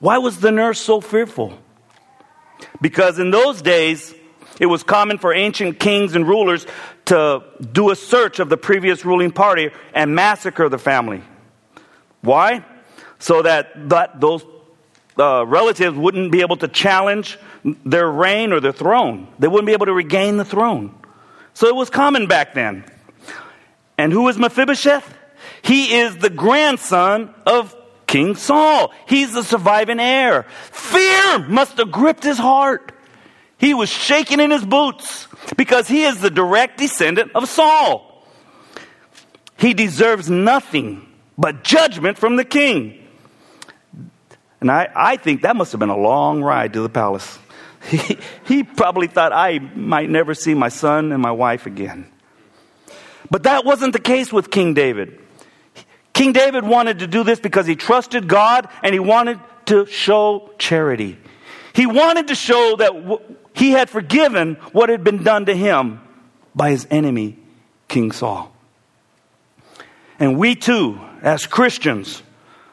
Why 0.00 0.18
was 0.18 0.40
the 0.40 0.52
nurse 0.52 0.80
so 0.80 1.00
fearful? 1.00 1.58
Because 2.80 3.18
in 3.18 3.30
those 3.30 3.62
days, 3.62 4.14
it 4.60 4.66
was 4.66 4.82
common 4.82 5.18
for 5.18 5.32
ancient 5.32 5.78
kings 5.78 6.14
and 6.14 6.26
rulers 6.26 6.66
to 7.06 7.42
do 7.72 7.90
a 7.90 7.96
search 7.96 8.38
of 8.38 8.48
the 8.48 8.56
previous 8.56 9.04
ruling 9.04 9.30
party 9.30 9.70
and 9.94 10.14
massacre 10.14 10.68
the 10.68 10.78
family. 10.78 11.22
Why? 12.20 12.64
So 13.18 13.42
that, 13.42 13.88
that 13.88 14.20
those 14.20 14.44
uh, 15.18 15.44
relatives 15.46 15.96
wouldn't 15.96 16.32
be 16.32 16.40
able 16.40 16.56
to 16.58 16.68
challenge 16.68 17.38
their 17.84 18.10
reign 18.10 18.52
or 18.52 18.60
their 18.60 18.72
throne. 18.72 19.28
They 19.38 19.48
wouldn't 19.48 19.66
be 19.66 19.72
able 19.72 19.86
to 19.86 19.92
regain 19.92 20.36
the 20.36 20.44
throne. 20.44 20.94
So 21.54 21.66
it 21.66 21.74
was 21.74 21.90
common 21.90 22.26
back 22.26 22.54
then. 22.54 22.84
And 23.96 24.12
who 24.12 24.28
is 24.28 24.38
Mephibosheth? 24.38 25.14
He 25.62 25.96
is 25.96 26.16
the 26.18 26.30
grandson 26.30 27.34
of 27.44 27.74
King 28.08 28.34
Saul. 28.34 28.92
He's 29.06 29.34
the 29.34 29.44
surviving 29.44 30.00
heir. 30.00 30.44
Fear 30.72 31.46
must 31.48 31.78
have 31.78 31.92
gripped 31.92 32.24
his 32.24 32.38
heart. 32.38 32.90
He 33.58 33.74
was 33.74 33.88
shaking 33.88 34.40
in 34.40 34.50
his 34.50 34.64
boots 34.64 35.28
because 35.56 35.86
he 35.86 36.02
is 36.02 36.20
the 36.20 36.30
direct 36.30 36.78
descendant 36.78 37.32
of 37.34 37.48
Saul. 37.48 38.26
He 39.58 39.74
deserves 39.74 40.28
nothing 40.30 41.06
but 41.36 41.62
judgment 41.62 42.18
from 42.18 42.36
the 42.36 42.44
king. 42.44 43.06
And 44.60 44.70
I, 44.70 44.88
I 44.94 45.16
think 45.16 45.42
that 45.42 45.54
must 45.54 45.72
have 45.72 45.78
been 45.78 45.88
a 45.88 45.96
long 45.96 46.42
ride 46.42 46.72
to 46.72 46.80
the 46.80 46.88
palace. 46.88 47.38
He, 47.88 48.18
he 48.44 48.64
probably 48.64 49.06
thought 49.06 49.32
I 49.32 49.60
might 49.60 50.10
never 50.10 50.34
see 50.34 50.52
my 50.52 50.68
son 50.68 51.12
and 51.12 51.22
my 51.22 51.30
wife 51.30 51.64
again. 51.64 52.10
But 53.30 53.44
that 53.44 53.64
wasn't 53.64 53.92
the 53.92 54.00
case 54.00 54.32
with 54.32 54.50
King 54.50 54.74
David. 54.74 55.18
King 56.18 56.32
David 56.32 56.64
wanted 56.64 56.98
to 56.98 57.06
do 57.06 57.22
this 57.22 57.38
because 57.38 57.64
he 57.64 57.76
trusted 57.76 58.26
God 58.26 58.68
and 58.82 58.92
he 58.92 58.98
wanted 58.98 59.38
to 59.66 59.86
show 59.86 60.50
charity. 60.58 61.16
He 61.72 61.86
wanted 61.86 62.26
to 62.26 62.34
show 62.34 62.74
that 62.74 63.20
he 63.54 63.70
had 63.70 63.88
forgiven 63.88 64.56
what 64.72 64.88
had 64.88 65.04
been 65.04 65.22
done 65.22 65.46
to 65.46 65.54
him 65.54 66.00
by 66.56 66.70
his 66.70 66.88
enemy, 66.90 67.38
King 67.86 68.10
Saul. 68.10 68.52
And 70.18 70.36
we 70.36 70.56
too, 70.56 71.00
as 71.22 71.46
Christians, 71.46 72.20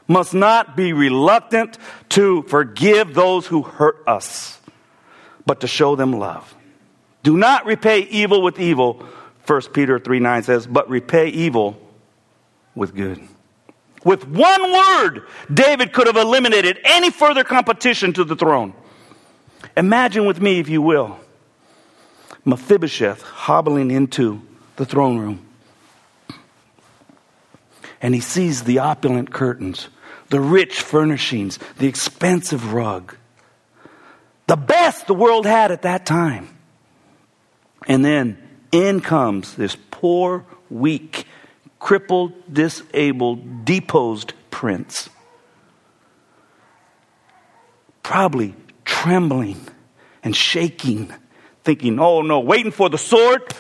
must 0.08 0.34
not 0.34 0.76
be 0.76 0.92
reluctant 0.92 1.78
to 2.10 2.42
forgive 2.48 3.14
those 3.14 3.46
who 3.46 3.62
hurt 3.62 3.98
us, 4.08 4.60
but 5.46 5.60
to 5.60 5.68
show 5.68 5.96
them 5.96 6.14
love. 6.14 6.56
Do 7.22 7.38
not 7.38 7.68
repay 7.68 8.00
evil 8.00 8.42
with 8.42 8.60
evil, 8.60 9.06
1 9.46 9.62
Peter 9.72 10.00
3 10.00 10.20
9 10.20 10.42
says, 10.42 10.66
but 10.66 10.90
repay 10.90 11.28
evil 11.28 11.80
with 12.74 12.96
good. 12.96 13.22
With 14.06 14.28
one 14.28 14.72
word, 14.72 15.24
David 15.52 15.92
could 15.92 16.06
have 16.06 16.16
eliminated 16.16 16.80
any 16.86 17.10
further 17.10 17.44
competition 17.44 18.14
to 18.14 18.24
the 18.24 18.36
throne. 18.36 18.74
Imagine 19.76 20.26
with 20.26 20.40
me, 20.40 20.60
if 20.60 20.70
you 20.70 20.82
will, 20.82 21.20
Mephibosheth 22.46 23.24
hobbling 23.24 23.90
into 23.90 24.44
the 24.76 24.86
throne 24.86 25.18
room. 25.18 25.46
And 28.00 28.14
he 28.14 28.22
sees 28.22 28.64
the 28.64 28.78
opulent 28.80 29.34
curtains, 29.34 29.88
the 30.30 30.40
rich 30.40 30.82
furnishings, 30.82 31.58
the 31.80 31.88
expensive 31.88 32.74
rug, 32.74 33.16
the 34.46 34.56
best 34.56 35.08
the 35.08 35.16
world 35.16 35.48
had 35.48 35.72
at 35.72 35.82
that 35.82 36.06
time. 36.06 36.56
And 37.88 38.06
then 38.06 38.38
in 38.72 39.02
comes 39.02 39.56
this 39.56 39.76
poor, 39.90 40.46
weak, 40.70 41.26
crippled, 41.86 42.34
disabled, 42.52 43.64
deposed 43.64 44.34
prince. 44.50 45.08
Probably 48.02 48.56
trembling 48.86 49.62
and 50.24 50.36
shaking, 50.36 51.14
thinking, 51.64 52.00
oh 52.00 52.24
no, 52.24 52.40
waiting 52.40 52.72
for 52.72 52.90
the 52.90 52.98
sword 52.98 53.54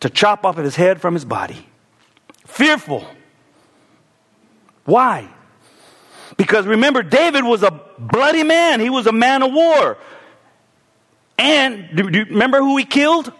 to 0.00 0.08
chop 0.08 0.46
off 0.46 0.56
his 0.56 0.76
head 0.76 0.98
from 0.98 1.12
his 1.12 1.26
body. 1.26 1.66
Fearful. 2.46 3.06
Why? 4.86 5.28
Because 6.38 6.66
remember, 6.66 7.02
David 7.02 7.44
was 7.44 7.62
a 7.62 7.82
bloody 7.98 8.44
man. 8.44 8.80
He 8.80 8.88
was 8.88 9.06
a 9.06 9.12
man 9.12 9.42
of 9.42 9.52
war. 9.52 9.98
And 11.36 11.86
do, 11.94 12.08
do 12.08 12.20
you 12.20 12.24
remember 12.24 12.60
who 12.60 12.78
he 12.78 12.86
killed? 12.86 13.30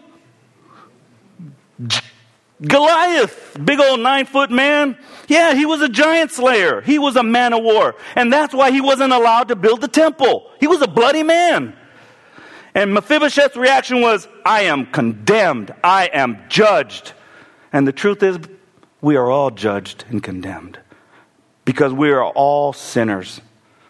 Goliath, 2.62 3.56
big 3.62 3.80
old 3.80 4.00
nine 4.00 4.26
foot 4.26 4.50
man. 4.50 4.96
Yeah, 5.26 5.54
he 5.54 5.66
was 5.66 5.80
a 5.80 5.88
giant 5.88 6.30
slayer. 6.30 6.80
He 6.80 6.98
was 6.98 7.16
a 7.16 7.22
man 7.22 7.52
of 7.52 7.62
war. 7.62 7.96
And 8.14 8.32
that's 8.32 8.54
why 8.54 8.70
he 8.70 8.80
wasn't 8.80 9.12
allowed 9.12 9.48
to 9.48 9.56
build 9.56 9.80
the 9.80 9.88
temple. 9.88 10.50
He 10.60 10.66
was 10.66 10.80
a 10.80 10.88
bloody 10.88 11.22
man. 11.22 11.76
And 12.74 12.92
Mephibosheth's 12.92 13.56
reaction 13.56 14.00
was, 14.00 14.28
I 14.44 14.62
am 14.62 14.86
condemned. 14.86 15.74
I 15.82 16.10
am 16.12 16.38
judged. 16.48 17.12
And 17.72 17.86
the 17.86 17.92
truth 17.92 18.22
is, 18.22 18.38
we 19.00 19.16
are 19.16 19.30
all 19.30 19.50
judged 19.50 20.04
and 20.08 20.22
condemned 20.22 20.78
because 21.64 21.92
we 21.92 22.10
are 22.10 22.24
all 22.24 22.72
sinners. 22.72 23.40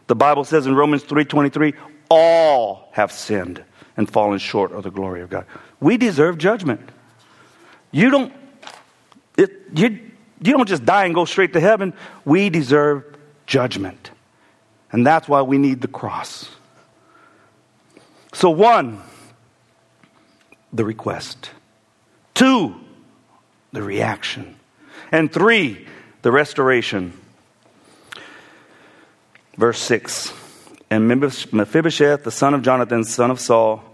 The 0.07 0.17
Bible 0.17 0.45
says 0.45 0.67
in 0.67 0.75
Romans 0.75 1.03
3:23, 1.05 1.75
all 2.11 2.89
have 2.93 3.11
sinned 3.13 3.63
and 3.97 4.11
fallen 4.11 4.39
short 4.39 4.73
of 4.73 4.83
the 4.83 4.91
glory 4.91 5.23
of 5.23 5.31
God. 5.31 5.47
We 5.81 5.97
deserve 5.97 6.39
judgment. 6.39 6.91
You 7.91 8.11
don't 8.11 8.33
it, 9.37 9.51
you, 9.75 10.01
you 10.43 10.53
don't 10.53 10.69
just 10.69 10.85
die 10.85 11.07
and 11.07 11.15
go 11.15 11.25
straight 11.25 11.53
to 11.55 11.61
heaven. 11.61 11.95
We 12.25 12.51
deserve 12.51 13.05
judgment. 13.47 14.11
And 14.93 15.07
that's 15.07 15.29
why 15.29 15.43
we 15.43 15.59
need 15.59 15.81
the 15.81 15.89
cross. 15.89 16.49
So, 18.33 18.51
one, 18.51 19.03
the 20.73 20.85
request. 20.85 21.51
Two, 22.35 22.75
the 23.73 23.83
reaction. 23.83 24.57
And 25.11 25.33
three, 25.33 25.87
the 26.23 26.33
restoration. 26.33 27.13
Verse 29.57 29.79
6 29.79 30.33
And 30.91 31.09
Mephibosheth, 31.09 32.25
the 32.25 32.31
son 32.31 32.55
of 32.55 32.63
Jonathan, 32.63 33.05
son 33.05 33.31
of 33.31 33.41
Saul, 33.41 33.85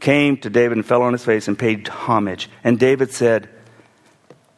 came 0.00 0.38
to 0.38 0.50
David 0.50 0.78
and 0.78 0.86
fell 0.86 1.02
on 1.02 1.12
his 1.12 1.24
face 1.24 1.46
and 1.46 1.58
paid 1.58 1.86
homage. 1.88 2.48
And 2.64 2.78
David 2.78 3.12
said, 3.12 3.48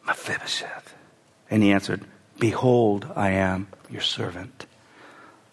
Mephibosheth. 0.05 0.93
And 1.49 1.63
he 1.63 1.71
answered, 1.71 2.01
Behold, 2.39 3.11
I 3.15 3.31
am 3.31 3.67
your 3.89 4.01
servant. 4.01 4.65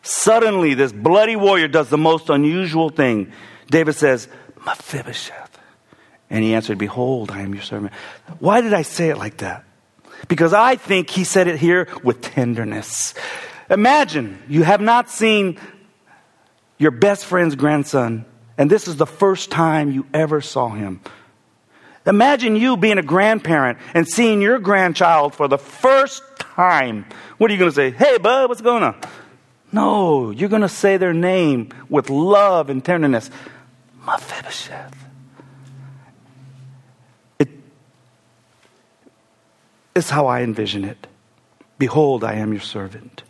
Suddenly, 0.03 0.75
this 0.75 0.93
bloody 0.93 1.37
warrior 1.37 1.69
does 1.69 1.89
the 1.91 1.99
most 1.99 2.31
unusual 2.31 2.89
thing. 2.89 3.33
David 3.71 3.95
says, 3.95 4.29
Mephibosheth. 4.65 5.59
And 6.31 6.45
he 6.45 6.55
answered, 6.55 6.79
Behold, 6.79 7.31
I 7.31 7.43
am 7.43 7.55
your 7.55 7.63
servant. 7.63 7.93
Why 8.39 8.61
did 8.61 8.73
I 8.73 8.83
say 8.83 9.11
it 9.11 9.19
like 9.19 9.39
that? 9.39 9.65
Because 10.29 10.53
I 10.53 10.77
think 10.77 11.11
he 11.11 11.25
said 11.25 11.49
it 11.49 11.59
here 11.59 11.89
with 12.03 12.21
tenderness. 12.21 13.15
Imagine 13.69 14.43
you 14.49 14.63
have 14.63 14.81
not 14.81 15.11
seen 15.11 15.59
your 16.79 16.91
best 16.91 17.27
friend's 17.27 17.57
grandson, 17.57 18.25
and 18.57 18.71
this 18.71 18.89
is 18.89 18.97
the 18.97 19.07
first 19.07 19.51
time 19.51 19.93
you 19.93 20.07
ever 20.15 20.41
saw 20.41 20.71
him. 20.71 21.01
Imagine 22.11 22.57
you 22.57 22.77
being 22.77 22.99
a 22.99 23.05
grandparent 23.05 23.79
and 23.95 24.07
seeing 24.07 24.43
your 24.43 24.59
grandchild 24.59 25.33
for 25.33 25.47
the 25.47 25.59
first 25.59 26.25
time. 26.41 27.07
What 27.39 27.51
are 27.51 27.55
you 27.55 27.59
going 27.59 27.71
to 27.71 27.75
say? 27.75 27.93
Hey, 27.93 28.19
bud, 28.19 28.49
what's 28.49 28.61
going 28.61 28.83
on? 28.83 29.01
No, 29.71 30.31
you're 30.31 30.49
going 30.49 30.63
to 30.63 30.69
say 30.69 30.97
their 30.97 31.15
name 31.15 31.69
with 31.89 32.11
love 32.11 32.69
and 32.69 32.85
tenderness. 32.85 33.31
Mephibosheth. 34.05 34.97
It, 37.39 37.49
it's 39.95 40.11
how 40.11 40.27
I 40.27 40.41
envision 40.41 40.85
it. 40.85 41.07
Behold, 41.79 42.25
I 42.25 42.35
am 42.35 42.51
your 42.51 42.61
servant. 42.61 43.23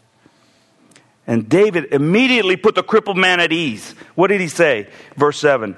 And 1.26 1.50
David 1.50 1.92
immediately 1.92 2.56
put 2.56 2.74
the 2.74 2.82
crippled 2.82 3.18
man 3.18 3.40
at 3.40 3.52
ease. 3.52 3.94
What 4.14 4.28
did 4.28 4.40
he 4.40 4.48
say? 4.48 4.88
Verse 5.16 5.38
7. 5.38 5.76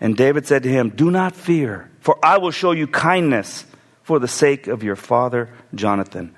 And 0.00 0.16
David 0.16 0.48
said 0.48 0.64
to 0.64 0.68
him, 0.68 0.88
Do 0.88 1.12
not 1.12 1.36
fear 1.36 1.89
for 2.00 2.18
I 2.22 2.38
will 2.38 2.50
show 2.50 2.72
you 2.72 2.86
kindness 2.86 3.64
for 4.02 4.18
the 4.18 4.28
sake 4.28 4.66
of 4.66 4.82
your 4.82 4.96
father 4.96 5.50
Jonathan. 5.74 6.34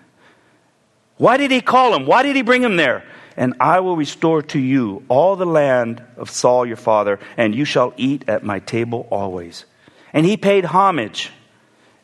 Why 1.17 1.37
did 1.37 1.51
he 1.51 1.61
call 1.61 1.95
him? 1.95 2.07
Why 2.07 2.23
did 2.23 2.37
he 2.37 2.43
bring 2.43 2.63
him 2.63 2.77
there? 2.77 3.05
And 3.37 3.55
I 3.61 3.81
will 3.81 3.97
restore 3.97 4.43
to 4.43 4.59
you 4.59 5.05
all 5.09 5.37
the 5.37 5.47
land 5.47 6.03
of 6.17 6.29
Saul 6.29 6.67
your 6.67 6.77
father, 6.77 7.19
and 7.37 7.55
you 7.55 7.65
shall 7.65 7.95
eat 7.97 8.29
at 8.29 8.45
my 8.45 8.59
table 8.59 9.07
always. 9.11 9.65
And 10.13 10.27
he 10.27 10.37
paid 10.37 10.67
homage 10.67 11.31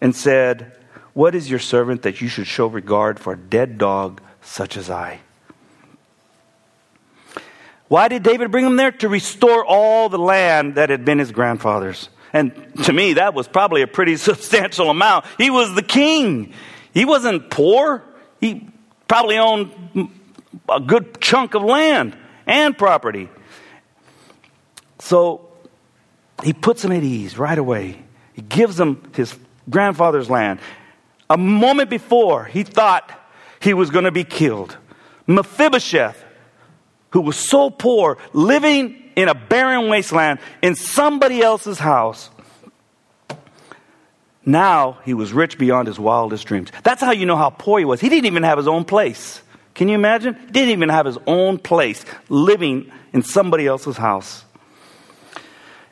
and 0.00 0.14
said, 0.16 0.72
What 1.12 1.34
is 1.34 1.50
your 1.50 1.58
servant 1.58 2.02
that 2.02 2.20
you 2.20 2.28
should 2.28 2.46
show 2.46 2.66
regard 2.66 3.20
for 3.20 3.34
a 3.34 3.36
dead 3.36 3.76
dog 3.76 4.22
such 4.40 4.76
as 4.76 4.88
I? 4.88 5.20
Why 7.88 8.08
did 8.08 8.22
David 8.22 8.50
bring 8.50 8.66
him 8.66 8.76
there? 8.76 8.92
To 8.92 9.08
restore 9.08 9.64
all 9.64 10.08
the 10.08 10.18
land 10.18 10.76
that 10.76 10.90
had 10.90 11.04
been 11.04 11.18
his 11.18 11.32
grandfather's. 11.32 12.08
And 12.32 12.52
to 12.84 12.92
me, 12.92 13.14
that 13.14 13.34
was 13.34 13.48
probably 13.48 13.82
a 13.82 13.86
pretty 13.86 14.16
substantial 14.30 14.90
amount. 14.90 15.24
He 15.38 15.50
was 15.50 15.74
the 15.74 15.82
king. 15.82 16.52
He 16.92 17.04
wasn't 17.04 17.50
poor. 17.50 18.02
He 18.40 18.68
probably 19.06 19.38
owned 19.38 20.10
a 20.68 20.80
good 20.80 21.20
chunk 21.20 21.54
of 21.54 21.62
land 21.62 22.16
and 22.46 22.76
property. 22.76 23.28
So 24.98 25.48
he 26.42 26.52
puts 26.52 26.84
him 26.84 26.92
at 26.92 27.02
ease 27.02 27.38
right 27.38 27.58
away. 27.58 28.02
He 28.34 28.42
gives 28.42 28.78
him 28.78 29.10
his 29.14 29.36
grandfather's 29.68 30.30
land. 30.30 30.60
A 31.30 31.36
moment 31.36 31.90
before, 31.90 32.44
he 32.44 32.62
thought 32.62 33.10
he 33.60 33.74
was 33.74 33.90
going 33.90 34.04
to 34.04 34.12
be 34.12 34.24
killed. 34.24 34.76
Mephibosheth, 35.26 36.24
who 37.10 37.20
was 37.20 37.36
so 37.36 37.70
poor, 37.70 38.18
living 38.32 39.07
in 39.18 39.28
a 39.28 39.34
barren 39.34 39.88
wasteland 39.88 40.38
in 40.62 40.76
somebody 40.76 41.42
else's 41.42 41.80
house. 41.80 42.30
Now 44.46 44.98
he 45.04 45.12
was 45.12 45.32
rich 45.32 45.58
beyond 45.58 45.88
his 45.88 45.98
wildest 45.98 46.46
dreams. 46.46 46.70
That's 46.84 47.02
how 47.02 47.10
you 47.10 47.26
know 47.26 47.36
how 47.36 47.50
poor 47.50 47.80
he 47.80 47.84
was. 47.84 48.00
He 48.00 48.08
didn't 48.08 48.26
even 48.26 48.44
have 48.44 48.58
his 48.58 48.68
own 48.68 48.84
place. 48.84 49.42
Can 49.74 49.88
you 49.88 49.96
imagine? 49.96 50.34
He 50.34 50.52
didn't 50.52 50.70
even 50.70 50.88
have 50.88 51.04
his 51.04 51.18
own 51.26 51.58
place 51.58 52.04
living 52.28 52.92
in 53.12 53.24
somebody 53.24 53.66
else's 53.66 53.96
house. 53.96 54.44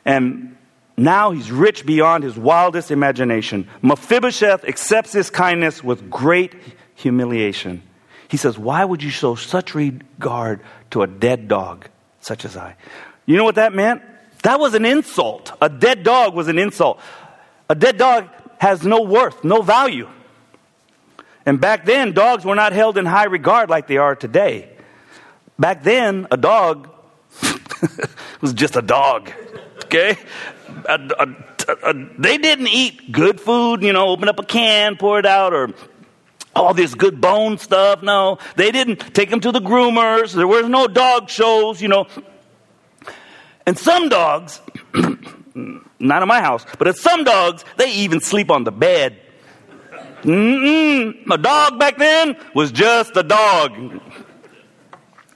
And 0.05 0.55
now 0.95 1.31
he's 1.31 1.51
rich 1.51 1.85
beyond 1.85 2.23
his 2.23 2.37
wildest 2.37 2.91
imagination. 2.91 3.67
Mephibosheth 3.81 4.63
accepts 4.63 5.11
his 5.11 5.29
kindness 5.29 5.83
with 5.83 6.09
great 6.09 6.55
humiliation. 6.95 7.83
He 8.29 8.37
says, 8.37 8.57
Why 8.57 8.85
would 8.85 9.03
you 9.03 9.09
show 9.09 9.35
such 9.35 9.75
regard 9.75 10.61
to 10.91 11.01
a 11.01 11.07
dead 11.07 11.49
dog 11.49 11.89
such 12.21 12.45
as 12.45 12.55
I? 12.55 12.77
You 13.27 13.37
know 13.37 13.43
what 13.43 13.55
that 13.55 13.75
meant? 13.75 14.01
That 14.41 14.59
was 14.59 14.73
an 14.73 14.85
insult. 14.85 15.51
A 15.61 15.69
dead 15.69 16.03
dog 16.03 16.33
was 16.33 16.47
an 16.47 16.57
insult. 16.57 16.99
A 17.69 17.75
dead 17.75 17.97
dog 17.97 18.29
has 18.57 18.83
no 18.83 19.01
worth, 19.01 19.43
no 19.43 19.61
value. 19.61 20.09
And 21.45 21.61
back 21.61 21.85
then, 21.85 22.13
dogs 22.13 22.43
were 22.43 22.55
not 22.55 22.73
held 22.73 22.97
in 22.97 23.05
high 23.05 23.25
regard 23.25 23.69
like 23.69 23.87
they 23.87 23.97
are 23.97 24.15
today. 24.15 24.69
Back 25.59 25.83
then, 25.83 26.27
a 26.31 26.37
dog 26.37 26.89
was 28.41 28.53
just 28.53 28.75
a 28.75 28.81
dog. 28.81 29.31
Okay? 29.85 30.17
A, 30.85 30.99
a, 31.19 31.27
a, 31.83 31.93
they 32.17 32.37
didn't 32.37 32.67
eat 32.67 33.11
good 33.11 33.39
food, 33.41 33.83
you 33.83 33.93
know, 33.93 34.07
open 34.07 34.29
up 34.29 34.39
a 34.39 34.45
can, 34.45 34.95
pour 34.97 35.19
it 35.19 35.25
out, 35.25 35.53
or 35.53 35.73
all 36.55 36.73
this 36.73 36.95
good 36.95 37.19
bone 37.19 37.57
stuff. 37.57 38.01
No, 38.01 38.39
they 38.55 38.71
didn't 38.71 39.13
take 39.13 39.29
them 39.29 39.39
to 39.41 39.51
the 39.51 39.61
groomers. 39.61 40.33
There 40.33 40.47
were 40.47 40.67
no 40.67 40.87
dog 40.87 41.29
shows, 41.29 41.81
you 41.81 41.87
know. 41.87 42.07
And 43.67 43.77
some 43.77 44.07
dogs, 44.07 44.61
not 45.99 46.21
in 46.21 46.27
my 46.27 46.41
house, 46.41 46.65
but 46.79 46.87
at 46.87 46.95
some 46.95 47.25
dogs, 47.25 47.65
they 47.75 47.91
even 47.91 48.21
sleep 48.21 48.49
on 48.49 48.63
the 48.63 48.71
bed. 48.71 49.19
Mm-mm. 50.21 51.29
A 51.29 51.37
dog 51.37 51.77
back 51.77 51.97
then 51.97 52.37
was 52.55 52.71
just 52.71 53.15
a 53.15 53.23
dog. 53.23 54.01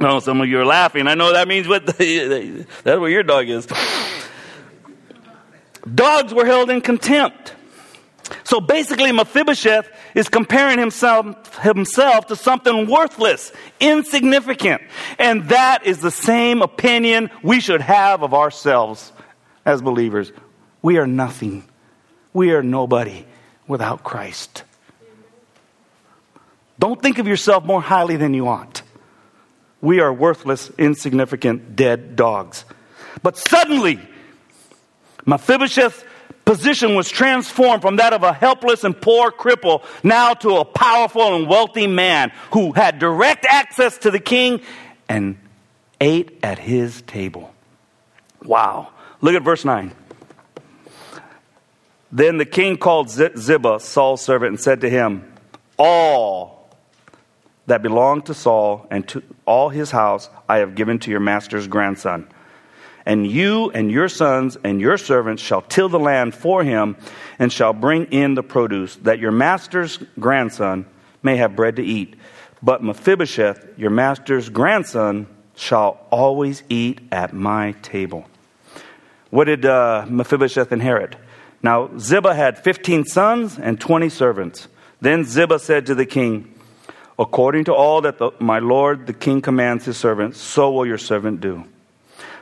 Oh, 0.03 0.19
some 0.19 0.41
of 0.41 0.49
you 0.49 0.59
are 0.59 0.65
laughing. 0.65 1.05
I 1.05 1.13
know 1.13 1.31
that 1.31 1.47
means 1.47 1.67
what 1.67 1.85
the, 1.85 2.65
that's 2.83 2.99
what 2.99 3.11
your 3.11 3.21
dog 3.21 3.47
is. 3.47 3.67
Dogs 5.93 6.33
were 6.33 6.43
held 6.43 6.71
in 6.71 6.81
contempt. 6.81 7.53
So 8.43 8.61
basically, 8.61 9.11
Mephibosheth 9.11 9.89
is 10.15 10.29
comparing 10.29 10.79
himself, 10.79 11.57
himself 11.57 12.27
to 12.27 12.35
something 12.35 12.87
worthless, 12.87 13.51
insignificant. 13.79 14.81
And 15.19 15.49
that 15.49 15.85
is 15.85 15.99
the 15.99 16.11
same 16.11 16.61
opinion 16.61 17.29
we 17.43 17.59
should 17.59 17.81
have 17.81 18.23
of 18.23 18.33
ourselves 18.33 19.11
as 19.65 19.81
believers. 19.81 20.31
We 20.81 20.97
are 20.97 21.07
nothing. 21.07 21.63
We 22.33 22.51
are 22.51 22.63
nobody 22.63 23.25
without 23.67 24.03
Christ. 24.03 24.63
Don't 26.79 27.01
think 27.01 27.19
of 27.19 27.27
yourself 27.27 27.63
more 27.63 27.81
highly 27.81 28.17
than 28.17 28.33
you 28.33 28.47
ought. 28.47 28.81
We 29.81 29.99
are 29.99 30.11
worthless, 30.11 30.71
insignificant, 30.77 31.75
dead 31.75 32.15
dogs. 32.15 32.65
But 33.21 33.37
suddenly, 33.37 33.99
Mephibosheth 35.25 36.03
position 36.45 36.95
was 36.95 37.09
transformed 37.09 37.81
from 37.81 37.97
that 37.97 38.13
of 38.13 38.23
a 38.23 38.33
helpless 38.33 38.83
and 38.83 38.99
poor 38.99 39.31
cripple 39.31 39.83
now 40.03 40.33
to 40.33 40.57
a 40.57 40.65
powerful 40.65 41.35
and 41.35 41.47
wealthy 41.47 41.87
man 41.87 42.31
who 42.51 42.71
had 42.71 42.99
direct 42.99 43.45
access 43.45 43.97
to 43.99 44.11
the 44.11 44.19
king 44.19 44.61
and 45.07 45.37
ate 45.99 46.39
at 46.43 46.59
his 46.59 47.01
table. 47.03 47.53
Wow. 48.43 48.89
Look 49.21 49.35
at 49.35 49.43
verse 49.43 49.63
9. 49.63 49.91
Then 52.11 52.37
the 52.37 52.45
king 52.45 52.77
called 52.77 53.09
Ziba, 53.09 53.79
Saul's 53.79 54.21
servant, 54.21 54.49
and 54.49 54.59
said 54.59 54.81
to 54.81 54.89
him, 54.89 55.31
All 55.77 56.69
that 57.67 57.81
belonged 57.81 58.25
to 58.25 58.33
Saul 58.33 58.85
and 58.91 59.07
to 59.09 59.23
all 59.45 59.69
his 59.69 59.91
house 59.91 60.29
I 60.49 60.57
have 60.57 60.75
given 60.75 60.99
to 60.99 61.11
your 61.11 61.21
master's 61.21 61.67
grandson 61.67 62.27
and 63.05 63.25
you 63.25 63.71
and 63.71 63.91
your 63.91 64.09
sons 64.09 64.57
and 64.63 64.79
your 64.79 64.97
servants 64.97 65.41
shall 65.41 65.61
till 65.61 65.89
the 65.89 65.99
land 65.99 66.35
for 66.35 66.63
him 66.63 66.97
and 67.39 67.51
shall 67.51 67.73
bring 67.73 68.05
in 68.05 68.35
the 68.35 68.43
produce, 68.43 68.95
that 68.97 69.19
your 69.19 69.31
master's 69.31 69.97
grandson 70.19 70.85
may 71.23 71.37
have 71.37 71.55
bread 71.55 71.77
to 71.77 71.83
eat. 71.83 72.15
But 72.63 72.83
Mephibosheth, 72.83 73.77
your 73.77 73.89
master's 73.89 74.49
grandson, 74.49 75.27
shall 75.55 76.05
always 76.11 76.63
eat 76.69 77.01
at 77.11 77.33
my 77.33 77.73
table. 77.81 78.25
What 79.29 79.45
did 79.45 79.65
uh, 79.65 80.05
Mephibosheth 80.09 80.71
inherit? 80.71 81.15
Now, 81.63 81.89
Ziba 81.97 82.33
had 82.33 82.57
15 82.57 83.05
sons 83.05 83.57
and 83.57 83.79
20 83.79 84.09
servants. 84.09 84.67
Then 84.99 85.23
Ziba 85.23 85.59
said 85.59 85.85
to 85.87 85.95
the 85.95 86.05
king, 86.05 86.53
According 87.17 87.65
to 87.65 87.73
all 87.73 88.01
that 88.01 88.17
the, 88.17 88.31
my 88.39 88.59
lord 88.59 89.05
the 89.05 89.13
king 89.13 89.41
commands 89.41 89.85
his 89.85 89.97
servants, 89.97 90.39
so 90.39 90.71
will 90.71 90.85
your 90.85 90.97
servant 90.97 91.39
do. 91.39 91.65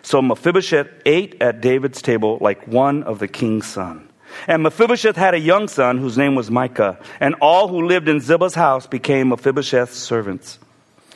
So 0.02 0.22
Mephibosheth 0.22 0.88
ate 1.06 1.42
at 1.42 1.62
David's 1.62 2.02
table 2.02 2.38
like 2.42 2.68
one 2.68 3.04
of 3.04 3.20
the 3.20 3.28
king's 3.28 3.68
sons. 3.68 4.10
And 4.48 4.64
Mephibosheth 4.64 5.16
had 5.16 5.34
a 5.34 5.40
young 5.40 5.68
son 5.68 5.98
whose 5.98 6.18
name 6.18 6.36
was 6.36 6.52
Micah, 6.52 7.00
and 7.20 7.36
all 7.42 7.68
who 7.68 7.88
lived 7.88 8.08
in 8.08 8.20
Ziba's 8.20 8.56
house 8.56 8.88
became 8.88 9.30
Mephibosheth's 9.30 9.98
servants. 9.98 10.60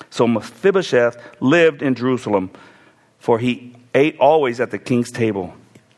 So 0.09 0.27
Mephibosheth 0.27 1.17
lived 1.39 1.81
in 1.81 1.95
Jerusalem, 1.95 2.51
for 3.19 3.39
he 3.39 3.75
ate 3.93 4.17
always 4.19 4.59
at 4.59 4.71
the 4.71 4.79
king's 4.79 5.11
table. 5.11 5.53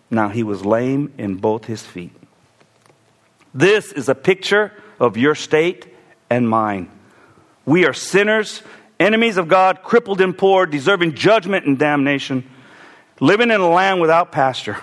Now 0.10 0.30
he 0.30 0.44
was 0.44 0.66
lame 0.66 1.14
in 1.18 1.36
both 1.36 1.66
his 1.66 1.84
feet. 1.84 2.12
This 3.54 3.92
is 3.92 4.10
a 4.10 4.16
picture 4.16 4.72
of 5.00 5.18
your 5.18 5.36
state 5.36 5.88
and 6.30 6.50
mine. 6.50 6.92
We 7.66 7.86
are 7.86 7.94
sinners, 7.94 8.62
enemies 9.00 9.38
of 9.38 9.48
God, 9.48 9.82
crippled 9.84 10.22
and 10.22 10.38
poor, 10.38 10.66
deserving 10.66 11.16
judgment 11.16 11.66
and 11.66 11.80
damnation 11.80 12.50
living 13.20 13.52
in 13.52 13.62
a 13.62 13.70
land 13.70 14.02
without 14.02 14.32
pasture. 14.32 14.78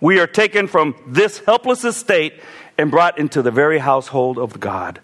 We 0.00 0.18
are 0.18 0.26
taken 0.26 0.66
from 0.66 0.96
this 1.06 1.38
helpless 1.38 1.84
estate 1.84 2.34
and 2.76 2.90
brought 2.90 3.18
into 3.18 3.42
the 3.42 3.50
very 3.50 3.78
household 3.78 4.38
of 4.38 4.58
God. 4.58 5.00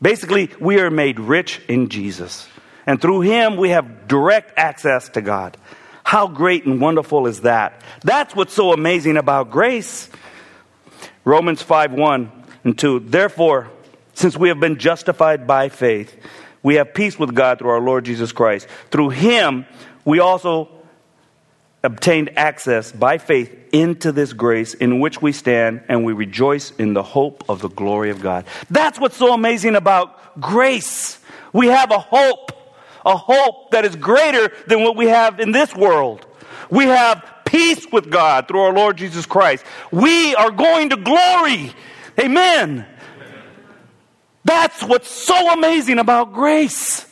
Basically, 0.00 0.50
we 0.60 0.78
are 0.80 0.90
made 0.90 1.18
rich 1.18 1.60
in 1.68 1.88
Jesus. 1.88 2.48
And 2.86 3.00
through 3.00 3.22
him, 3.22 3.56
we 3.56 3.70
have 3.70 4.06
direct 4.06 4.58
access 4.58 5.08
to 5.10 5.22
God. 5.22 5.56
How 6.04 6.28
great 6.28 6.66
and 6.66 6.80
wonderful 6.80 7.26
is 7.26 7.40
that? 7.40 7.80
That's 8.02 8.36
what's 8.36 8.52
so 8.52 8.72
amazing 8.72 9.16
about 9.16 9.50
grace. 9.50 10.10
Romans 11.24 11.62
5 11.62 11.92
1 11.92 12.32
and 12.64 12.78
2. 12.78 13.00
Therefore, 13.00 13.70
since 14.12 14.36
we 14.36 14.48
have 14.48 14.60
been 14.60 14.78
justified 14.78 15.46
by 15.46 15.70
faith, 15.70 16.14
we 16.62 16.74
have 16.76 16.94
peace 16.94 17.18
with 17.18 17.34
God 17.34 17.58
through 17.58 17.70
our 17.70 17.80
Lord 17.80 18.04
Jesus 18.04 18.32
Christ. 18.32 18.68
Through 18.90 19.10
him, 19.10 19.66
we 20.04 20.20
also 20.20 20.68
obtained 21.84 22.36
access 22.36 22.90
by 22.90 23.18
faith 23.18 23.54
into 23.72 24.10
this 24.10 24.32
grace 24.32 24.74
in 24.74 25.00
which 25.00 25.20
we 25.20 25.32
stand 25.32 25.82
and 25.88 26.04
we 26.04 26.12
rejoice 26.12 26.72
in 26.72 26.94
the 26.94 27.02
hope 27.02 27.44
of 27.48 27.60
the 27.60 27.68
glory 27.68 28.10
of 28.10 28.20
God. 28.20 28.44
That's 28.70 28.98
what's 28.98 29.16
so 29.16 29.34
amazing 29.34 29.76
about 29.76 30.40
grace. 30.40 31.18
We 31.52 31.68
have 31.68 31.90
a 31.90 31.98
hope, 31.98 32.52
a 33.04 33.16
hope 33.16 33.70
that 33.72 33.84
is 33.84 33.94
greater 33.96 34.50
than 34.66 34.82
what 34.82 34.96
we 34.96 35.06
have 35.06 35.38
in 35.38 35.52
this 35.52 35.74
world. 35.76 36.26
We 36.70 36.86
have 36.86 37.24
peace 37.44 37.86
with 37.92 38.10
God 38.10 38.48
through 38.48 38.60
our 38.60 38.72
Lord 38.72 38.96
Jesus 38.96 39.26
Christ. 39.26 39.64
We 39.92 40.34
are 40.34 40.50
going 40.50 40.90
to 40.90 40.96
glory. 40.96 41.72
Amen. 42.18 42.86
That's 44.44 44.82
what's 44.82 45.10
so 45.10 45.52
amazing 45.52 45.98
about 45.98 46.32
grace. 46.32 47.06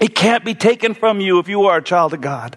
It 0.00 0.14
can't 0.14 0.44
be 0.44 0.54
taken 0.54 0.94
from 0.94 1.20
you 1.20 1.38
if 1.38 1.48
you 1.48 1.64
are 1.64 1.78
a 1.78 1.82
child 1.82 2.12
of 2.12 2.20
God. 2.20 2.56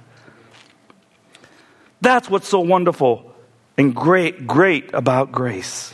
That's 2.01 2.29
what's 2.29 2.47
so 2.47 2.59
wonderful 2.59 3.35
and 3.77 3.95
great, 3.95 4.45
great 4.45 4.93
about 4.93 5.31
grace. 5.31 5.93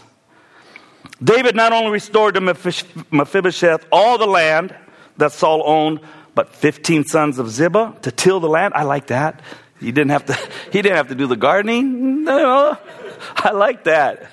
David 1.24 1.56
not 1.56 1.72
only 1.72 1.92
restored 1.92 2.36
to 2.36 2.42
Mephibosheth 2.42 3.86
all 3.92 4.18
the 4.18 4.28
land 4.28 4.76
that 5.18 5.32
Saul 5.32 5.64
owned, 5.66 6.02
but 6.34 6.54
15 6.54 7.06
sons 7.06 7.40
of 7.40 7.50
Ziba 7.50 7.96
to 8.02 8.12
till 8.12 8.40
the 8.40 8.50
land. 8.50 8.74
I 8.74 8.84
like 8.84 9.08
that. 9.08 9.42
He 9.80 9.92
didn't 9.92 10.12
have 10.12 10.26
to, 10.26 10.34
he 10.72 10.82
didn't 10.82 10.98
have 10.98 11.08
to 11.10 11.16
do 11.16 11.28
the 11.28 11.36
gardening. 11.36 12.24
No, 12.24 12.78
I 13.36 13.52
like 13.52 13.86
that. 13.86 14.30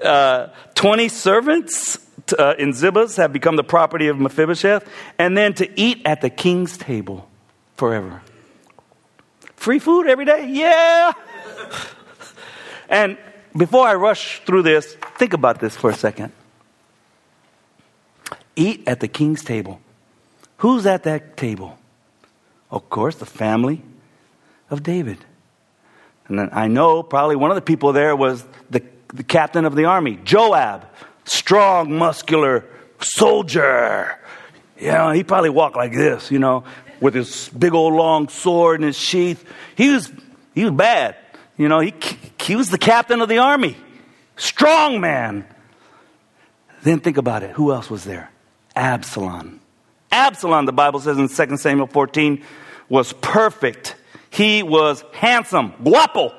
Uh, 0.00 0.48
20 0.74 1.08
servants 1.08 1.98
uh, 2.38 2.54
in 2.58 2.72
Ziba's 2.72 3.16
have 3.16 3.32
become 3.32 3.56
the 3.56 3.64
property 3.64 4.08
of 4.08 4.18
Mephibosheth, 4.18 4.88
and 5.18 5.36
then 5.36 5.54
to 5.54 5.80
eat 5.80 6.02
at 6.04 6.20
the 6.20 6.30
king's 6.30 6.76
table 6.78 7.28
forever. 7.76 8.22
Free 9.62 9.78
food 9.78 10.08
every 10.08 10.24
day? 10.24 10.48
Yeah! 10.48 11.12
and 12.88 13.16
before 13.56 13.86
I 13.86 13.94
rush 13.94 14.42
through 14.44 14.62
this, 14.62 14.96
think 15.18 15.34
about 15.34 15.60
this 15.60 15.76
for 15.76 15.88
a 15.88 15.94
second. 15.94 16.32
Eat 18.56 18.82
at 18.88 18.98
the 18.98 19.06
king's 19.06 19.44
table. 19.44 19.80
Who's 20.56 20.84
at 20.84 21.04
that 21.04 21.36
table? 21.36 21.78
Of 22.72 22.90
course, 22.90 23.14
the 23.14 23.24
family 23.24 23.82
of 24.68 24.82
David. 24.82 25.18
And 26.26 26.50
I 26.52 26.66
know 26.66 27.04
probably 27.04 27.36
one 27.36 27.52
of 27.52 27.54
the 27.54 27.62
people 27.62 27.92
there 27.92 28.16
was 28.16 28.44
the, 28.68 28.82
the 29.14 29.22
captain 29.22 29.64
of 29.64 29.76
the 29.76 29.84
army, 29.84 30.18
Joab, 30.24 30.88
strong, 31.24 31.96
muscular 31.96 32.64
soldier. 33.00 34.18
Know, 34.80 35.12
he 35.12 35.22
probably 35.22 35.50
walked 35.50 35.76
like 35.76 35.92
this, 35.92 36.32
you 36.32 36.40
know, 36.40 36.64
with 37.02 37.14
his 37.14 37.48
big 37.50 37.74
old 37.74 37.92
long 37.94 38.28
sword 38.28 38.80
in 38.80 38.86
his 38.86 38.96
sheath. 38.96 39.44
He 39.76 39.90
was, 39.90 40.10
he 40.54 40.64
was 40.64 40.72
bad. 40.72 41.16
You 41.58 41.68
know, 41.68 41.80
he, 41.80 41.92
he 42.40 42.56
was 42.56 42.70
the 42.70 42.78
captain 42.78 43.20
of 43.20 43.28
the 43.28 43.38
army. 43.38 43.76
Strong 44.36 45.00
man. 45.00 45.44
Then 46.82 47.00
think 47.00 47.16
about 47.16 47.42
it. 47.42 47.50
Who 47.50 47.72
else 47.72 47.90
was 47.90 48.04
there? 48.04 48.30
Absalom. 48.74 49.60
Absalom, 50.10 50.66
the 50.66 50.72
Bible 50.72 51.00
says 51.00 51.18
in 51.18 51.28
2 51.28 51.56
Samuel 51.56 51.86
14, 51.86 52.42
was 52.88 53.12
perfect. 53.14 53.96
He 54.30 54.62
was 54.62 55.04
handsome, 55.12 55.74
guapo. 55.82 56.34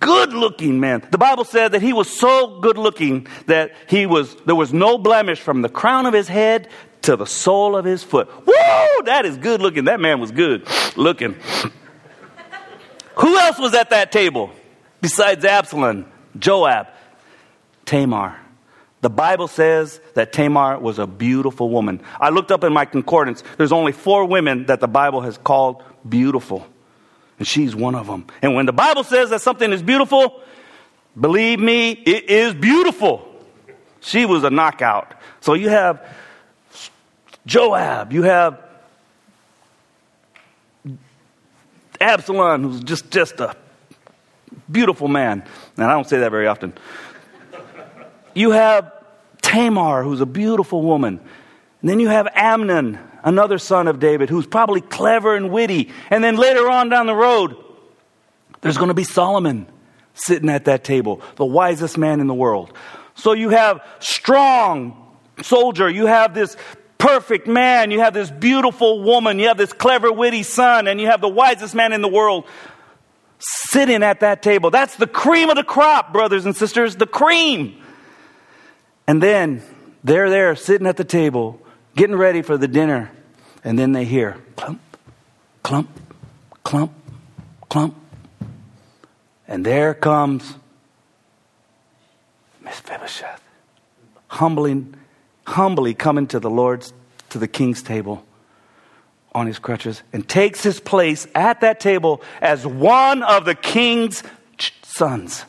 good 0.00 0.32
looking 0.32 0.80
man. 0.80 1.06
The 1.10 1.18
Bible 1.18 1.44
said 1.44 1.72
that 1.72 1.82
he 1.82 1.92
was 1.92 2.08
so 2.18 2.60
good 2.60 2.78
looking 2.78 3.26
that 3.46 3.72
he 3.88 4.06
was 4.06 4.34
there 4.46 4.54
was 4.54 4.72
no 4.72 4.98
blemish 4.98 5.40
from 5.40 5.62
the 5.62 5.68
crown 5.68 6.06
of 6.06 6.14
his 6.14 6.28
head 6.28 6.68
to 7.02 7.16
the 7.16 7.26
sole 7.26 7.76
of 7.76 7.84
his 7.84 8.02
foot. 8.02 8.28
Woo! 8.46 9.04
That 9.04 9.24
is 9.24 9.36
good 9.36 9.60
looking. 9.60 9.84
That 9.84 10.00
man 10.00 10.20
was 10.20 10.30
good 10.30 10.66
looking. 10.96 11.36
Who 13.16 13.38
else 13.38 13.58
was 13.58 13.74
at 13.74 13.90
that 13.90 14.12
table 14.12 14.50
besides 15.00 15.44
Absalom, 15.44 16.06
Joab, 16.38 16.88
Tamar? 17.84 18.38
The 19.00 19.10
Bible 19.10 19.46
says 19.46 20.00
that 20.14 20.32
Tamar 20.32 20.78
was 20.78 20.98
a 20.98 21.06
beautiful 21.06 21.70
woman. 21.70 22.00
I 22.20 22.30
looked 22.30 22.50
up 22.50 22.64
in 22.64 22.72
my 22.72 22.84
concordance. 22.84 23.44
There's 23.56 23.72
only 23.72 23.92
four 23.92 24.24
women 24.24 24.66
that 24.66 24.80
the 24.80 24.88
Bible 24.88 25.20
has 25.20 25.38
called 25.38 25.82
beautiful. 26.08 26.66
And 27.38 27.46
she's 27.46 27.76
one 27.76 27.94
of 27.94 28.08
them. 28.08 28.26
And 28.42 28.54
when 28.54 28.66
the 28.66 28.72
Bible 28.72 29.04
says 29.04 29.30
that 29.30 29.40
something 29.40 29.72
is 29.72 29.82
beautiful, 29.82 30.42
believe 31.18 31.60
me, 31.60 31.92
it 31.92 32.28
is 32.28 32.54
beautiful. 32.54 33.24
She 34.00 34.26
was 34.26 34.42
a 34.42 34.50
knockout. 34.50 35.14
So 35.40 35.54
you 35.54 35.68
have 35.68 36.04
Joab, 37.48 38.12
you 38.12 38.24
have 38.24 38.62
Absalom, 41.98 42.62
who's 42.62 42.80
just, 42.84 43.10
just 43.10 43.40
a 43.40 43.56
beautiful 44.70 45.08
man. 45.08 45.42
And 45.78 45.86
I 45.86 45.94
don't 45.94 46.06
say 46.06 46.18
that 46.18 46.30
very 46.30 46.46
often. 46.46 46.74
You 48.34 48.50
have 48.50 48.92
Tamar, 49.40 50.04
who's 50.04 50.20
a 50.20 50.26
beautiful 50.26 50.82
woman. 50.82 51.20
And 51.80 51.90
then 51.90 52.00
you 52.00 52.08
have 52.08 52.28
Amnon, 52.34 52.98
another 53.24 53.56
son 53.56 53.88
of 53.88 53.98
David, 53.98 54.28
who's 54.28 54.46
probably 54.46 54.82
clever 54.82 55.34
and 55.34 55.50
witty. 55.50 55.90
And 56.10 56.22
then 56.22 56.36
later 56.36 56.68
on 56.68 56.90
down 56.90 57.06
the 57.06 57.16
road, 57.16 57.56
there's 58.60 58.76
going 58.76 58.88
to 58.88 58.94
be 58.94 59.04
Solomon 59.04 59.66
sitting 60.12 60.50
at 60.50 60.66
that 60.66 60.84
table, 60.84 61.22
the 61.36 61.46
wisest 61.46 61.96
man 61.96 62.20
in 62.20 62.26
the 62.26 62.34
world. 62.34 62.74
So 63.14 63.32
you 63.32 63.48
have 63.48 63.80
strong 64.00 65.16
soldier, 65.42 65.88
you 65.88 66.06
have 66.06 66.34
this 66.34 66.56
perfect 66.98 67.46
man, 67.46 67.90
you 67.90 68.00
have 68.00 68.12
this 68.12 68.30
beautiful 68.30 69.02
woman, 69.02 69.38
you 69.38 69.48
have 69.48 69.56
this 69.56 69.72
clever, 69.72 70.12
witty 70.12 70.42
son, 70.42 70.88
and 70.88 71.00
you 71.00 71.06
have 71.06 71.20
the 71.20 71.28
wisest 71.28 71.74
man 71.74 71.92
in 71.92 72.02
the 72.02 72.08
world 72.08 72.44
sitting 73.38 74.02
at 74.02 74.20
that 74.20 74.42
table. 74.42 74.70
That's 74.70 74.96
the 74.96 75.06
cream 75.06 75.48
of 75.48 75.56
the 75.56 75.64
crop, 75.64 76.12
brothers 76.12 76.44
and 76.44 76.56
sisters, 76.56 76.96
the 76.96 77.06
cream. 77.06 77.80
And 79.06 79.22
then 79.22 79.62
they're 80.02 80.28
there 80.28 80.56
sitting 80.56 80.86
at 80.86 80.96
the 80.96 81.04
table, 81.04 81.62
getting 81.94 82.16
ready 82.16 82.42
for 82.42 82.56
the 82.58 82.68
dinner, 82.68 83.10
and 83.62 83.78
then 83.78 83.92
they 83.92 84.04
hear 84.04 84.36
clump, 84.56 84.80
clump, 85.62 85.88
clump, 86.64 86.92
clump. 87.68 87.94
And 89.46 89.64
there 89.64 89.94
comes 89.94 90.54
Miss 92.60 92.82
Mephibosheth, 92.82 93.40
humbling 94.26 94.97
humbly 95.48 95.94
coming 95.94 96.26
to 96.28 96.38
the 96.38 96.50
Lord's, 96.50 96.92
to 97.30 97.38
the 97.38 97.48
king's 97.48 97.82
table 97.82 98.24
on 99.34 99.46
his 99.46 99.58
crutches 99.58 100.02
and 100.12 100.28
takes 100.28 100.62
his 100.62 100.80
place 100.80 101.26
at 101.34 101.60
that 101.60 101.80
table 101.80 102.22
as 102.40 102.66
one 102.66 103.22
of 103.22 103.44
the 103.44 103.54
king's 103.54 104.22
sons. 104.82 105.44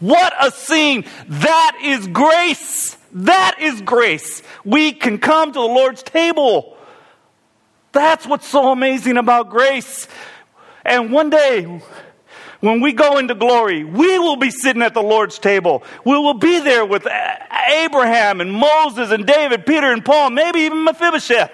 What 0.00 0.32
a 0.40 0.50
scene! 0.50 1.04
That 1.28 1.78
is 1.82 2.06
grace. 2.06 2.96
That 3.12 3.56
is 3.60 3.82
grace. 3.82 4.42
We 4.64 4.92
can 4.92 5.18
come 5.18 5.52
to 5.52 5.58
the 5.58 5.64
Lord's 5.64 6.02
table. 6.02 6.76
That's 7.92 8.26
what's 8.26 8.46
so 8.46 8.70
amazing 8.70 9.16
about 9.16 9.50
grace. 9.50 10.06
And 10.84 11.10
one 11.10 11.30
day, 11.30 11.82
when 12.60 12.80
we 12.80 12.92
go 12.92 13.18
into 13.18 13.34
glory, 13.34 13.84
we 13.84 14.18
will 14.18 14.36
be 14.36 14.50
sitting 14.50 14.82
at 14.82 14.94
the 14.94 15.02
Lord's 15.02 15.38
table. 15.38 15.84
We 16.04 16.18
will 16.18 16.34
be 16.34 16.58
there 16.60 16.84
with 16.84 17.06
Abraham 17.68 18.40
and 18.40 18.52
Moses 18.52 19.10
and 19.10 19.26
David, 19.26 19.64
Peter 19.64 19.92
and 19.92 20.04
Paul, 20.04 20.30
maybe 20.30 20.60
even 20.60 20.84
Mephibosheth. 20.84 21.52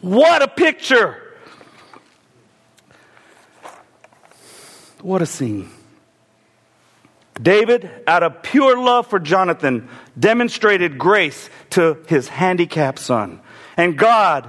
What 0.00 0.42
a 0.42 0.48
picture! 0.48 1.20
What 5.00 5.20
a 5.20 5.26
scene. 5.26 5.68
David, 7.40 7.90
out 8.06 8.22
of 8.22 8.42
pure 8.42 8.78
love 8.78 9.08
for 9.08 9.18
Jonathan, 9.18 9.88
demonstrated 10.18 10.98
grace 10.98 11.50
to 11.70 11.98
his 12.06 12.28
handicapped 12.28 13.00
son. 13.00 13.40
And 13.76 13.98
God, 13.98 14.48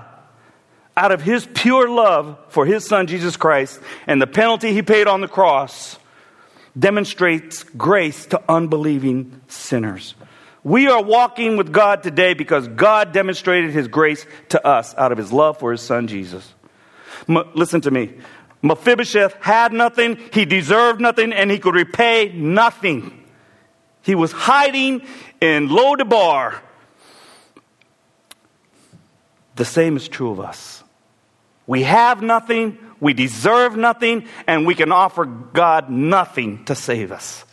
out 0.98 1.12
of 1.12 1.22
his 1.22 1.48
pure 1.54 1.90
love 1.90 2.38
for 2.50 2.66
his 2.66 2.86
son 2.86 3.08
Jesus 3.08 3.38
Christ 3.38 3.80
and 4.08 4.22
the 4.22 4.28
penalty 4.28 4.74
he 4.74 4.82
paid 4.82 5.08
on 5.08 5.22
the 5.22 5.28
cross, 5.28 5.98
demonstrates 6.78 7.64
grace 7.64 8.26
to 8.28 8.42
unbelieving 8.50 9.42
sinners. 9.48 10.16
We 10.64 10.88
are 10.88 11.02
walking 11.02 11.58
with 11.58 11.72
God 11.72 12.02
today 12.02 12.34
because 12.34 12.68
God 12.68 13.12
demonstrated 13.12 13.72
his 13.72 13.88
grace 13.88 14.26
to 14.50 14.66
us 14.66 14.96
out 14.96 15.12
of 15.12 15.18
his 15.18 15.32
love 15.32 15.60
for 15.60 15.72
his 15.72 15.82
son 15.82 16.08
Jesus. 16.08 16.54
M- 17.30 17.50
listen 17.54 17.82
to 17.82 17.92
me. 17.92 18.14
Mephibosheth 18.62 19.36
had 19.42 19.74
nothing, 19.74 20.18
he 20.34 20.46
deserved 20.46 21.00
nothing, 21.00 21.34
and 21.34 21.52
he 21.52 21.60
could 21.60 21.76
repay 21.76 22.32
nothing. 22.34 23.24
He 24.02 24.16
was 24.16 24.32
hiding 24.32 25.06
in 25.40 25.70
Lodabar. 25.70 26.60
The 29.56 29.66
same 29.66 29.98
is 29.98 30.08
true 30.08 30.32
of 30.32 30.40
us. 30.40 30.84
We 31.68 31.84
have 31.84 32.22
nothing, 32.22 32.78
we 33.00 33.14
deserve 33.14 33.76
nothing, 33.76 34.28
and 34.48 34.66
we 34.66 34.76
can 34.76 34.92
offer 34.92 35.26
God 35.26 35.90
nothing 35.90 36.66
to 36.66 36.76
save 36.76 37.12
us. 37.12 37.44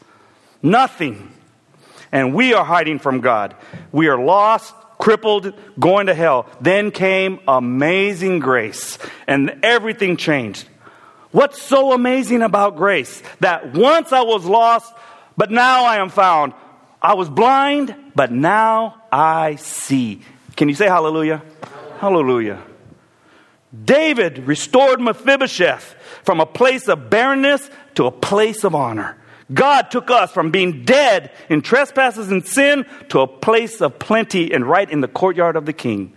Nothing. 0.63 1.33
And 2.11 2.35
we 2.35 2.55
are 2.55 2.65
hiding 2.65 2.99
from 2.99 3.21
God. 3.21 3.57
We 3.91 4.09
are 4.09 4.19
lost, 4.19 4.75
crippled, 4.99 5.55
going 5.81 6.07
to 6.07 6.15
hell. 6.15 6.47
Then 6.61 6.91
came 6.91 7.41
amazing 7.49 8.39
grace, 8.39 8.99
and 9.27 9.61
everything 9.63 10.17
changed. 10.17 10.69
What's 11.33 11.61
so 11.63 11.93
amazing 11.93 12.43
about 12.43 12.77
grace? 12.77 13.23
That 13.41 13.73
once 13.73 14.13
I 14.13 14.21
was 14.21 14.45
lost, 14.45 14.93
but 15.37 15.51
now 15.51 15.85
I 15.85 15.97
am 15.97 16.11
found. 16.11 16.53
I 17.01 17.15
was 17.15 17.29
blind, 17.29 17.97
but 18.15 18.31
now 18.31 19.03
I 19.11 19.57
see. 19.57 20.21
Can 20.57 20.69
you 20.69 20.75
say 20.75 20.87
hallelujah? 20.87 21.43
Hallelujah. 21.99 22.63
David 23.85 24.47
restored 24.47 25.01
Mephibosheth 25.01 25.95
from 26.25 26.41
a 26.41 26.47
place 26.47 26.89
of 26.89 27.09
barrenness 27.09 27.71
to 27.95 28.07
a 28.07 28.11
place 28.11 28.65
of 28.65 28.75
honor. 28.75 29.17
God 29.53 29.91
took 29.91 30.11
us 30.11 30.31
from 30.31 30.51
being 30.51 30.85
dead 30.85 31.31
in 31.49 31.63
trespasses 31.63 32.31
and 32.31 32.47
sin 32.47 32.87
to 33.09 33.21
a 33.21 33.27
place 33.27 33.81
of 33.81 33.99
plenty 33.99 34.53
and 34.53 34.67
right 34.67 34.89
in 34.91 35.01
the 35.01 35.09
courtyard 35.09 35.57
of 35.57 35.67
the 35.67 35.73
king. 35.73 36.15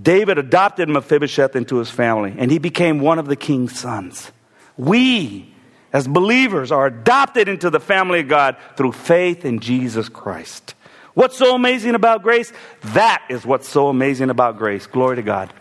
David 0.00 0.38
adopted 0.38 0.88
Mephibosheth 0.88 1.54
into 1.54 1.76
his 1.76 1.90
family, 1.90 2.34
and 2.36 2.50
he 2.50 2.58
became 2.58 2.98
one 2.98 3.18
of 3.18 3.26
the 3.26 3.36
king's 3.36 3.78
sons. 3.78 4.32
We, 4.76 5.54
as 5.92 6.08
believers, 6.08 6.72
are 6.72 6.86
adopted 6.86 7.48
into 7.48 7.70
the 7.70 7.80
family 7.80 8.20
of 8.20 8.28
God 8.28 8.56
through 8.76 8.92
faith 8.92 9.44
in 9.44 9.60
Jesus 9.60 10.08
Christ. 10.08 10.73
What's 11.14 11.36
so 11.36 11.54
amazing 11.54 11.94
about 11.94 12.22
grace? 12.22 12.52
That 12.82 13.22
is 13.30 13.46
what's 13.46 13.68
so 13.68 13.88
amazing 13.88 14.30
about 14.30 14.58
grace. 14.58 14.86
Glory 14.86 15.16
to 15.16 15.22
God. 15.22 15.52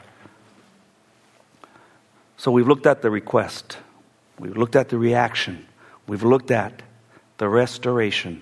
So 2.38 2.52
we've 2.52 2.68
looked 2.68 2.88
at 2.88 3.02
the 3.02 3.10
request, 3.10 3.78
we've 4.38 4.58
looked 4.58 4.76
at 4.76 4.90
the 4.90 4.98
reaction, 4.98 5.66
we've 6.08 6.24
looked 6.24 6.52
at 6.52 6.82
the 7.38 7.48
restoration. 7.48 8.42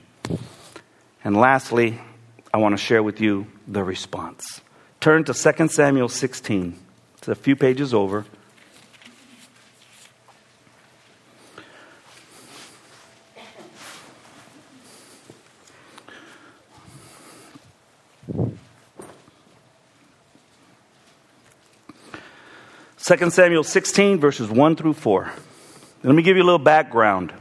And 1.24 1.38
lastly, 1.38 2.02
I 2.54 2.58
want 2.58 2.74
to 2.74 2.84
share 2.84 3.04
with 3.04 3.22
you 3.22 3.46
the 3.68 3.84
response. 3.84 4.62
Turn 5.00 5.24
to 5.26 5.34
2 5.34 5.68
Samuel 5.68 6.10
16. 6.10 6.80
It's 7.18 7.28
a 7.28 7.36
few 7.36 7.56
pages 7.56 7.94
over. 7.94 8.26
Second 22.98 23.34
Samuel 23.34 23.64
16, 23.64 24.20
verses 24.20 24.50
1 24.50 24.76
through 24.76 24.94
4. 24.94 25.32
Let 26.04 26.16
me 26.16 26.22
give 26.24 26.38
you 26.38 26.44
a 26.44 26.46
little 26.46 26.60
background. 26.60 27.34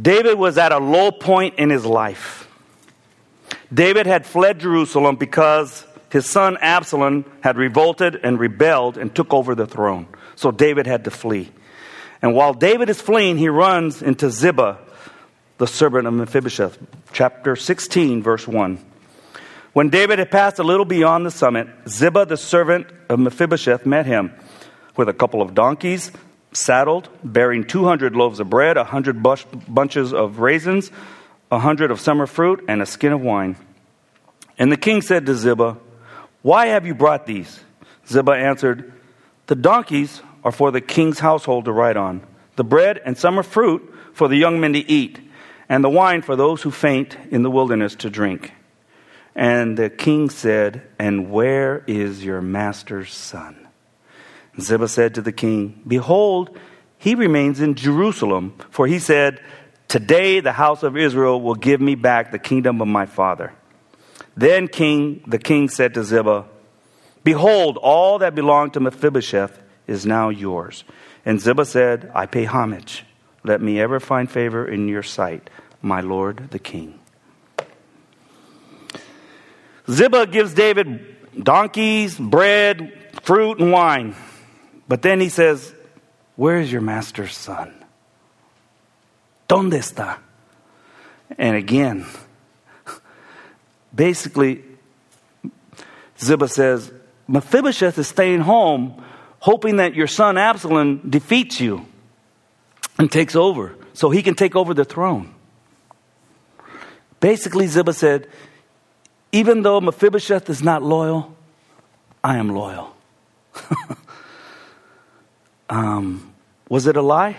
David 0.00 0.38
was 0.38 0.58
at 0.58 0.72
a 0.72 0.78
low 0.78 1.10
point 1.10 1.54
in 1.58 1.70
his 1.70 1.84
life. 1.84 2.48
David 3.72 4.06
had 4.06 4.26
fled 4.26 4.60
Jerusalem 4.60 5.16
because 5.16 5.84
his 6.10 6.26
son 6.26 6.56
Absalom 6.60 7.24
had 7.42 7.56
revolted 7.56 8.18
and 8.22 8.38
rebelled 8.38 8.96
and 8.96 9.14
took 9.14 9.34
over 9.34 9.54
the 9.54 9.66
throne. 9.66 10.06
So 10.36 10.50
David 10.50 10.86
had 10.86 11.04
to 11.04 11.10
flee. 11.10 11.50
And 12.22 12.34
while 12.34 12.54
David 12.54 12.88
is 12.88 13.00
fleeing, 13.00 13.36
he 13.38 13.48
runs 13.48 14.02
into 14.02 14.30
Ziba, 14.30 14.78
the 15.58 15.66
servant 15.66 16.06
of 16.06 16.14
Mephibosheth. 16.14 16.78
Chapter 17.12 17.56
16, 17.56 18.22
verse 18.22 18.46
1. 18.46 18.78
When 19.72 19.90
David 19.90 20.18
had 20.18 20.30
passed 20.30 20.58
a 20.58 20.62
little 20.62 20.84
beyond 20.84 21.26
the 21.26 21.30
summit, 21.30 21.68
Ziba, 21.88 22.24
the 22.26 22.36
servant 22.36 22.86
of 23.08 23.18
Mephibosheth, 23.18 23.84
met 23.84 24.06
him 24.06 24.32
with 24.96 25.08
a 25.08 25.12
couple 25.12 25.42
of 25.42 25.54
donkeys, 25.54 26.10
saddled, 26.52 27.08
bearing 27.22 27.64
200 27.64 28.16
loaves 28.16 28.40
of 28.40 28.48
bread, 28.48 28.76
a 28.76 28.80
100 28.80 29.22
bunches 29.22 30.12
of 30.12 30.38
raisins, 30.38 30.90
a 31.50 31.56
100 31.56 31.90
of 31.90 32.00
summer 32.00 32.26
fruit, 32.26 32.64
and 32.68 32.80
a 32.80 32.86
skin 32.86 33.12
of 33.12 33.20
wine. 33.20 33.56
And 34.58 34.72
the 34.72 34.76
king 34.76 35.02
said 35.02 35.26
to 35.26 35.34
Ziba, 35.34 35.76
Why 36.42 36.66
have 36.66 36.86
you 36.86 36.94
brought 36.94 37.26
these? 37.26 37.60
Ziba 38.08 38.32
answered, 38.32 38.92
The 39.46 39.54
donkeys 39.54 40.22
are 40.42 40.52
for 40.52 40.70
the 40.70 40.80
king's 40.80 41.18
household 41.18 41.66
to 41.66 41.72
ride 41.72 41.96
on, 41.96 42.22
the 42.56 42.64
bread 42.64 43.00
and 43.04 43.18
summer 43.18 43.42
fruit 43.42 43.94
for 44.14 44.28
the 44.28 44.36
young 44.36 44.60
men 44.60 44.72
to 44.72 44.78
eat, 44.78 45.20
and 45.68 45.82
the 45.82 45.90
wine 45.90 46.22
for 46.22 46.36
those 46.36 46.62
who 46.62 46.70
faint 46.70 47.16
in 47.30 47.42
the 47.42 47.50
wilderness 47.50 47.94
to 47.96 48.10
drink. 48.10 48.52
And 49.34 49.76
the 49.76 49.90
king 49.90 50.30
said, 50.30 50.82
And 50.98 51.30
where 51.30 51.84
is 51.86 52.24
your 52.24 52.40
master's 52.40 53.12
son? 53.12 53.68
Ziba 54.60 54.88
said 54.88 55.14
to 55.14 55.22
the 55.22 55.32
king, 55.32 55.82
Behold, 55.86 56.58
he 56.98 57.14
remains 57.14 57.60
in 57.60 57.74
Jerusalem, 57.74 58.54
for 58.70 58.86
he 58.86 58.98
said, 58.98 59.40
Today 59.88 60.40
the 60.40 60.52
house 60.52 60.82
of 60.82 60.96
Israel 60.96 61.40
will 61.40 61.54
give 61.54 61.80
me 61.80 61.94
back 61.94 62.32
the 62.32 62.38
kingdom 62.38 62.80
of 62.80 62.88
my 62.88 63.06
father. 63.06 63.52
Then 64.36 64.68
king, 64.68 65.22
the 65.26 65.38
king 65.38 65.68
said 65.68 65.94
to 65.94 66.04
Ziba, 66.04 66.46
Behold, 67.22 67.76
all 67.76 68.18
that 68.18 68.34
belonged 68.34 68.74
to 68.74 68.80
Mephibosheth 68.80 69.60
is 69.86 70.06
now 70.06 70.28
yours. 70.28 70.84
And 71.24 71.40
Ziba 71.40 71.64
said, 71.64 72.10
I 72.14 72.26
pay 72.26 72.44
homage. 72.44 73.04
Let 73.46 73.62
me 73.62 73.80
ever 73.80 74.00
find 74.00 74.28
favor 74.28 74.66
in 74.66 74.88
your 74.88 75.04
sight, 75.04 75.48
my 75.80 76.00
lord 76.00 76.50
the 76.50 76.58
king. 76.58 76.98
Ziba 79.88 80.26
gives 80.26 80.52
David 80.52 81.16
donkeys, 81.40 82.18
bread, 82.18 82.92
fruit, 83.22 83.60
and 83.60 83.70
wine. 83.70 84.16
But 84.88 85.02
then 85.02 85.20
he 85.20 85.28
says, 85.28 85.72
Where 86.34 86.58
is 86.58 86.72
your 86.72 86.80
master's 86.80 87.36
son? 87.36 87.72
¿Dónde 89.48 89.78
está? 89.78 90.18
And 91.38 91.54
again, 91.54 92.04
basically, 93.94 94.64
Ziba 96.18 96.48
says, 96.48 96.90
Mephibosheth 97.28 97.96
is 97.96 98.08
staying 98.08 98.40
home, 98.40 99.04
hoping 99.38 99.76
that 99.76 99.94
your 99.94 100.08
son 100.08 100.36
Absalom 100.36 101.08
defeats 101.08 101.60
you 101.60 101.86
and 102.98 103.10
takes 103.10 103.36
over 103.36 103.74
so 103.92 104.10
he 104.10 104.22
can 104.22 104.34
take 104.34 104.56
over 104.56 104.74
the 104.74 104.84
throne. 104.84 105.34
Basically, 107.20 107.66
Ziba 107.66 107.92
said, 107.92 108.28
Even 109.32 109.62
though 109.62 109.80
Mephibosheth 109.80 110.50
is 110.50 110.62
not 110.62 110.82
loyal, 110.82 111.34
I 112.22 112.36
am 112.38 112.50
loyal. 112.50 112.94
Um, 115.68 116.32
was 116.68 116.86
it 116.86 116.96
a 116.96 117.02
lie? 117.02 117.36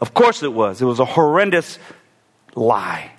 Of 0.00 0.14
course 0.14 0.42
it 0.42 0.52
was. 0.52 0.82
It 0.82 0.84
was 0.84 1.00
a 1.00 1.04
horrendous 1.04 1.78
lie. 2.54 3.12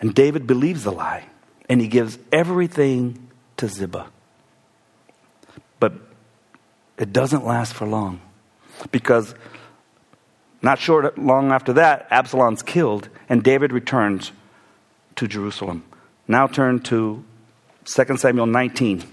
And 0.00 0.14
David 0.14 0.46
believes 0.46 0.84
the 0.84 0.92
lie, 0.92 1.24
and 1.68 1.80
he 1.80 1.88
gives 1.88 2.18
everything 2.32 3.28
to 3.56 3.68
Ziba. 3.68 4.06
But 5.80 5.92
it 6.98 7.12
doesn't 7.12 7.44
last 7.44 7.74
for 7.74 7.86
long 7.86 8.20
because 8.90 9.34
not 10.62 10.78
short 10.78 11.18
long 11.18 11.52
after 11.52 11.74
that, 11.74 12.06
Absalom's 12.10 12.62
killed, 12.62 13.08
and 13.28 13.42
David 13.42 13.72
returns 13.72 14.32
to 15.16 15.28
Jerusalem. 15.28 15.84
Now 16.26 16.46
turn 16.46 16.80
to 16.84 17.24
2 17.84 18.16
Samuel 18.16 18.46
19 18.46 19.04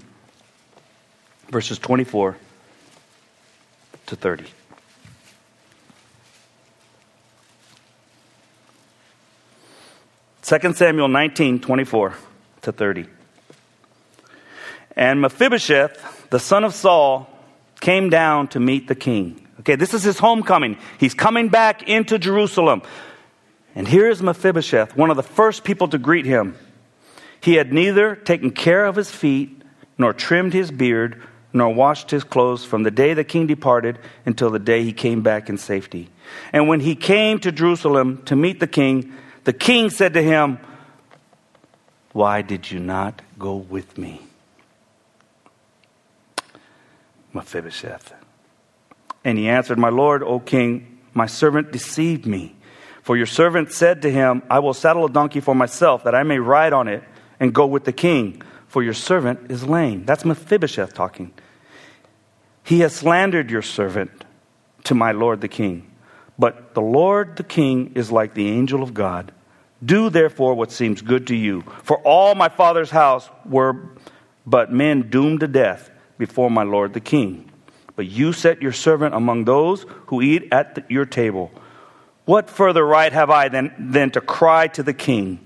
verses 1.52 1.78
24 1.78 2.38
to 4.08 4.16
30. 4.16 4.46
Second 10.42 10.76
Samuel 10.76 11.08
19, 11.08 11.60
24 11.60 12.16
to 12.64 12.72
30. 12.72 13.06
And 14.96 15.22
Mephibosheth, 15.22 16.30
the 16.30 16.40
son 16.40 16.64
of 16.64 16.74
Saul, 16.74 17.30
came 17.82 18.10
down 18.10 18.48
to 18.50 18.60
meet 18.60 18.88
the 18.88 18.96
king. 18.96 19.46
Okay, 19.60 19.76
this 19.76 19.94
is 19.94 20.04
his 20.04 20.18
homecoming. 20.18 20.78
He's 20.98 21.14
coming 21.14 21.50
back 21.50 21.84
into 21.84 22.18
Jerusalem. 22.18 22.82
And 23.76 23.88
here 23.88 24.10
is 24.10 24.22
Mephibosheth, 24.22 24.96
one 24.96 25.10
of 25.10 25.18
the 25.18 25.24
first 25.24 25.64
people 25.64 25.88
to 25.90 25.98
greet 25.98 26.26
him. 26.26 26.56
He 27.42 27.56
had 27.56 27.74
neither 27.74 28.16
taken 28.16 28.52
care 28.52 28.86
of 28.86 28.96
his 28.96 29.12
feet 29.12 29.62
nor 29.98 30.14
trimmed 30.14 30.54
his 30.54 30.72
beard 30.72 31.22
nor 31.54 31.74
washed 31.74 32.12
his 32.12 32.24
clothes 32.24 32.64
from 32.64 32.84
the 32.84 32.92
day 32.92 33.14
the 33.14 33.24
king 33.24 33.46
departed 33.46 34.00
until 34.26 34.50
the 34.50 34.60
day 34.60 34.84
he 34.84 34.94
came 34.94 35.22
back 35.22 35.50
in 35.50 35.58
safety. 35.58 36.10
And 36.54 36.68
when 36.68 36.80
he 36.80 36.96
came 36.96 37.40
to 37.40 37.52
Jerusalem 37.52 38.24
to 38.26 38.36
meet 38.36 38.60
the 38.60 38.68
king, 38.68 39.14
the 39.44 39.54
king 39.54 39.90
said 39.90 40.14
to 40.14 40.22
him, 40.22 40.60
Why 42.14 42.42
did 42.42 42.72
you 42.72 42.80
not 42.80 43.22
go 43.38 43.56
with 43.56 43.98
me? 43.98 44.22
Mephibosheth. 47.34 48.14
And 49.24 49.38
he 49.38 49.48
answered, 49.48 49.78
My 49.78 49.90
lord, 49.90 50.24
O 50.24 50.40
king, 50.40 51.00
my 51.14 51.28
servant 51.28 51.72
deceived 51.72 52.26
me. 52.26 52.56
For 53.04 53.18
your 53.18 53.26
servant 53.26 53.72
said 53.72 54.02
to 54.04 54.12
him, 54.12 54.44
I 54.50 54.60
will 54.60 54.74
saddle 54.74 55.06
a 55.06 55.10
donkey 55.10 55.40
for 55.40 55.56
myself, 55.56 56.04
that 56.04 56.16
I 56.16 56.24
may 56.24 56.40
ride 56.40 56.74
on 56.74 56.88
it 56.88 57.04
and 57.40 57.54
go 57.54 57.66
with 57.66 57.86
the 57.86 57.94
king 57.94 58.42
for 58.72 58.82
your 58.82 58.94
servant 58.94 59.52
is 59.52 59.66
lame. 59.66 60.06
That's 60.06 60.24
Mephibosheth 60.24 60.94
talking. 60.94 61.34
He 62.64 62.80
has 62.80 62.96
slandered 62.96 63.52
your 63.52 63.62
servant 63.62 64.24
to 64.86 64.96
my 64.96 65.12
lord 65.12 65.42
the 65.42 65.50
king. 65.50 65.92
But 66.40 66.74
the 66.74 66.82
Lord 66.82 67.36
the 67.36 67.44
king 67.44 67.92
is 67.96 68.14
like 68.14 68.34
the 68.34 68.48
angel 68.48 68.82
of 68.82 68.94
God. 68.94 69.34
Do 69.84 70.10
therefore 70.10 70.54
what 70.54 70.72
seems 70.72 71.02
good 71.02 71.28
to 71.28 71.36
you. 71.36 71.66
For 71.84 71.98
all 71.98 72.34
my 72.34 72.48
father's 72.48 72.92
house 72.92 73.30
were 73.46 73.90
but 74.46 74.72
men 74.72 75.10
doomed 75.10 75.42
to 75.42 75.50
death 75.50 75.91
before 76.22 76.52
my 76.52 76.62
lord 76.64 76.94
the 76.94 77.00
king. 77.00 77.50
But 77.96 78.06
you 78.06 78.32
set 78.32 78.62
your 78.62 78.72
servant 78.72 79.16
among 79.16 79.46
those 79.46 79.88
who 80.06 80.22
eat 80.22 80.48
at 80.52 80.76
the, 80.76 80.84
your 80.88 81.08
table. 81.08 81.52
What 82.26 82.48
further 82.48 82.86
right 82.86 83.12
have 83.12 83.32
I 83.32 83.50
than, 83.50 83.74
than 83.92 84.12
to 84.12 84.22
cry 84.22 84.68
to 84.68 84.84
the 84.84 84.94
king? 84.94 85.40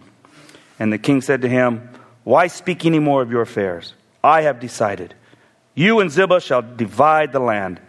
And 0.77 0.91
the 0.91 0.97
king 0.97 1.21
said 1.21 1.41
to 1.43 1.49
him, 1.49 1.89
why 2.25 2.47
speak 2.47 2.85
any 2.85 2.99
more 2.99 3.21
of 3.21 3.31
your 3.31 3.41
affairs? 3.41 3.93
I 4.23 4.41
have 4.41 4.59
decided. 4.59 5.13
You 5.75 5.99
and 5.99 6.11
Ziba 6.11 6.41
shall 6.41 6.63
divide 6.63 7.31
the 7.31 7.39
land. 7.39 7.79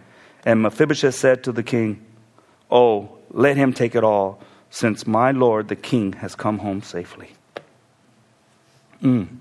And 0.45 0.63
Mephibosheth 0.63 1.15
said 1.15 1.43
to 1.45 1.53
the 1.53 1.63
king, 1.65 2.05
Oh, 2.71 3.17
let 3.31 3.57
him 3.57 3.73
take 3.73 3.95
it 3.95 4.05
all, 4.05 4.41
since 4.71 5.07
my 5.07 5.31
lord 5.31 5.69
the 5.69 5.77
king 5.77 6.13
has 6.15 6.35
come 6.35 6.59
home 6.59 6.83
safely. 6.83 7.31
Mm. 9.03 9.39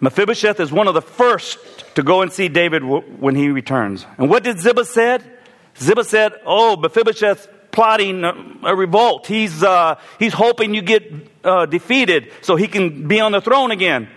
Mephibosheth 0.00 0.60
is 0.60 0.72
one 0.72 0.88
of 0.88 0.94
the 0.94 1.02
first 1.02 1.58
to 1.94 2.02
go 2.02 2.22
and 2.22 2.32
see 2.32 2.48
David 2.48 2.82
when 2.84 3.34
he 3.34 3.48
returns. 3.48 4.06
And 4.18 4.28
what 4.28 4.42
did 4.44 4.58
Ziba 4.58 4.84
said? 4.84 5.22
Ziba 5.78 6.04
said, 6.04 6.32
"Oh, 6.44 6.76
Mephibosheth 6.76 7.48
plotting 7.70 8.24
a 8.24 8.74
revolt. 8.74 9.26
He's 9.26 9.62
uh, 9.62 10.00
he's 10.18 10.32
hoping 10.32 10.74
you 10.74 10.82
get 10.82 11.12
uh, 11.44 11.66
defeated 11.66 12.30
so 12.42 12.56
he 12.56 12.68
can 12.68 13.08
be 13.08 13.20
on 13.20 13.32
the 13.32 13.40
throne 13.40 13.70
again." 13.70 14.08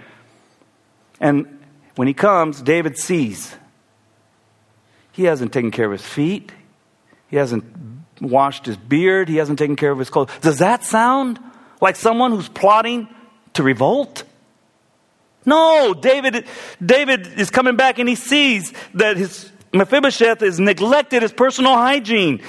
And 1.19 1.59
when 1.95 2.07
he 2.07 2.13
comes, 2.13 2.61
David 2.61 2.97
sees 2.97 3.55
he 5.11 5.23
hasn't 5.23 5.51
taken 5.51 5.71
care 5.71 5.87
of 5.87 5.91
his 5.91 6.05
feet. 6.05 6.51
He 7.27 7.37
hasn't 7.37 7.65
washed 8.21 8.67
his 8.67 8.77
beard. 8.77 9.29
He 9.29 9.37
hasn't 9.37 9.57
taken 9.57 9.75
care 9.75 9.91
of 9.91 9.99
his 9.99 10.09
clothes. 10.09 10.29
Does 10.41 10.59
that 10.59 10.83
sound 10.83 11.39
like 11.81 11.95
someone 11.95 12.31
who's 12.31 12.49
plotting 12.49 13.09
to 13.53 13.63
revolt? 13.63 14.23
No, 15.47 15.93
David, 15.93 16.45
David 16.85 17.39
is 17.39 17.49
coming 17.49 17.77
back 17.77 17.99
and 17.99 18.07
he 18.07 18.15
sees 18.15 18.73
that 18.93 19.15
his 19.15 19.49
Mephibosheth 19.73 20.41
has 20.41 20.59
neglected 20.59 21.21
his 21.21 21.31
personal 21.31 21.73
hygiene. 21.73 22.43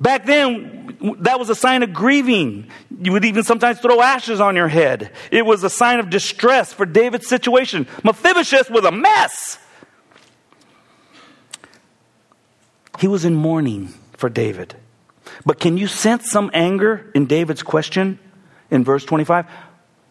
Back 0.00 0.24
then, 0.24 0.96
that 1.20 1.38
was 1.38 1.50
a 1.50 1.54
sign 1.54 1.82
of 1.82 1.92
grieving. 1.92 2.70
You 3.00 3.12
would 3.12 3.26
even 3.26 3.44
sometimes 3.44 3.80
throw 3.80 4.00
ashes 4.00 4.40
on 4.40 4.56
your 4.56 4.68
head. 4.68 5.12
It 5.30 5.44
was 5.44 5.62
a 5.62 5.68
sign 5.68 6.00
of 6.00 6.08
distress 6.08 6.72
for 6.72 6.86
David's 6.86 7.26
situation. 7.26 7.86
Mephibosheth 8.02 8.70
was 8.70 8.84
a 8.86 8.92
mess. 8.92 9.58
He 12.98 13.08
was 13.08 13.26
in 13.26 13.34
mourning 13.34 13.92
for 14.16 14.30
David. 14.30 14.74
But 15.44 15.60
can 15.60 15.76
you 15.76 15.86
sense 15.86 16.30
some 16.30 16.50
anger 16.54 17.10
in 17.14 17.26
David's 17.26 17.62
question 17.62 18.18
in 18.70 18.84
verse 18.84 19.04
25? 19.04 19.46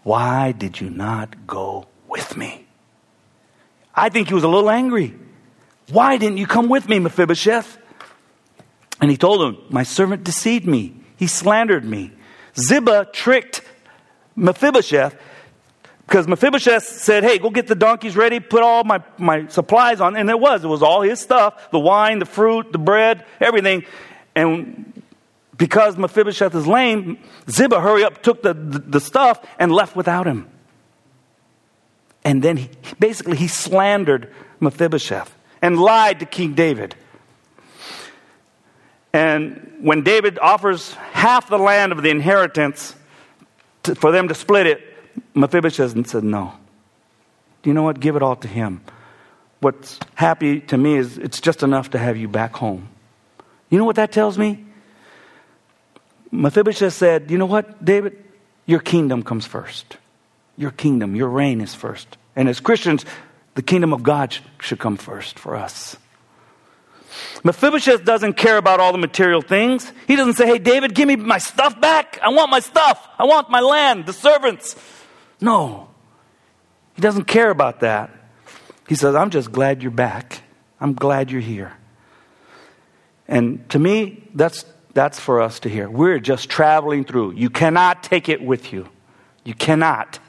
Why 0.03 0.51
did 0.51 0.79
you 0.79 0.91
not 0.91 1.47
go 1.47 1.87
with 2.15 2.37
me. 2.37 2.65
I 3.93 4.07
think 4.07 4.29
he 4.29 4.33
was 4.33 4.45
a 4.45 4.47
little 4.47 4.69
angry. 4.69 5.13
Why 5.91 6.17
didn't 6.17 6.37
you 6.37 6.47
come 6.47 6.69
with 6.69 6.87
me, 6.87 6.97
Mephibosheth? 6.99 7.77
And 9.01 9.11
he 9.11 9.17
told 9.17 9.41
him, 9.41 9.61
My 9.69 9.83
servant 9.83 10.23
deceived 10.23 10.65
me. 10.65 10.95
He 11.17 11.27
slandered 11.27 11.83
me. 11.83 12.13
Ziba 12.57 13.09
tricked 13.11 13.61
Mephibosheth 14.37 15.13
because 16.07 16.25
Mephibosheth 16.25 16.83
said, 16.83 17.25
Hey, 17.25 17.37
go 17.37 17.49
get 17.49 17.67
the 17.67 17.75
donkeys 17.75 18.15
ready, 18.15 18.39
put 18.39 18.63
all 18.63 18.85
my, 18.85 19.03
my 19.17 19.47
supplies 19.47 19.99
on. 19.99 20.15
And 20.15 20.29
it 20.29 20.39
was. 20.39 20.63
It 20.63 20.67
was 20.67 20.81
all 20.81 21.01
his 21.01 21.19
stuff 21.19 21.69
the 21.71 21.79
wine, 21.79 22.19
the 22.19 22.25
fruit, 22.25 22.71
the 22.71 22.77
bread, 22.77 23.25
everything. 23.41 23.83
And 24.35 25.03
because 25.57 25.97
Mephibosheth 25.97 26.55
is 26.55 26.65
lame, 26.65 27.17
Ziba 27.49 27.81
hurry 27.81 28.05
up, 28.05 28.23
took 28.23 28.41
the, 28.41 28.53
the, 28.53 28.79
the 28.79 28.99
stuff, 29.01 29.45
and 29.59 29.69
left 29.69 29.97
without 29.97 30.25
him. 30.25 30.49
And 32.25 32.41
then 32.41 32.57
he, 32.57 32.69
basically 32.99 33.37
he 33.37 33.47
slandered 33.47 34.33
Mephibosheth 34.59 35.33
and 35.61 35.79
lied 35.79 36.19
to 36.19 36.25
King 36.25 36.55
David. 36.55 36.95
And 39.13 39.77
when 39.79 40.03
David 40.03 40.39
offers 40.39 40.93
half 41.13 41.47
the 41.47 41.59
land 41.59 41.91
of 41.91 42.01
the 42.01 42.09
inheritance 42.09 42.95
to, 43.83 43.95
for 43.95 44.11
them 44.11 44.27
to 44.27 44.33
split 44.33 44.65
it, 44.65 44.81
Mephibosheth 45.35 46.07
said, 46.07 46.23
No. 46.23 46.53
Do 47.61 47.69
you 47.69 47.73
know 47.73 47.83
what? 47.83 47.99
Give 47.99 48.15
it 48.15 48.23
all 48.23 48.35
to 48.37 48.47
him. 48.47 48.81
What's 49.61 49.99
happy 50.15 50.59
to 50.61 50.77
me 50.77 50.97
is 50.97 51.17
it's 51.17 51.39
just 51.39 51.63
enough 51.63 51.91
to 51.91 51.97
have 51.97 52.17
you 52.17 52.27
back 52.27 52.55
home. 52.55 52.89
You 53.69 53.77
know 53.77 53.85
what 53.85 53.95
that 53.95 54.11
tells 54.11 54.37
me? 54.37 54.65
Mephibosheth 56.31 56.93
said, 56.93 57.31
You 57.31 57.37
know 57.37 57.45
what, 57.45 57.85
David? 57.85 58.21
Your 58.65 58.79
kingdom 58.79 59.21
comes 59.23 59.45
first. 59.45 59.97
Your 60.57 60.71
kingdom, 60.71 61.15
your 61.15 61.29
reign 61.29 61.61
is 61.61 61.75
first. 61.75 62.17
And 62.35 62.47
as 62.47 62.59
Christians, 62.59 63.05
the 63.55 63.61
kingdom 63.61 63.93
of 63.93 64.03
God 64.03 64.35
should 64.59 64.79
come 64.79 64.97
first 64.97 65.39
for 65.39 65.55
us. 65.55 65.97
Mephibosheth 67.43 68.03
doesn't 68.03 68.33
care 68.33 68.57
about 68.57 68.79
all 68.79 68.91
the 68.91 68.97
material 68.97 69.41
things. 69.41 69.91
He 70.07 70.15
doesn't 70.15 70.33
say, 70.33 70.47
Hey, 70.47 70.59
David, 70.59 70.95
give 70.95 71.07
me 71.07 71.15
my 71.15 71.37
stuff 71.37 71.79
back. 71.79 72.19
I 72.21 72.29
want 72.29 72.51
my 72.51 72.59
stuff. 72.59 73.07
I 73.17 73.25
want 73.25 73.49
my 73.49 73.61
land, 73.61 74.05
the 74.05 74.13
servants. 74.13 74.75
No. 75.39 75.89
He 76.95 77.01
doesn't 77.01 77.25
care 77.25 77.49
about 77.49 77.81
that. 77.81 78.11
He 78.87 78.95
says, 78.95 79.15
I'm 79.15 79.29
just 79.29 79.51
glad 79.51 79.81
you're 79.81 79.91
back. 79.91 80.41
I'm 80.79 80.93
glad 80.93 81.31
you're 81.31 81.41
here. 81.41 81.73
And 83.27 83.67
to 83.69 83.79
me, 83.79 84.23
that's, 84.33 84.65
that's 84.93 85.19
for 85.19 85.41
us 85.41 85.59
to 85.61 85.69
hear. 85.69 85.89
We're 85.89 86.19
just 86.19 86.49
traveling 86.49 87.03
through. 87.03 87.33
You 87.33 87.49
cannot 87.49 88.03
take 88.03 88.29
it 88.29 88.41
with 88.41 88.71
you. 88.71 88.87
You 89.43 89.53
cannot. 89.53 90.19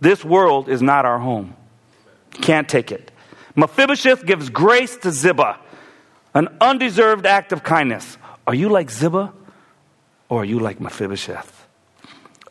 This 0.00 0.24
world 0.24 0.68
is 0.68 0.80
not 0.80 1.04
our 1.04 1.18
home. 1.18 1.54
Can't 2.30 2.68
take 2.68 2.90
it. 2.90 3.10
Mephibosheth 3.54 4.24
gives 4.24 4.48
grace 4.48 4.96
to 4.98 5.10
Ziba, 5.10 5.58
an 6.34 6.48
undeserved 6.60 7.26
act 7.26 7.52
of 7.52 7.62
kindness. 7.62 8.16
Are 8.46 8.54
you 8.54 8.68
like 8.68 8.90
Ziba 8.90 9.32
or 10.28 10.42
are 10.42 10.44
you 10.44 10.58
like 10.58 10.80
Mephibosheth? 10.80 11.66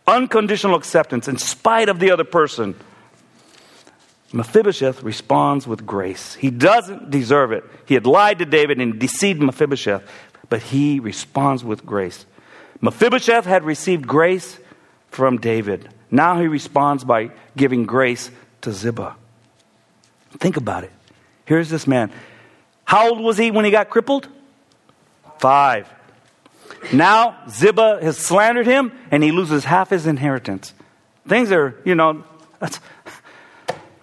Unconditional 0.06 0.76
acceptance 0.76 1.28
in 1.28 1.38
spite 1.38 1.89
of 1.89 2.00
the 2.00 2.12
other 2.12 2.24
person. 2.24 2.76
Mephibosheth 4.32 5.02
responds 5.02 5.66
with 5.66 5.86
grace. 5.86 6.36
He 6.36 6.52
doesn't 6.52 7.10
deserve 7.10 7.52
it. 7.52 7.64
He 7.86 7.95
had 7.95 8.06
lied 8.06 8.39
to 8.39 8.45
David 8.45 8.80
and 8.80 9.00
deceived 9.00 9.41
Mephibosheth, 9.41 10.04
but 10.50 10.62
he 10.62 11.00
responds 11.00 11.64
with 11.64 11.86
grace. 11.86 12.26
Mephibosheth 12.82 13.45
had 13.45 13.64
received 13.64 14.08
grace 14.08 14.60
from 15.10 15.38
David. 15.38 15.89
Now 16.12 16.39
he 16.39 16.47
responds 16.47 17.03
by 17.03 17.32
giving 17.55 17.86
grace 17.86 18.32
to 18.62 18.72
Ziba. 18.72 19.16
Think 20.38 20.57
about 20.57 20.84
it. 20.84 20.91
Here's 21.45 21.70
this 21.70 21.88
man. 21.88 22.12
How 22.86 23.10
old 23.10 23.20
was 23.20 23.38
he 23.38 23.51
when 23.51 23.66
he 23.66 23.72
got 23.72 23.89
crippled? 23.89 24.28
Five. 25.39 25.88
Now 26.91 27.38
Ziba 27.49 27.99
has 28.01 28.18
slandered 28.18 28.66
him 28.66 28.91
and 29.12 29.24
he 29.24 29.32
loses 29.32 29.64
half 29.64 29.89
his 29.89 30.07
inheritance. 30.07 30.74
Things 31.28 31.51
are, 31.51 31.76
you 31.86 31.95
know, 31.95 32.24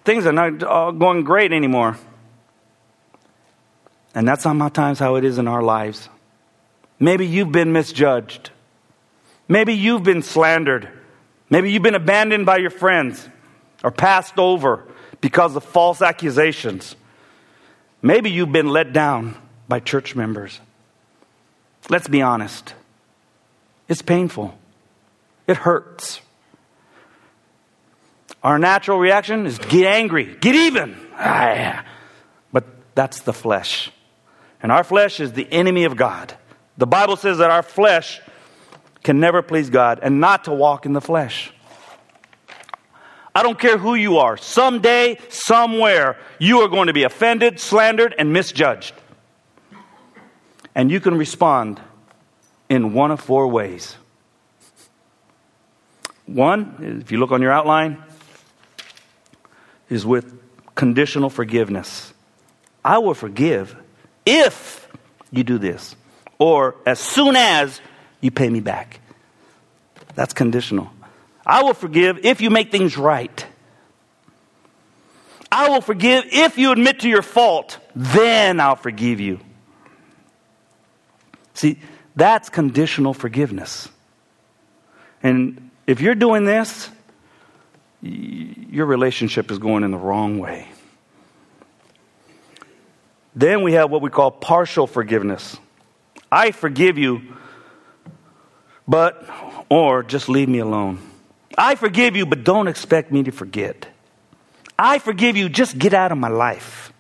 things 0.05 0.27
are 0.27 0.33
not 0.33 0.59
going 0.99 1.25
great 1.25 1.53
anymore. 1.53 1.97
And 4.15 4.27
that's 4.27 4.43
sometimes 4.43 4.99
how 4.99 5.17
it 5.17 5.25
is 5.25 5.39
in 5.39 5.47
our 5.49 5.63
lives. 5.63 6.09
Maybe 6.99 7.27
you've 7.27 7.53
been 7.53 7.73
misjudged. 7.73 8.51
Maybe 9.49 9.75
you've 9.75 10.03
been 10.03 10.23
slandered. 10.23 10.89
Maybe 11.49 11.71
you've 11.71 11.83
been 11.83 11.95
abandoned 11.95 12.47
by 12.47 12.59
your 12.59 12.71
friends 12.71 13.29
or 13.85 13.91
passed 13.91 14.39
over 14.39 14.85
because 15.21 15.57
of 15.57 15.65
false 15.65 16.03
accusations. 16.03 16.97
Maybe 18.03 18.31
you've 18.31 18.53
been 18.53 18.69
let 18.69 18.93
down 18.93 19.37
by 19.69 19.81
church 19.81 20.17
members. 20.17 20.61
Let's 21.89 22.09
be 22.09 22.23
honest. 22.23 22.75
It's 23.89 24.03
painful. 24.03 24.59
It 25.47 25.57
hurts. 25.57 26.21
Our 28.43 28.59
natural 28.59 28.99
reaction 28.99 29.47
is 29.47 29.59
get 29.59 29.87
angry, 29.87 30.37
get 30.41 30.55
even. 30.55 30.97
Ah, 31.15 31.85
but 32.53 32.65
that's 32.95 33.21
the 33.21 33.33
flesh. 33.33 33.91
And 34.63 34.71
our 34.73 34.85
flesh 34.85 35.21
is 35.21 35.33
the 35.33 35.51
enemy 35.51 35.85
of 35.85 35.97
God. 35.97 36.35
The 36.77 36.87
Bible 36.87 37.17
says 37.17 37.39
that 37.39 37.51
our 37.51 37.63
flesh 37.63 38.21
can 39.07 39.21
never 39.21 39.41
please 39.41 39.71
God 39.71 40.01
and 40.03 40.21
not 40.21 40.45
to 40.45 40.53
walk 40.53 40.85
in 40.85 40.93
the 40.93 41.01
flesh. 41.01 41.53
I 43.37 43.45
don't 43.45 43.57
care 43.57 43.79
who 43.79 43.95
you 43.95 44.19
are. 44.19 44.37
Someday, 44.37 45.19
somewhere, 45.29 46.19
you 46.41 46.63
are 46.63 46.69
going 46.69 46.89
to 46.89 46.93
be 46.93 47.05
offended, 47.05 47.61
slandered, 47.61 48.17
and 48.19 48.33
misjudged. 48.33 48.95
And 50.75 50.91
you 50.91 50.99
can 50.99 51.17
respond 51.17 51.81
in 52.69 52.95
one 52.95 53.13
of 53.13 53.21
four 53.21 53.47
ways. 53.47 53.97
One, 56.27 57.01
if 57.05 57.13
you 57.13 57.19
look 57.19 57.31
on 57.31 57.41
your 57.41 57.53
outline, 57.53 58.03
is 59.89 60.05
with 60.05 60.37
conditional 60.75 61.31
forgiveness. 61.31 62.13
I 62.85 62.99
will 62.99 63.15
forgive 63.15 63.77
if 64.25 64.89
you 65.31 65.45
do 65.45 65.59
this, 65.59 65.95
or 66.41 66.75
as 66.85 66.99
soon 66.99 67.37
as 67.37 67.81
you 68.27 68.31
pay 68.31 68.51
me 68.51 68.61
back. 68.61 69.01
That's 70.15 70.35
conditional. 70.35 70.91
I 71.47 71.63
will 71.63 71.75
forgive 71.75 72.25
if 72.25 72.41
you 72.41 72.51
make 72.51 72.71
things 72.71 72.99
right. 72.99 73.47
I 75.51 75.71
will 75.71 75.81
forgive 75.81 76.25
if 76.27 76.59
you 76.59 76.73
admit 76.73 77.01
to 77.01 77.09
your 77.09 77.23
fault. 77.23 77.79
Then 77.95 78.61
I'll 78.61 78.77
forgive 78.77 79.21
you. 79.21 79.41
See, 81.55 81.79
that's 82.15 82.51
conditional 82.51 83.15
forgiveness. 83.15 83.89
And 85.23 85.71
if 85.87 86.01
you're 86.01 86.15
doing 86.15 86.45
this, 86.45 86.91
your 88.03 88.87
relationship 88.87 89.51
is 89.51 89.59
going 89.59 89.85
in 89.85 89.91
the 89.91 89.97
wrong 89.97 90.39
way. 90.39 90.69
Then 93.35 93.63
we 93.63 93.75
have 93.75 93.91
what 93.91 94.03
we 94.03 94.11
call 94.11 94.31
partial 94.31 94.87
forgiveness. 94.87 95.57
I 96.31 96.51
forgive 96.51 96.99
you 96.99 97.37
but, 98.87 99.27
or 99.69 100.03
just 100.03 100.29
leave 100.29 100.49
me 100.49 100.59
alone. 100.59 100.99
I 101.59 101.75
forgive 101.75 102.17
you, 102.17 102.27
but 102.27 102.45
don't 102.45 102.69
expect 102.69 103.11
me 103.11 103.23
to 103.25 103.31
forget. 103.31 103.89
I 104.79 104.99
forgive 104.99 105.37
you, 105.37 105.49
just 105.49 105.79
get 105.79 105.95
out 105.95 106.13
of 106.13 106.19
my 106.19 106.29
life. 106.29 106.93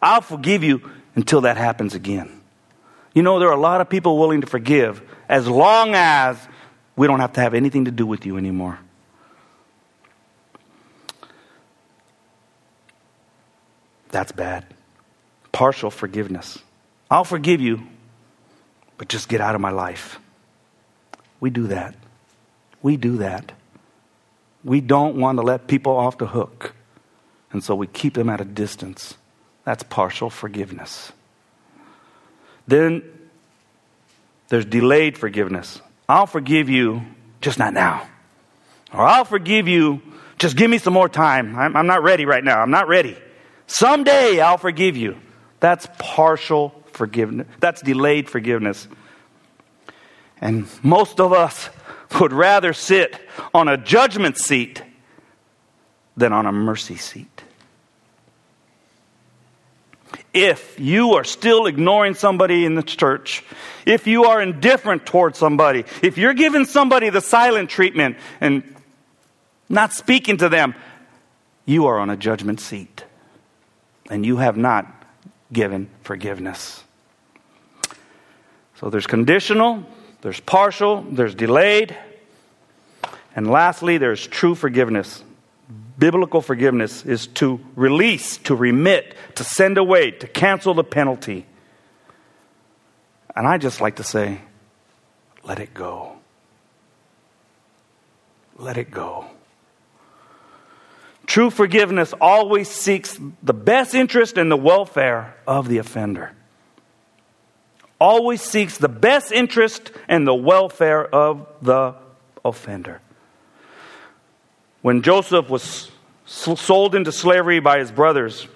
I'll 0.00 0.22
forgive 0.22 0.64
you 0.64 0.90
until 1.14 1.42
that 1.42 1.56
happens 1.56 1.94
again. 1.94 2.40
You 3.14 3.22
know, 3.22 3.38
there 3.38 3.48
are 3.48 3.56
a 3.56 3.60
lot 3.60 3.80
of 3.80 3.88
people 3.88 4.18
willing 4.18 4.40
to 4.40 4.46
forgive 4.46 5.02
as 5.28 5.46
long 5.46 5.94
as 5.94 6.38
we 6.96 7.06
don't 7.06 7.20
have 7.20 7.34
to 7.34 7.40
have 7.40 7.54
anything 7.54 7.84
to 7.84 7.90
do 7.90 8.06
with 8.06 8.24
you 8.24 8.36
anymore. 8.36 8.78
That's 14.10 14.32
bad. 14.32 14.66
Partial 15.52 15.90
forgiveness. 15.90 16.58
I'll 17.10 17.24
forgive 17.24 17.60
you, 17.60 17.80
but 18.98 19.08
just 19.08 19.28
get 19.28 19.40
out 19.40 19.54
of 19.54 19.60
my 19.60 19.70
life. 19.70 20.18
We 21.40 21.50
do 21.50 21.66
that. 21.68 21.94
We 22.82 22.96
do 22.96 23.16
that. 23.18 23.52
We 24.62 24.80
don't 24.80 25.16
want 25.16 25.38
to 25.38 25.42
let 25.42 25.66
people 25.66 25.96
off 25.96 26.18
the 26.18 26.26
hook, 26.26 26.74
and 27.50 27.64
so 27.64 27.74
we 27.74 27.86
keep 27.86 28.14
them 28.14 28.28
at 28.28 28.40
a 28.40 28.44
distance. 28.44 29.16
That's 29.64 29.82
partial 29.82 30.30
forgiveness. 30.30 31.12
Then 32.66 33.02
there's 34.48 34.66
delayed 34.66 35.16
forgiveness. 35.16 35.80
I'll 36.08 36.26
forgive 36.26 36.68
you, 36.68 37.02
just 37.40 37.58
not 37.58 37.72
now. 37.72 38.06
Or 38.92 39.00
I'll 39.00 39.24
forgive 39.24 39.68
you, 39.68 40.02
just 40.38 40.56
give 40.56 40.70
me 40.70 40.78
some 40.78 40.92
more 40.92 41.08
time. 41.08 41.56
I'm, 41.56 41.76
I'm 41.76 41.86
not 41.86 42.02
ready 42.02 42.26
right 42.26 42.42
now. 42.42 42.60
I'm 42.60 42.70
not 42.70 42.88
ready. 42.88 43.16
Someday 43.66 44.40
I'll 44.40 44.58
forgive 44.58 44.96
you. 44.96 45.16
That's 45.60 45.86
partial 45.98 46.74
forgiveness. 46.92 47.46
That's 47.60 47.82
delayed 47.82 48.28
forgiveness. 48.28 48.88
And 50.40 50.66
most 50.82 51.20
of 51.20 51.32
us 51.32 51.68
would 52.18 52.32
rather 52.32 52.72
sit 52.72 53.16
on 53.52 53.68
a 53.68 53.76
judgment 53.76 54.38
seat 54.38 54.82
than 56.16 56.32
on 56.32 56.46
a 56.46 56.52
mercy 56.52 56.96
seat. 56.96 57.42
If 60.32 60.78
you 60.78 61.14
are 61.14 61.24
still 61.24 61.66
ignoring 61.66 62.14
somebody 62.14 62.64
in 62.64 62.74
the 62.74 62.82
church, 62.82 63.44
if 63.84 64.06
you 64.06 64.24
are 64.24 64.40
indifferent 64.40 65.04
towards 65.04 65.38
somebody, 65.38 65.84
if 66.02 66.18
you're 66.18 66.34
giving 66.34 66.64
somebody 66.64 67.10
the 67.10 67.20
silent 67.20 67.68
treatment 67.68 68.16
and 68.40 68.62
not 69.68 69.92
speaking 69.92 70.36
to 70.38 70.48
them, 70.48 70.74
you 71.64 71.86
are 71.86 71.98
on 71.98 72.10
a 72.10 72.16
judgment 72.16 72.60
seat 72.60 73.04
and 74.08 74.24
you 74.24 74.36
have 74.36 74.56
not 74.56 74.86
given 75.52 75.88
forgiveness. 76.02 76.82
So 78.76 78.88
there's 78.88 79.06
conditional, 79.06 79.84
there's 80.22 80.40
partial, 80.40 81.02
there's 81.02 81.34
delayed, 81.34 81.96
and 83.34 83.50
lastly, 83.50 83.98
there's 83.98 84.26
true 84.26 84.54
forgiveness. 84.54 85.22
Biblical 85.98 86.40
forgiveness 86.40 87.04
is 87.04 87.26
to 87.28 87.60
release, 87.76 88.38
to 88.38 88.54
remit, 88.54 89.14
to 89.36 89.44
send 89.44 89.78
away, 89.78 90.10
to 90.10 90.26
cancel 90.26 90.74
the 90.74 90.84
penalty. 90.84 91.46
And 93.36 93.46
I 93.46 93.58
just 93.58 93.80
like 93.80 93.96
to 93.96 94.04
say, 94.04 94.40
let 95.44 95.58
it 95.58 95.72
go. 95.72 96.16
Let 98.56 98.76
it 98.76 98.90
go. 98.90 99.26
True 101.26 101.50
forgiveness 101.50 102.12
always 102.20 102.68
seeks 102.68 103.18
the 103.42 103.54
best 103.54 103.94
interest 103.94 104.36
and 104.36 104.50
the 104.50 104.56
welfare 104.56 105.36
of 105.46 105.68
the 105.68 105.78
offender. 105.78 106.32
Always 108.00 108.40
seeks 108.40 108.78
the 108.78 108.88
best 108.88 109.30
interest 109.30 109.92
and 110.08 110.26
the 110.26 110.34
welfare 110.34 111.04
of 111.04 111.46
the 111.60 111.94
offender. 112.44 113.00
When 114.82 115.02
Joseph 115.02 115.50
was 115.50 115.90
sold 116.24 116.94
into 116.94 117.12
slavery 117.12 117.60
by 117.60 117.78
his 117.78 117.92
brothers 117.92 118.48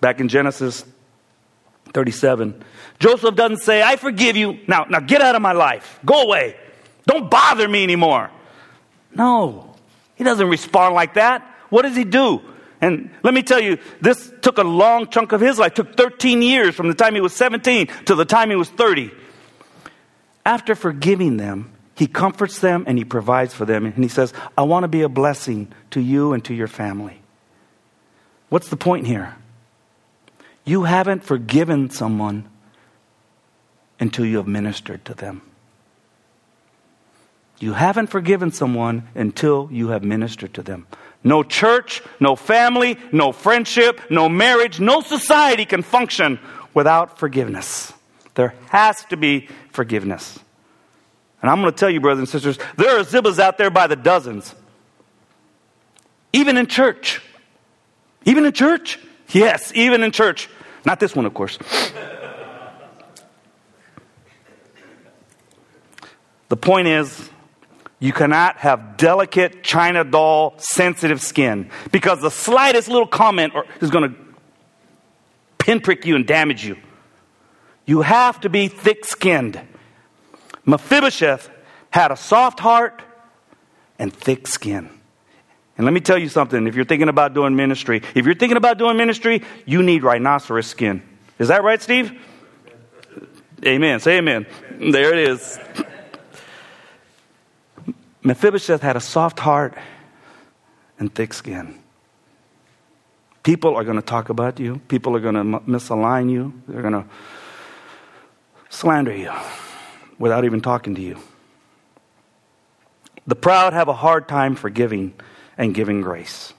back 0.00 0.20
in 0.20 0.28
Genesis 0.28 0.84
37, 1.92 2.62
Joseph 3.00 3.34
doesn't 3.34 3.58
say, 3.58 3.82
I 3.82 3.96
forgive 3.96 4.36
you. 4.36 4.60
Now, 4.68 4.84
now 4.88 5.00
get 5.00 5.20
out 5.20 5.34
of 5.34 5.42
my 5.42 5.52
life. 5.52 5.98
Go 6.04 6.22
away. 6.22 6.56
Don't 7.06 7.28
bother 7.28 7.68
me 7.68 7.82
anymore. 7.82 8.30
No, 9.14 9.74
he 10.14 10.24
doesn't 10.24 10.48
respond 10.48 10.94
like 10.94 11.14
that. 11.14 11.42
What 11.70 11.82
does 11.82 11.96
he 11.96 12.04
do? 12.04 12.40
And 12.84 13.08
let 13.22 13.32
me 13.32 13.42
tell 13.42 13.60
you, 13.60 13.78
this 14.02 14.30
took 14.42 14.58
a 14.58 14.62
long 14.62 15.08
chunk 15.08 15.32
of 15.32 15.40
his 15.40 15.58
life. 15.58 15.72
It 15.72 15.76
took 15.76 15.96
13 15.96 16.42
years 16.42 16.74
from 16.74 16.88
the 16.88 16.94
time 16.94 17.14
he 17.14 17.20
was 17.22 17.34
17 17.34 17.86
to 18.04 18.14
the 18.14 18.26
time 18.26 18.50
he 18.50 18.56
was 18.56 18.68
30. 18.68 19.10
After 20.44 20.74
forgiving 20.74 21.38
them, 21.38 21.72
he 21.96 22.06
comforts 22.06 22.58
them 22.58 22.84
and 22.86 22.98
he 22.98 23.04
provides 23.04 23.54
for 23.54 23.64
them. 23.64 23.86
And 23.86 24.04
he 24.04 24.08
says, 24.08 24.34
I 24.58 24.64
want 24.64 24.84
to 24.84 24.88
be 24.88 25.00
a 25.00 25.08
blessing 25.08 25.72
to 25.92 26.00
you 26.00 26.34
and 26.34 26.44
to 26.44 26.52
your 26.52 26.68
family. 26.68 27.22
What's 28.50 28.68
the 28.68 28.76
point 28.76 29.06
here? 29.06 29.34
You 30.66 30.82
haven't 30.82 31.24
forgiven 31.24 31.88
someone 31.88 32.50
until 33.98 34.26
you 34.26 34.36
have 34.36 34.46
ministered 34.46 35.06
to 35.06 35.14
them. 35.14 35.40
You 37.60 37.72
haven't 37.72 38.08
forgiven 38.08 38.52
someone 38.52 39.08
until 39.14 39.70
you 39.72 39.88
have 39.88 40.04
ministered 40.04 40.52
to 40.52 40.62
them. 40.62 40.86
No 41.24 41.42
church, 41.42 42.02
no 42.20 42.36
family, 42.36 42.98
no 43.10 43.32
friendship, 43.32 44.00
no 44.10 44.28
marriage, 44.28 44.78
no 44.78 45.00
society 45.00 45.64
can 45.64 45.82
function 45.82 46.38
without 46.74 47.18
forgiveness. 47.18 47.94
There 48.34 48.54
has 48.68 49.04
to 49.06 49.16
be 49.16 49.48
forgiveness. 49.72 50.38
And 51.40 51.50
I'm 51.50 51.60
going 51.60 51.72
to 51.72 51.78
tell 51.78 51.90
you, 51.90 52.00
brothers 52.00 52.20
and 52.20 52.28
sisters, 52.28 52.58
there 52.76 52.98
are 52.98 53.04
Zibas 53.04 53.38
out 53.38 53.58
there 53.58 53.70
by 53.70 53.86
the 53.86 53.96
dozens. 53.96 54.54
Even 56.32 56.56
in 56.58 56.66
church. 56.66 57.22
Even 58.24 58.44
in 58.44 58.52
church? 58.52 58.98
Yes, 59.28 59.72
even 59.74 60.02
in 60.02 60.10
church. 60.10 60.48
Not 60.84 61.00
this 61.00 61.16
one, 61.16 61.24
of 61.26 61.32
course. 61.32 61.58
the 66.48 66.56
point 66.56 66.88
is, 66.88 67.30
you 68.04 68.12
cannot 68.12 68.58
have 68.58 68.98
delicate 68.98 69.62
China 69.62 70.04
doll 70.04 70.52
sensitive 70.58 71.22
skin 71.22 71.70
because 71.90 72.20
the 72.20 72.30
slightest 72.30 72.86
little 72.86 73.06
comment 73.06 73.54
is 73.80 73.88
going 73.88 74.12
to 74.12 74.20
pinprick 75.56 76.04
you 76.04 76.14
and 76.14 76.26
damage 76.26 76.66
you. 76.66 76.76
You 77.86 78.02
have 78.02 78.42
to 78.42 78.50
be 78.50 78.68
thick 78.68 79.06
skinned. 79.06 79.58
Mephibosheth 80.66 81.48
had 81.88 82.12
a 82.12 82.16
soft 82.16 82.60
heart 82.60 83.00
and 83.98 84.12
thick 84.12 84.48
skin. 84.48 84.90
And 85.78 85.86
let 85.86 85.94
me 85.94 86.00
tell 86.00 86.18
you 86.18 86.28
something 86.28 86.66
if 86.66 86.74
you're 86.74 86.84
thinking 86.84 87.08
about 87.08 87.32
doing 87.32 87.56
ministry, 87.56 88.02
if 88.14 88.26
you're 88.26 88.34
thinking 88.34 88.58
about 88.58 88.76
doing 88.76 88.98
ministry, 88.98 89.42
you 89.64 89.82
need 89.82 90.02
rhinoceros 90.02 90.66
skin. 90.66 91.02
Is 91.38 91.48
that 91.48 91.64
right, 91.64 91.80
Steve? 91.80 92.12
Amen. 93.64 93.98
Say 93.98 94.18
amen. 94.18 94.46
There 94.78 95.14
it 95.14 95.26
is. 95.30 95.58
Mephibosheth 98.24 98.80
had 98.80 98.96
a 98.96 99.00
soft 99.00 99.38
heart 99.38 99.74
and 100.98 101.14
thick 101.14 101.34
skin. 101.34 101.78
People 103.42 103.76
are 103.76 103.84
going 103.84 103.96
to 103.96 104.02
talk 104.02 104.30
about 104.30 104.58
you. 104.58 104.80
People 104.88 105.14
are 105.14 105.20
going 105.20 105.34
to 105.34 105.60
misalign 105.60 106.30
you. 106.30 106.54
They're 106.66 106.80
going 106.80 106.94
to 106.94 107.04
slander 108.70 109.14
you 109.14 109.30
without 110.18 110.46
even 110.46 110.62
talking 110.62 110.94
to 110.94 111.02
you. 111.02 111.18
The 113.26 113.36
proud 113.36 113.74
have 113.74 113.88
a 113.88 113.92
hard 113.92 114.28
time 114.28 114.54
forgiving 114.54 115.14
and 115.58 115.74
giving 115.74 116.00
grace. 116.00 116.54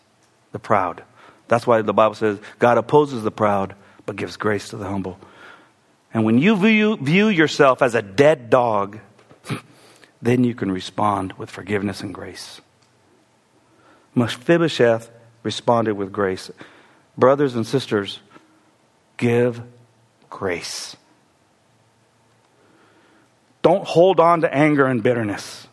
The 0.52 0.60
proud. 0.60 1.04
That's 1.48 1.66
why 1.66 1.82
the 1.82 1.94
Bible 1.94 2.16
says 2.16 2.40
God 2.60 2.78
opposes 2.78 3.24
the 3.24 3.32
proud 3.32 3.76
but 4.06 4.16
gives 4.16 4.38
grace 4.38 4.70
to 4.70 4.78
the 4.78 4.86
humble. 4.86 5.20
And 6.14 6.24
when 6.24 6.38
you 6.38 6.56
view, 6.56 6.98
view 6.98 7.28
yourself 7.28 7.82
as 7.82 7.96
a 7.96 8.02
dead 8.02 8.50
dog, 8.50 9.00
then 10.26 10.44
you 10.44 10.56
can 10.56 10.72
respond 10.72 11.34
with 11.34 11.50
forgiveness 11.50 12.02
and 12.02 12.14
grace. 12.14 12.60
Mephibosheth 14.16 15.12
responded 15.44 15.94
with 15.94 16.12
grace. 16.12 16.50
Brothers 17.18 17.56
and 17.56 17.66
sisters, 17.66 18.20
give 19.18 19.62
grace. 20.30 20.96
Don't 23.62 23.86
hold 23.86 24.20
on 24.20 24.42
to 24.42 24.54
anger 24.54 24.86
and 24.86 25.04
bitterness. 25.04 25.68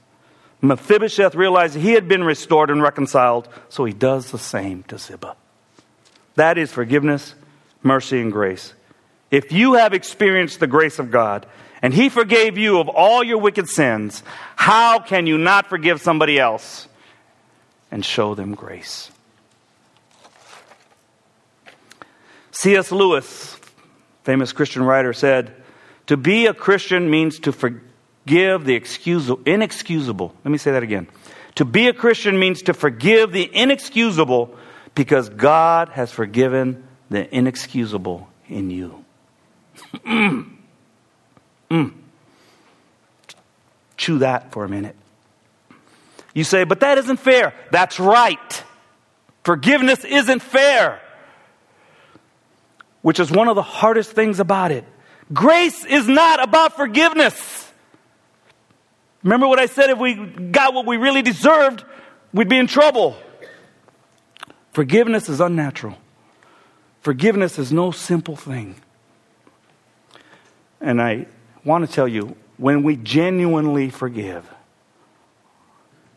Mephibosheth 0.61 1.35
realized 1.35 1.75
he 1.75 1.93
had 1.93 2.07
been 2.07 2.23
restored 2.23 2.71
and 2.71 2.83
reconciled, 2.83 3.49
so 3.69 3.85
he 3.85 3.93
does 3.93 4.31
the 4.31 4.39
same 4.39 4.83
to 4.85 4.99
Ziba. 4.99 5.35
That 6.37 6.59
is 6.59 6.71
forgiveness, 6.71 7.35
mercy, 7.83 8.21
and 8.21 8.31
grace. 8.31 8.75
If 9.31 9.51
you 9.51 9.75
have 9.75 9.95
experienced 9.95 10.61
the 10.61 10.67
grace 10.67 10.99
of 10.99 11.11
God, 11.11 11.47
and 11.83 11.93
he 11.93 12.09
forgave 12.09 12.57
you 12.57 12.79
of 12.79 12.89
all 12.89 13.25
your 13.25 13.39
wicked 13.39 13.69
sins, 13.69 14.23
how 14.55 15.01
can 15.01 15.27
you 15.27 15.37
not 15.37 15.67
forgive 15.67 16.01
somebody 16.01 16.39
else 16.39 16.87
and 17.91 18.05
show 18.05 18.37
them 18.37 18.55
grace? 18.55 19.11
C.S. 22.53 22.93
Lewis, 22.93 23.59
famous 24.23 24.53
Christian 24.53 24.85
writer, 24.85 25.13
said, 25.13 25.53
To 26.07 26.17
be 26.17 26.47
a 26.47 26.55
Christian 26.55 27.11
means 27.11 27.41
to 27.41 27.53
forgive 27.53 28.65
the 28.65 28.75
excusable, 28.75 29.43
inexcusable. 29.45 30.33
Let 30.45 30.53
me 30.53 30.59
say 30.59 30.71
that 30.71 30.85
again. 30.85 31.09
To 31.57 31.65
be 31.65 31.89
a 31.89 31.93
Christian 31.93 32.39
means 32.39 32.63
to 32.63 32.75
forgive 32.75 33.33
the 33.33 33.51
inexcusable 33.53 34.57
because 34.95 35.29
God 35.29 35.89
has 35.91 36.13
forgiven 36.13 36.85
the 37.11 37.35
inexcusable 37.35 38.29
in 38.49 38.71
you. 38.71 39.05
mm. 41.73 41.93
Chew 43.97 44.19
that 44.19 44.53
for 44.53 44.65
a 44.65 44.69
minute. 44.69 44.97
You 46.35 46.45
say, 46.45 46.65
but 46.65 46.81
that 46.81 46.99
isn't 46.99 47.19
fair. 47.19 47.55
That's 47.71 48.01
right. 48.01 48.65
Forgiveness 49.45 50.05
isn't 50.05 50.41
fair, 50.41 51.01
which 53.03 53.21
is 53.21 53.31
one 53.31 53.49
of 53.49 53.57
the 53.57 53.63
hardest 53.63 54.13
things 54.13 54.41
about 54.41 54.71
it. 54.71 54.85
Grace 55.33 55.85
is 55.85 56.09
not 56.09 56.43
about 56.43 56.77
forgiveness. 56.77 57.71
Remember 59.23 59.47
what 59.47 59.59
I 59.59 59.67
said? 59.67 59.91
If 59.91 59.99
we 59.99 60.15
got 60.15 60.75
what 60.75 60.87
we 60.87 60.97
really 60.97 61.23
deserved, 61.23 61.85
we'd 62.33 62.49
be 62.49 62.59
in 62.59 62.67
trouble. 62.67 63.17
Forgiveness 64.73 65.29
is 65.29 65.41
unnatural. 65.41 65.97
Forgiveness 67.03 67.59
is 67.59 67.73
no 67.73 67.91
simple 67.91 68.37
thing. 68.37 68.77
And 70.81 71.01
I 71.01 71.27
want 71.65 71.87
to 71.87 71.93
tell 71.93 72.09
you 72.09 72.37
when 72.57 72.83
we 72.83 72.97
genuinely 72.97 73.91
forgive, 73.91 74.49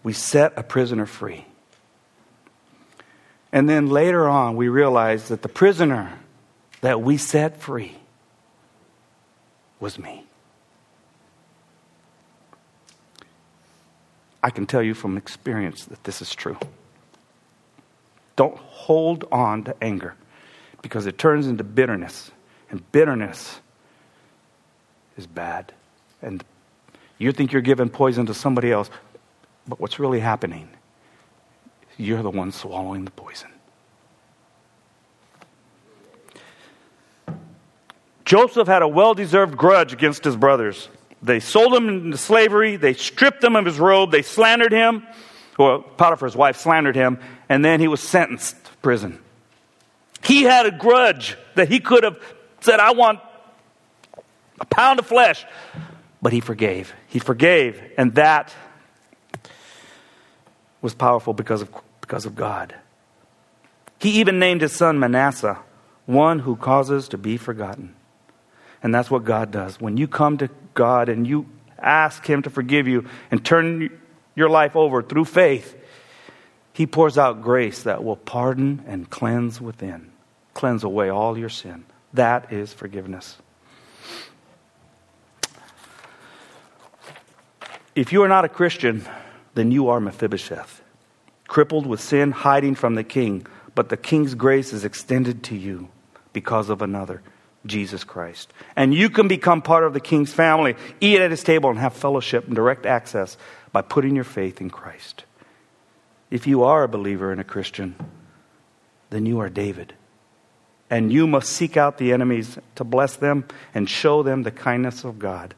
we 0.04 0.14
set 0.14 0.54
a 0.58 0.64
prisoner 0.64 1.06
free. 1.06 1.46
And 3.52 3.70
then 3.70 3.90
later 3.90 4.28
on, 4.28 4.56
we 4.56 4.68
realize 4.68 5.30
that 5.30 5.42
the 5.42 5.50
prisoner 5.50 6.20
that 6.82 7.02
we 7.02 7.18
set 7.18 7.62
free 7.62 7.96
was 9.80 9.98
me. 9.98 10.26
I 14.44 14.52
can 14.52 14.68
tell 14.68 14.84
you 14.84 14.94
from 14.94 15.18
experience 15.18 15.86
that 15.86 16.04
this 16.04 16.22
is 16.22 16.36
true. 16.36 16.58
Don't 18.36 18.58
hold 18.58 19.26
on 19.32 19.64
to 19.64 19.84
anger 19.84 20.16
because 20.82 21.08
it 21.08 21.18
turns 21.18 21.48
into 21.48 21.64
bitterness, 21.64 22.30
and 22.70 22.92
bitterness 22.92 23.60
is 25.18 25.28
bad. 25.28 25.74
And 26.22 26.44
you 27.18 27.32
think 27.32 27.52
you're 27.52 27.62
giving 27.62 27.90
poison 27.90 28.26
to 28.28 28.34
somebody 28.34 28.72
else, 28.72 28.90
but 29.68 29.80
what's 29.80 30.00
really 30.00 30.20
happening? 30.20 30.70
You're 31.98 32.24
the 32.24 32.30
one 32.30 32.52
swallowing 32.52 33.06
the 33.06 33.12
poison. 33.12 33.50
Joseph 38.26 38.68
had 38.68 38.82
a 38.82 38.88
well 38.88 39.14
deserved 39.14 39.56
grudge 39.56 39.94
against 39.94 40.24
his 40.24 40.36
brothers. 40.36 40.90
They 41.22 41.40
sold 41.40 41.74
him 41.74 41.90
into 41.90 42.18
slavery, 42.18 42.76
they 42.76 42.94
stripped 42.94 43.44
him 43.44 43.56
of 43.56 43.66
his 43.66 43.80
robe, 43.80 44.12
they 44.12 44.22
slandered 44.22 44.72
him. 44.72 45.08
Well, 45.58 45.82
Potiphar's 45.82 46.36
wife 46.36 46.58
slandered 46.58 46.96
him, 46.96 47.20
and 47.48 47.64
then 47.64 47.80
he 47.80 47.88
was 47.88 48.02
sentenced 48.02 48.64
to 48.66 48.72
prison. 48.82 49.20
He 50.24 50.44
had 50.44 50.66
a 50.66 50.72
grudge 50.72 51.38
that 51.56 51.70
he 51.70 51.80
could 51.80 52.04
have 52.04 52.20
said, 52.60 52.80
I 52.80 52.92
want 52.92 53.20
a 54.60 54.66
pound 54.66 55.00
of 55.00 55.06
flesh. 55.06 55.46
But 56.22 56.34
he 56.34 56.40
forgave. 56.40 56.94
He 57.08 57.20
forgave, 57.20 57.82
and 57.98 58.16
that 58.16 58.54
was 60.82 60.94
powerful 60.94 61.34
because 61.34 61.62
of, 61.62 61.70
because 62.02 62.26
of 62.26 62.36
God. 62.36 62.74
He 64.00 64.20
even 64.20 64.40
named 64.40 64.62
his 64.62 64.74
son 64.74 65.00
Manasseh, 65.00 65.58
one 66.06 66.40
who 66.40 66.56
causes 66.56 67.10
to 67.10 67.18
be 67.18 67.38
forgotten. 67.38 67.96
And 68.84 68.94
that's 68.94 69.10
what 69.10 69.24
God 69.24 69.52
does. 69.52 69.82
When 69.82 69.98
you 69.98 70.08
come 70.08 70.38
to 70.38 70.50
God 70.76 71.10
and 71.10 71.26
you 71.26 71.48
ask 71.80 72.24
Him 72.26 72.44
to 72.44 72.52
forgive 72.52 72.88
you 72.88 73.08
and 73.32 73.44
turn 73.44 73.90
your 74.36 74.50
life 74.50 74.76
over 74.76 75.02
through 75.02 75.26
faith, 75.26 75.76
He 76.74 76.86
pours 76.86 77.18
out 77.18 77.42
grace 77.42 77.84
that 77.84 78.04
will 78.04 78.16
pardon 78.16 78.84
and 78.88 79.10
cleanse 79.10 79.60
within, 79.60 80.12
cleanse 80.54 80.84
away 80.84 81.10
all 81.10 81.38
your 81.38 81.50
sin. 81.50 81.86
That 82.14 82.54
is 82.54 82.74
forgiveness. 82.74 83.38
If 87.96 88.12
you 88.12 88.24
are 88.24 88.28
not 88.28 88.44
a 88.44 88.50
Christian, 88.50 89.06
then 89.54 89.72
you 89.72 89.88
are 89.88 90.02
Mephibosheth, 90.02 90.82
crippled 91.48 91.88
with 91.88 92.02
sin, 92.02 92.32
hiding 92.32 92.76
from 92.76 92.96
the 92.96 93.06
king. 93.06 93.48
But 93.74 93.88
the 93.88 93.98
king's 93.98 94.36
grace 94.36 94.74
is 94.74 94.84
extended 94.84 95.44
to 95.44 95.56
you 95.56 95.88
because 96.34 96.70
of 96.70 96.82
another, 96.82 97.22
Jesus 97.66 98.04
Christ. 98.04 98.52
And 98.76 98.94
you 98.94 99.10
can 99.10 99.30
become 99.30 99.62
part 99.62 99.86
of 99.86 99.94
the 99.94 100.02
king's 100.02 100.34
family, 100.34 100.76
eat 101.00 101.22
at 101.22 101.32
his 101.32 101.44
table, 101.44 101.70
and 101.70 101.80
have 101.80 101.94
fellowship 101.94 102.48
and 102.48 102.56
direct 102.56 102.86
access 102.86 103.38
by 103.72 103.82
putting 103.82 104.16
your 104.16 104.26
faith 104.26 104.60
in 104.60 104.70
Christ. 104.70 105.24
If 106.30 106.48
you 106.48 106.64
are 106.64 106.84
a 106.84 106.90
believer 106.90 107.32
and 107.32 107.40
a 107.40 107.46
Christian, 107.46 107.96
then 109.10 109.26
you 109.26 109.40
are 109.40 109.50
David. 109.50 109.94
And 110.90 111.14
you 111.14 111.28
must 111.28 111.50
seek 111.50 111.78
out 111.78 111.98
the 111.98 112.12
enemies 112.12 112.60
to 112.76 112.84
bless 112.84 113.16
them 113.16 113.46
and 113.74 113.90
show 113.90 114.22
them 114.22 114.44
the 114.44 114.52
kindness 114.52 115.06
of 115.06 115.18
God. 115.18 115.56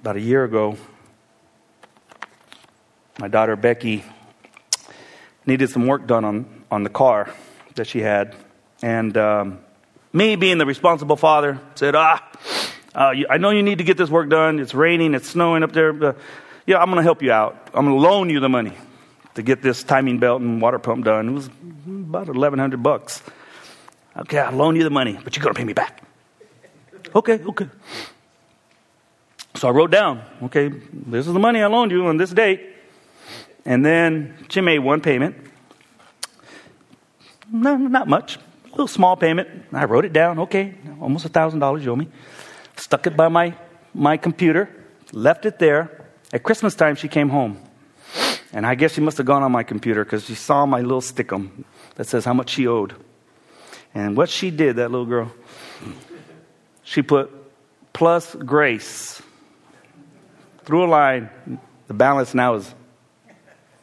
About 0.00 0.16
a 0.16 0.20
year 0.20 0.44
ago, 0.44 0.78
my 3.18 3.28
daughter 3.28 3.54
Becky 3.54 4.02
needed 5.44 5.68
some 5.68 5.86
work 5.86 6.06
done 6.06 6.24
on, 6.24 6.64
on 6.70 6.84
the 6.84 6.88
car 6.88 7.30
that 7.74 7.86
she 7.86 8.00
had. 8.00 8.34
And 8.82 9.14
um, 9.18 9.58
me, 10.12 10.36
being 10.36 10.56
the 10.56 10.64
responsible 10.64 11.16
father, 11.16 11.60
said, 11.74 11.94
Ah, 11.94 12.26
uh, 12.94 13.12
I 13.28 13.36
know 13.36 13.50
you 13.50 13.62
need 13.62 13.78
to 13.78 13.84
get 13.84 13.98
this 13.98 14.08
work 14.08 14.30
done. 14.30 14.58
It's 14.58 14.72
raining, 14.72 15.12
it's 15.12 15.28
snowing 15.28 15.62
up 15.62 15.72
there. 15.72 15.92
But 15.92 16.16
yeah, 16.66 16.78
I'm 16.78 16.86
going 16.86 16.96
to 16.96 17.02
help 17.02 17.22
you 17.22 17.32
out. 17.32 17.68
I'm 17.74 17.84
going 17.84 17.96
to 17.96 18.08
loan 18.08 18.30
you 18.30 18.40
the 18.40 18.48
money 18.48 18.72
to 19.34 19.42
get 19.42 19.60
this 19.60 19.82
timing 19.82 20.18
belt 20.18 20.40
and 20.40 20.62
water 20.62 20.78
pump 20.78 21.04
done. 21.04 21.28
It 21.28 21.32
was 21.32 21.46
about 21.86 22.26
1100 22.28 22.82
bucks. 22.82 23.22
Okay, 24.16 24.38
I'll 24.38 24.56
loan 24.56 24.76
you 24.76 24.82
the 24.82 24.90
money, 24.90 25.18
but 25.22 25.36
you're 25.36 25.42
going 25.42 25.54
to 25.54 25.58
pay 25.58 25.64
me 25.64 25.74
back. 25.74 26.02
Okay, 27.14 27.38
okay. 27.44 27.68
So 29.60 29.68
I 29.68 29.72
wrote 29.72 29.90
down, 29.90 30.22
okay, 30.44 30.70
this 30.90 31.26
is 31.26 31.34
the 31.34 31.38
money 31.38 31.60
I 31.60 31.66
loaned 31.66 31.92
you 31.92 32.06
on 32.06 32.16
this 32.16 32.30
date. 32.30 32.66
And 33.66 33.84
then 33.84 34.46
she 34.48 34.62
made 34.62 34.78
one 34.78 35.02
payment. 35.02 35.36
No, 37.52 37.76
not 37.76 38.08
much. 38.08 38.36
A 38.36 38.70
little 38.70 38.88
small 38.88 39.18
payment. 39.18 39.66
I 39.70 39.84
wrote 39.84 40.06
it 40.06 40.14
down. 40.14 40.38
Okay, 40.38 40.76
almost 40.98 41.26
a 41.26 41.28
thousand 41.28 41.58
dollars 41.58 41.84
you 41.84 41.92
owe 41.92 41.96
me. 41.96 42.08
Stuck 42.76 43.06
it 43.06 43.18
by 43.18 43.28
my, 43.28 43.54
my 43.92 44.16
computer, 44.16 44.70
left 45.12 45.44
it 45.44 45.58
there. 45.58 46.06
At 46.32 46.42
Christmas 46.42 46.74
time, 46.74 46.96
she 46.96 47.08
came 47.08 47.28
home. 47.28 47.58
And 48.54 48.64
I 48.64 48.74
guess 48.74 48.94
she 48.94 49.02
must 49.02 49.18
have 49.18 49.26
gone 49.26 49.42
on 49.42 49.52
my 49.52 49.62
computer 49.62 50.04
because 50.04 50.24
she 50.24 50.36
saw 50.36 50.64
my 50.64 50.80
little 50.80 51.02
stickum 51.02 51.64
that 51.96 52.06
says 52.06 52.24
how 52.24 52.32
much 52.32 52.48
she 52.48 52.66
owed. 52.66 52.94
And 53.92 54.16
what 54.16 54.30
she 54.30 54.50
did, 54.50 54.76
that 54.76 54.90
little 54.90 55.04
girl, 55.04 55.30
she 56.82 57.02
put 57.02 57.30
plus 57.92 58.34
grace 58.34 59.20
through 60.64 60.84
a 60.84 60.90
line. 60.90 61.30
The 61.86 61.94
balance 61.94 62.34
now 62.34 62.54
is 62.54 62.74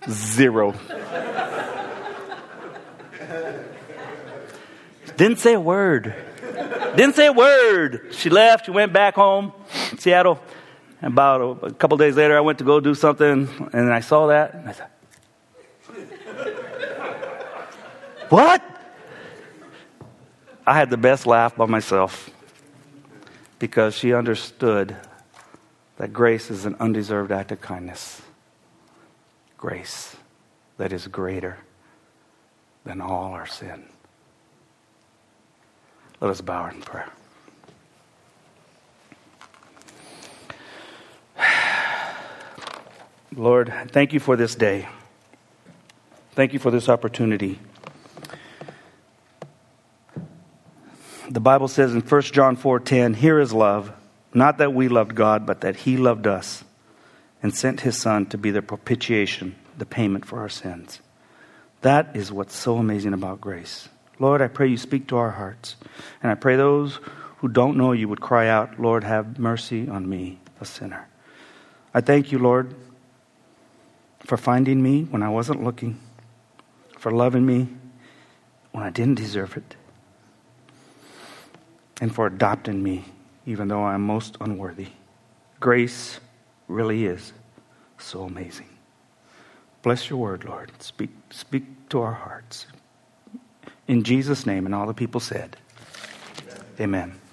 zero. 0.09 0.73
Didn't 5.17 5.39
say 5.39 5.53
a 5.53 5.59
word. 5.59 6.13
Didn't 6.95 7.15
say 7.15 7.27
a 7.27 7.33
word. 7.33 8.09
She 8.11 8.29
left. 8.29 8.65
She 8.65 8.71
went 8.71 8.93
back 8.93 9.15
home, 9.15 9.51
Seattle. 9.97 10.39
About 11.01 11.41
a, 11.41 11.65
a 11.67 11.73
couple 11.73 11.97
days 11.97 12.15
later, 12.15 12.35
I 12.37 12.41
went 12.41 12.57
to 12.57 12.63
go 12.63 12.79
do 12.79 12.95
something, 12.95 13.69
and 13.71 13.93
I 13.93 13.99
saw 13.99 14.27
that, 14.27 14.53
and 14.55 14.67
I 14.67 14.71
thought, 14.71 14.91
"What?" 18.29 18.63
I 20.65 20.73
had 20.73 20.89
the 20.89 20.97
best 20.97 21.27
laugh 21.27 21.55
by 21.55 21.65
myself 21.65 22.29
because 23.59 23.95
she 23.95 24.13
understood 24.13 24.95
that 25.97 26.13
grace 26.13 26.49
is 26.49 26.65
an 26.65 26.75
undeserved 26.79 27.31
act 27.31 27.51
of 27.51 27.59
kindness. 27.61 28.21
Grace 29.57 30.15
that 30.77 30.93
is 30.93 31.07
greater 31.07 31.57
than 32.85 33.01
all 33.01 33.33
our 33.33 33.47
sin. 33.47 33.83
Let 36.21 36.31
us 36.31 36.41
bow 36.41 36.67
in 36.67 36.81
prayer. 36.81 37.09
Lord, 43.35 43.73
thank 43.91 44.13
you 44.13 44.19
for 44.19 44.35
this 44.35 44.55
day. 44.55 44.87
Thank 46.33 46.53
you 46.53 46.59
for 46.59 46.69
this 46.69 46.87
opportunity. 46.87 47.59
The 51.29 51.39
Bible 51.39 51.67
says 51.67 51.93
in 51.93 52.01
1 52.01 52.21
John 52.33 52.55
4:10, 52.55 53.15
"Here 53.15 53.39
is 53.39 53.51
love, 53.51 53.91
not 54.37 54.57
that 54.59 54.73
we 54.73 54.87
loved 54.87 55.15
God, 55.15 55.45
but 55.45 55.61
that 55.61 55.77
he 55.77 55.97
loved 55.97 56.27
us 56.27 56.63
and 57.41 57.53
sent 57.53 57.81
his 57.81 57.97
son 57.97 58.25
to 58.27 58.37
be 58.37 58.51
the 58.51 58.61
propitiation, 58.61 59.55
the 59.77 59.85
payment 59.85 60.25
for 60.25 60.39
our 60.39 60.49
sins." 60.49 61.01
That 61.81 62.15
is 62.15 62.31
what's 62.31 62.55
so 62.55 62.77
amazing 62.77 63.13
about 63.13 63.41
grace. 63.41 63.89
Lord, 64.19 64.41
I 64.41 64.47
pray 64.47 64.67
you 64.67 64.77
speak 64.77 65.07
to 65.07 65.17
our 65.17 65.31
hearts. 65.31 65.75
And 66.23 66.31
I 66.31 66.35
pray 66.35 66.55
those 66.55 66.99
who 67.37 67.47
don't 67.47 67.77
know 67.77 67.91
you 67.91 68.09
would 68.09 68.21
cry 68.21 68.47
out, 68.47 68.79
Lord, 68.79 69.03
have 69.03 69.37
mercy 69.37 69.87
on 69.87 70.09
me, 70.09 70.39
a 70.59 70.65
sinner. 70.65 71.07
I 71.93 72.01
thank 72.01 72.31
you, 72.31 72.39
Lord, 72.39 72.73
for 74.19 74.37
finding 74.37 74.81
me 74.81 75.03
when 75.03 75.21
I 75.21 75.29
wasn't 75.29 75.63
looking, 75.63 75.99
for 76.97 77.11
loving 77.11 77.45
me 77.45 77.69
when 78.71 78.83
I 78.83 78.89
didn't 78.89 79.15
deserve 79.15 79.55
it, 79.55 79.75
and 82.01 82.13
for 82.13 82.25
adopting 82.25 82.81
me 82.81 83.05
even 83.47 83.69
though 83.69 83.85
I'm 83.85 84.01
most 84.01 84.37
unworthy. 84.41 84.89
Grace 85.59 86.19
really 86.67 87.05
is 87.05 87.33
so 87.97 88.23
amazing. 88.23 88.69
Bless 89.81 90.09
your 90.09 90.19
word, 90.19 90.43
Lord. 90.43 90.71
Speak, 90.79 91.09
speak 91.31 91.63
to 91.89 92.01
our 92.01 92.13
hearts. 92.13 92.67
In 93.87 94.03
Jesus' 94.03 94.45
name, 94.45 94.65
and 94.65 94.75
all 94.75 94.85
the 94.85 94.93
people 94.93 95.21
said, 95.21 95.55
Amen. 96.79 97.09
Amen. 97.09 97.26